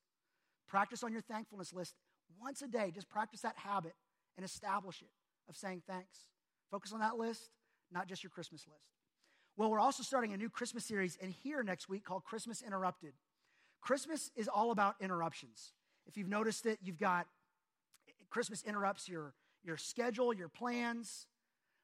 practice 0.68 1.04
on 1.04 1.12
your 1.12 1.22
thankfulness 1.22 1.72
list 1.72 1.96
once 2.39 2.62
a 2.62 2.68
day. 2.68 2.92
Just 2.94 3.08
practice 3.10 3.42
that 3.42 3.56
habit 3.58 3.94
and 4.36 4.44
establish 4.44 5.02
it 5.02 5.12
of 5.48 5.56
saying 5.56 5.84
thanks. 5.88 6.30
Focus 6.72 6.92
on 6.92 7.00
that 7.02 7.18
list, 7.18 7.52
not 7.92 8.08
just 8.08 8.24
your 8.24 8.32
Christmas 8.32 8.66
list. 8.68 8.88
Well, 9.58 9.70
we're 9.70 9.80
also 9.80 10.02
starting 10.02 10.34
a 10.34 10.38
new 10.38 10.50
Christmas 10.50 10.86
series 10.86 11.18
in 11.18 11.30
here 11.30 11.62
next 11.62 11.88
week 11.88 12.06
called 12.06 12.24
Christmas 12.24 12.64
Interrupted. 12.64 13.14
Christmas 13.82 14.32
is 14.36 14.48
all 14.48 14.72
about 14.72 14.96
interruptions. 15.02 15.74
If 16.12 16.18
you've 16.18 16.28
noticed 16.28 16.66
it, 16.66 16.78
you've 16.84 16.97
got 16.97 17.26
Christmas 18.30 18.64
interrupts 18.64 19.07
your, 19.07 19.34
your 19.64 19.78
schedule, 19.78 20.34
your 20.34 20.49
plans. 20.49 21.26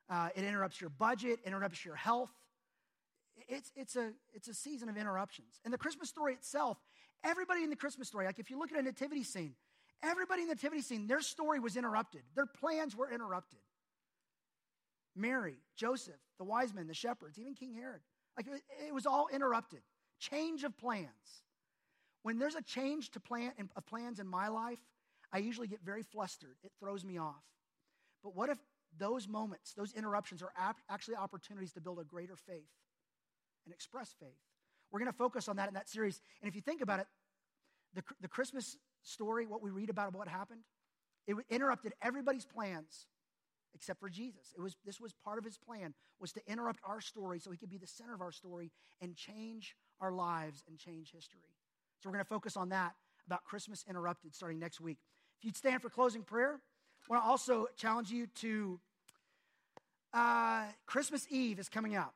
Uh, 0.09 0.27
it 0.35 0.43
interrupts 0.43 0.81
your 0.81 0.89
budget, 0.89 1.39
interrupts 1.45 1.85
your 1.85 1.95
health. 1.95 2.33
It's, 3.47 3.71
it's, 3.77 3.95
a, 3.95 4.11
it's 4.33 4.49
a 4.49 4.53
season 4.53 4.89
of 4.89 4.97
interruptions. 4.97 5.61
And 5.63 5.73
the 5.73 5.77
Christmas 5.77 6.09
story 6.09 6.33
itself, 6.33 6.77
everybody 7.23 7.63
in 7.63 7.69
the 7.69 7.77
Christmas 7.77 8.09
story, 8.09 8.25
like 8.25 8.37
if 8.37 8.49
you 8.51 8.59
look 8.59 8.69
at 8.69 8.77
a 8.77 8.81
nativity 8.81 9.23
scene, 9.23 9.53
everybody 10.03 10.41
in 10.41 10.49
the 10.49 10.55
nativity 10.55 10.81
scene, 10.81 11.07
their 11.07 11.21
story 11.21 11.61
was 11.61 11.77
interrupted. 11.77 12.23
Their 12.35 12.47
plans 12.47 12.97
were 12.97 13.09
interrupted. 13.09 13.59
Mary, 15.15 15.55
Joseph, 15.77 16.19
the 16.37 16.43
wise 16.43 16.73
men, 16.73 16.87
the 16.87 16.93
shepherds, 16.93 17.39
even 17.39 17.53
King 17.53 17.73
Herod. 17.73 18.01
Like 18.35 18.47
it, 18.47 18.61
it 18.87 18.93
was 18.93 19.05
all 19.05 19.29
interrupted. 19.31 19.79
Change 20.19 20.65
of 20.65 20.77
plans. 20.77 21.07
When 22.27 22.39
there's 22.39 22.55
a 22.55 22.61
change 22.61 23.11
to 23.11 23.21
plan 23.21 23.53
of 23.77 23.85
plans 23.85 24.19
in 24.19 24.27
my 24.27 24.49
life, 24.49 24.79
I 25.31 25.37
usually 25.37 25.69
get 25.69 25.79
very 25.81 26.03
flustered. 26.03 26.57
It 26.61 26.73
throws 26.77 27.05
me 27.05 27.17
off. 27.17 27.41
But 28.21 28.35
what 28.35 28.49
if 28.49 28.57
those 28.97 29.29
moments, 29.29 29.73
those 29.73 29.93
interruptions, 29.93 30.43
are 30.43 30.51
ap- 30.57 30.81
actually 30.89 31.15
opportunities 31.15 31.71
to 31.71 31.79
build 31.79 31.99
a 31.99 32.03
greater 32.03 32.35
faith 32.35 32.67
and 33.63 33.73
express 33.73 34.13
faith? 34.19 34.41
We're 34.91 34.99
going 34.99 35.09
to 35.09 35.17
focus 35.17 35.47
on 35.47 35.55
that 35.55 35.69
in 35.69 35.75
that 35.75 35.87
series. 35.87 36.19
And 36.41 36.49
if 36.49 36.55
you 36.57 36.61
think 36.61 36.81
about 36.81 36.99
it, 36.99 37.07
the, 37.93 38.03
the 38.19 38.27
Christmas 38.27 38.75
story, 39.03 39.45
what 39.45 39.61
we 39.61 39.69
read 39.69 39.89
about 39.89 40.13
what 40.13 40.27
happened, 40.27 40.63
it 41.27 41.37
interrupted 41.49 41.93
everybody's 42.01 42.45
plans 42.45 43.07
except 43.73 44.01
for 44.01 44.09
Jesus. 44.09 44.53
It 44.53 44.59
was, 44.59 44.75
this 44.85 44.99
was 44.99 45.13
part 45.13 45.37
of 45.37 45.45
his 45.45 45.57
plan, 45.57 45.93
was 46.19 46.33
to 46.33 46.41
interrupt 46.45 46.81
our 46.83 46.99
story 46.99 47.39
so 47.39 47.51
he 47.51 47.57
could 47.57 47.69
be 47.69 47.77
the 47.77 47.87
center 47.87 48.13
of 48.13 48.19
our 48.19 48.33
story 48.33 48.69
and 48.99 49.15
change 49.15 49.77
our 50.01 50.11
lives 50.11 50.65
and 50.67 50.77
change 50.77 51.13
history. 51.13 51.56
So 51.99 52.09
we're 52.09 52.13
going 52.13 52.25
to 52.25 52.29
focus 52.29 52.57
on 52.57 52.69
that 52.69 52.93
about 53.25 53.43
Christmas 53.43 53.85
Interrupted 53.89 54.35
starting 54.35 54.59
next 54.59 54.79
week. 54.79 54.97
If 55.39 55.45
you'd 55.45 55.57
stand 55.57 55.81
for 55.81 55.89
closing 55.89 56.23
prayer, 56.23 56.59
I 57.09 57.13
want 57.13 57.23
to 57.23 57.29
also 57.29 57.67
challenge 57.75 58.09
you 58.11 58.27
to 58.41 58.79
uh, 60.13 60.63
Christmas 60.85 61.27
Eve 61.29 61.59
is 61.59 61.69
coming 61.69 61.95
up. 61.95 62.13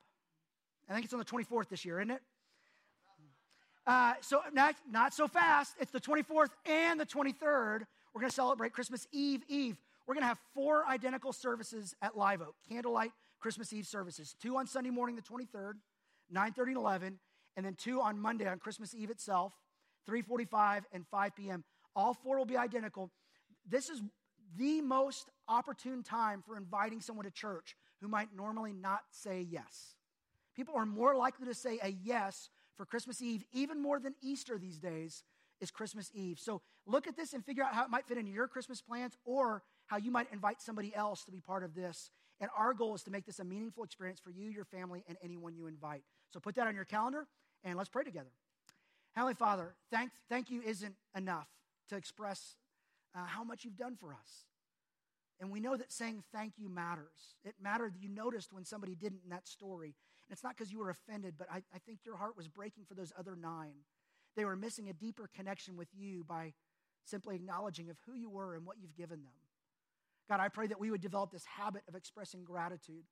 I 0.90 0.94
think 0.94 1.06
it's 1.06 1.14
on 1.14 1.20
the 1.20 1.26
24th 1.26 1.70
this 1.70 1.86
year, 1.86 2.00
isn't 2.00 2.12
it? 2.12 2.22
Uh, 3.88 4.14
so 4.22 4.42
not, 4.54 4.76
not 4.90 5.14
so 5.14 5.28
fast. 5.28 5.76
It's 5.80 5.92
the 5.92 6.00
24th 6.00 6.50
and 6.66 7.00
the 7.00 7.06
23rd. 7.06 7.86
We're 8.14 8.22
going 8.22 8.30
to 8.30 8.36
celebrate 8.36 8.74
Christmas 8.74 9.08
Eve 9.12 9.44
Eve 9.48 9.78
we're 10.08 10.16
going 10.16 10.24
to 10.24 10.28
have 10.28 10.40
four 10.54 10.86
identical 10.88 11.32
services 11.32 11.96
at 12.02 12.18
Live 12.18 12.42
Oak, 12.42 12.56
candlelight 12.68 13.12
Christmas 13.40 13.72
Eve 13.72 13.86
services. 13.86 14.36
Two 14.42 14.58
on 14.58 14.68
Sunday 14.68 14.90
morning, 14.90 15.16
the 15.16 15.22
23rd, 15.22 15.76
9.30 16.34 16.68
and 16.68 16.78
11, 16.78 17.20
and 17.56 17.66
then 17.66 17.76
two 17.76 18.02
on 18.02 18.20
Monday 18.20 18.48
on 18.48 18.60
Christmas 18.60 18.94
Eve 18.94 19.10
itself, 19.10 19.54
3.45 20.10 20.84
and 20.94 21.06
5 21.08 21.36
p.m. 21.36 21.64
All 21.96 22.14
four 22.14 22.38
will 22.38 22.46
be 22.46 22.58
identical. 22.58 23.12
This 23.68 23.90
is 23.90 24.02
the 24.58 24.82
most 24.82 25.30
opportune 25.48 26.04
time 26.04 26.44
for 26.46 26.58
inviting 26.58 27.02
someone 27.02 27.26
to 27.26 27.32
church 27.32 27.76
who 28.02 28.08
might 28.08 28.30
normally 28.36 28.74
not 28.74 29.02
say 29.12 29.46
yes. 29.50 29.96
People 30.56 30.76
are 30.76 30.86
more 30.86 31.16
likely 31.16 31.48
to 31.48 31.54
say 31.54 31.80
a 31.82 31.90
yes 32.04 32.50
for 32.76 32.86
Christmas 32.86 33.22
Eve, 33.22 33.44
even 33.54 33.82
more 33.82 34.00
than 34.00 34.16
Easter 34.22 34.58
these 34.58 34.80
days, 34.80 35.24
is 35.60 35.72
Christmas 35.72 36.10
Eve. 36.14 36.40
So 36.40 36.62
look 36.86 37.08
at 37.08 37.16
this 37.16 37.34
and 37.34 37.46
figure 37.46 37.64
out 37.64 37.74
how 37.74 37.86
it 37.86 37.90
might 37.90 38.08
fit 38.08 38.18
into 38.18 38.32
your 38.32 38.48
Christmas 38.48 38.82
plans 38.82 39.16
or 39.24 39.64
how 39.86 39.98
you 39.98 40.12
might 40.12 40.28
invite 40.34 40.62
somebody 40.62 40.94
else 40.96 41.24
to 41.26 41.32
be 41.32 41.40
part 41.40 41.64
of 41.64 41.76
this. 41.76 42.10
And 42.40 42.50
our 42.58 42.74
goal 42.74 42.96
is 42.96 43.04
to 43.04 43.12
make 43.12 43.26
this 43.26 43.40
a 43.40 43.44
meaningful 43.44 43.84
experience 43.84 44.20
for 44.20 44.32
you, 44.32 44.50
your 44.50 44.66
family, 44.66 45.04
and 45.08 45.18
anyone 45.24 45.56
you 45.56 45.68
invite. 45.68 46.02
So 46.30 46.40
put 46.40 46.56
that 46.56 46.68
on 46.68 46.76
your 46.76 46.86
calendar 46.86 47.28
and 47.64 47.78
let's 47.78 47.90
pray 47.90 48.04
together. 48.04 48.32
Heavenly 49.14 49.34
Father, 49.34 49.76
thank, 49.92 50.12
thank 50.30 50.50
you 50.50 50.62
isn't 50.62 50.96
enough 51.16 51.48
to 51.90 51.96
express 51.96 52.56
uh, 53.16 53.26
how 53.26 53.44
much 53.44 53.66
you've 53.66 53.78
done 53.78 53.96
for 54.00 54.14
us. 54.14 54.46
And 55.40 55.52
we 55.52 55.60
know 55.60 55.76
that 55.76 55.92
saying 55.92 56.24
thank 56.32 56.54
you 56.58 56.70
matters. 56.70 57.36
It 57.44 57.56
mattered 57.62 57.96
that 57.96 58.02
you 58.02 58.10
noticed 58.10 58.54
when 58.54 58.64
somebody 58.64 58.96
didn't 58.96 59.22
in 59.24 59.32
that 59.32 59.48
story. 59.48 59.88
And 59.88 60.34
it's 60.34 60.44
not 60.44 60.56
because 60.56 60.72
you 60.72 60.80
were 60.80 60.92
offended, 60.92 61.34
but 61.38 61.48
I, 61.52 61.58
I 61.74 61.80
think 61.86 62.00
your 62.06 62.16
heart 62.16 62.38
was 62.38 62.48
breaking 62.48 62.86
for 62.88 62.94
those 62.94 63.12
other 63.18 63.36
nine. 63.36 63.74
They 64.36 64.46
were 64.46 64.56
missing 64.56 64.88
a 64.88 64.94
deeper 64.94 65.30
connection 65.36 65.76
with 65.76 65.90
you 65.94 66.24
by 66.24 66.54
simply 67.04 67.36
acknowledging 67.36 67.90
of 67.90 67.98
who 68.06 68.14
you 68.14 68.30
were 68.30 68.56
and 68.56 68.66
what 68.66 68.78
you've 68.80 68.96
given 68.96 69.24
them. 69.24 69.34
God, 70.30 70.40
I 70.40 70.48
pray 70.48 70.68
that 70.68 70.80
we 70.80 70.92
would 70.92 71.02
develop 71.02 71.32
this 71.32 71.44
habit 71.44 71.82
of 71.90 71.96
expressing 71.96 72.46
gratitude. 72.46 73.04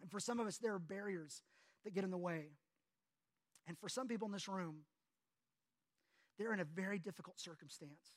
And 0.00 0.10
for 0.10 0.20
some 0.20 0.40
of 0.40 0.46
us, 0.46 0.56
there 0.58 0.72
are 0.72 0.78
barriers 0.78 1.42
that 1.84 1.92
get 1.92 2.04
in 2.04 2.10
the 2.10 2.16
way. 2.16 2.52
And 3.66 3.76
for 3.78 3.88
some 3.88 4.08
people 4.08 4.26
in 4.26 4.32
this 4.32 4.48
room, 4.48 4.76
they're 6.38 6.52
in 6.52 6.60
a 6.60 6.64
very 6.64 6.98
difficult 6.98 7.40
circumstance. 7.40 8.16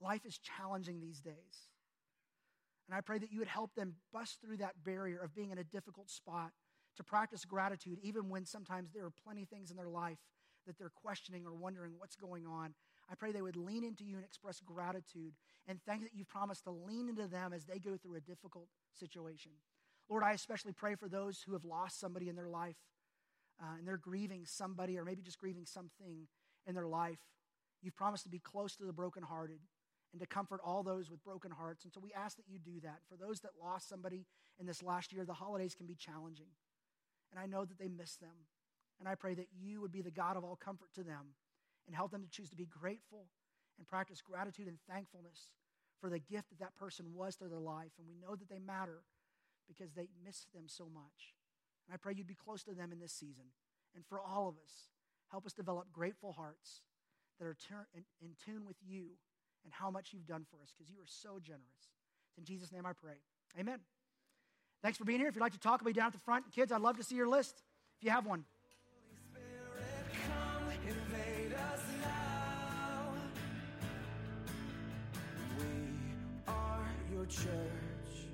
Life 0.00 0.24
is 0.24 0.38
challenging 0.38 1.00
these 1.00 1.20
days. 1.20 1.68
And 2.88 2.96
I 2.96 3.00
pray 3.00 3.18
that 3.18 3.32
you 3.32 3.38
would 3.38 3.48
help 3.48 3.74
them 3.74 3.94
bust 4.12 4.40
through 4.40 4.58
that 4.58 4.84
barrier 4.84 5.18
of 5.18 5.34
being 5.34 5.50
in 5.50 5.58
a 5.58 5.64
difficult 5.64 6.10
spot 6.10 6.50
to 6.96 7.04
practice 7.04 7.44
gratitude, 7.44 7.98
even 8.02 8.28
when 8.28 8.44
sometimes 8.44 8.90
there 8.92 9.04
are 9.04 9.12
plenty 9.24 9.44
things 9.44 9.70
in 9.70 9.76
their 9.76 9.88
life 9.88 10.18
that 10.66 10.78
they're 10.78 10.92
questioning 10.94 11.46
or 11.46 11.54
wondering 11.54 11.92
what's 11.98 12.16
going 12.16 12.46
on. 12.46 12.74
I 13.10 13.14
pray 13.14 13.32
they 13.32 13.42
would 13.42 13.56
lean 13.56 13.84
into 13.84 14.04
you 14.04 14.16
and 14.16 14.24
express 14.24 14.60
gratitude 14.60 15.34
and 15.66 15.78
thank 15.86 16.02
that 16.02 16.14
you've 16.14 16.28
promised 16.28 16.64
to 16.64 16.70
lean 16.70 17.08
into 17.08 17.26
them 17.26 17.52
as 17.52 17.64
they 17.64 17.78
go 17.78 17.96
through 17.96 18.16
a 18.16 18.20
difficult 18.20 18.68
situation. 18.92 19.52
Lord, 20.08 20.22
I 20.22 20.32
especially 20.32 20.72
pray 20.72 20.94
for 20.94 21.08
those 21.08 21.42
who 21.42 21.52
have 21.52 21.64
lost 21.64 22.00
somebody 22.00 22.28
in 22.28 22.36
their 22.36 22.48
life 22.48 22.76
uh, 23.62 23.76
and 23.78 23.86
they're 23.86 23.96
grieving 23.96 24.44
somebody 24.44 24.98
or 24.98 25.04
maybe 25.04 25.22
just 25.22 25.38
grieving 25.38 25.66
something 25.66 26.28
in 26.66 26.74
their 26.74 26.86
life. 26.86 27.18
You've 27.82 27.96
promised 27.96 28.24
to 28.24 28.30
be 28.30 28.38
close 28.38 28.76
to 28.76 28.84
the 28.84 28.92
brokenhearted 28.92 29.60
and 30.12 30.20
to 30.20 30.26
comfort 30.26 30.60
all 30.64 30.82
those 30.82 31.10
with 31.10 31.24
broken 31.24 31.50
hearts. 31.50 31.84
And 31.84 31.92
so 31.92 32.00
we 32.00 32.12
ask 32.12 32.36
that 32.36 32.48
you 32.48 32.58
do 32.58 32.80
that. 32.82 33.00
For 33.08 33.16
those 33.16 33.40
that 33.40 33.50
lost 33.60 33.88
somebody 33.88 34.26
in 34.58 34.66
this 34.66 34.82
last 34.82 35.12
year, 35.12 35.24
the 35.24 35.34
holidays 35.34 35.74
can 35.74 35.86
be 35.86 35.96
challenging. 35.96 36.46
And 37.30 37.40
I 37.40 37.46
know 37.46 37.64
that 37.64 37.78
they 37.78 37.88
miss 37.88 38.16
them. 38.16 38.46
And 39.00 39.08
I 39.08 39.16
pray 39.16 39.34
that 39.34 39.48
you 39.52 39.80
would 39.80 39.92
be 39.92 40.02
the 40.02 40.10
God 40.10 40.36
of 40.36 40.44
all 40.44 40.56
comfort 40.56 40.94
to 40.94 41.02
them 41.02 41.34
and 41.86 41.96
help 41.96 42.12
them 42.12 42.22
to 42.22 42.30
choose 42.30 42.48
to 42.50 42.56
be 42.56 42.66
grateful 42.66 43.26
and 43.76 43.86
practice 43.86 44.22
gratitude 44.22 44.68
and 44.68 44.78
thankfulness 44.88 45.50
for 46.00 46.08
the 46.08 46.20
gift 46.20 46.50
that 46.50 46.60
that 46.60 46.76
person 46.76 47.06
was 47.12 47.34
to 47.36 47.48
their 47.48 47.58
life. 47.58 47.92
And 47.98 48.06
we 48.06 48.14
know 48.14 48.36
that 48.36 48.48
they 48.48 48.60
matter 48.60 49.02
because 49.66 49.92
they 49.92 50.08
miss 50.24 50.46
them 50.54 50.64
so 50.68 50.84
much. 50.84 51.34
And 51.86 51.94
I 51.94 51.96
pray 51.96 52.14
you'd 52.16 52.26
be 52.26 52.34
close 52.34 52.62
to 52.64 52.74
them 52.74 52.92
in 52.92 53.00
this 53.00 53.12
season. 53.12 53.44
And 53.94 54.04
for 54.06 54.20
all 54.20 54.48
of 54.48 54.54
us, 54.62 54.93
help 55.30 55.46
us 55.46 55.52
develop 55.52 55.92
grateful 55.92 56.32
hearts 56.32 56.80
that 57.38 57.46
are 57.46 57.56
ter- 57.68 57.86
in, 57.94 58.04
in 58.20 58.30
tune 58.44 58.64
with 58.66 58.76
you 58.86 59.10
and 59.64 59.72
how 59.72 59.90
much 59.90 60.12
you've 60.12 60.26
done 60.26 60.46
for 60.50 60.62
us 60.62 60.72
because 60.76 60.90
you 60.90 60.98
are 61.00 61.06
so 61.06 61.38
generous. 61.40 61.90
It's 62.30 62.38
in 62.38 62.44
Jesus' 62.44 62.72
name 62.72 62.86
I 62.86 62.92
pray. 62.92 63.14
Amen. 63.58 63.80
Thanks 64.82 64.98
for 64.98 65.04
being 65.04 65.18
here. 65.18 65.28
If 65.28 65.34
you'd 65.34 65.40
like 65.40 65.52
to 65.52 65.58
talk, 65.58 65.80
I'll 65.80 65.86
be 65.86 65.92
down 65.92 66.06
at 66.08 66.12
the 66.12 66.18
front. 66.18 66.52
Kids, 66.52 66.70
I'd 66.70 66.80
love 66.80 66.96
to 66.98 67.04
see 67.04 67.14
your 67.16 67.28
list 67.28 67.62
if 67.98 68.04
you 68.04 68.10
have 68.10 68.26
one. 68.26 68.44
your 77.24 77.26
church. 77.26 78.26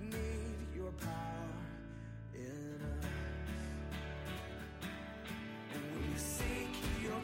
We 0.00 0.06
need 0.06 0.74
your 0.74 0.90
power 0.92 1.29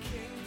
king. 0.01 0.45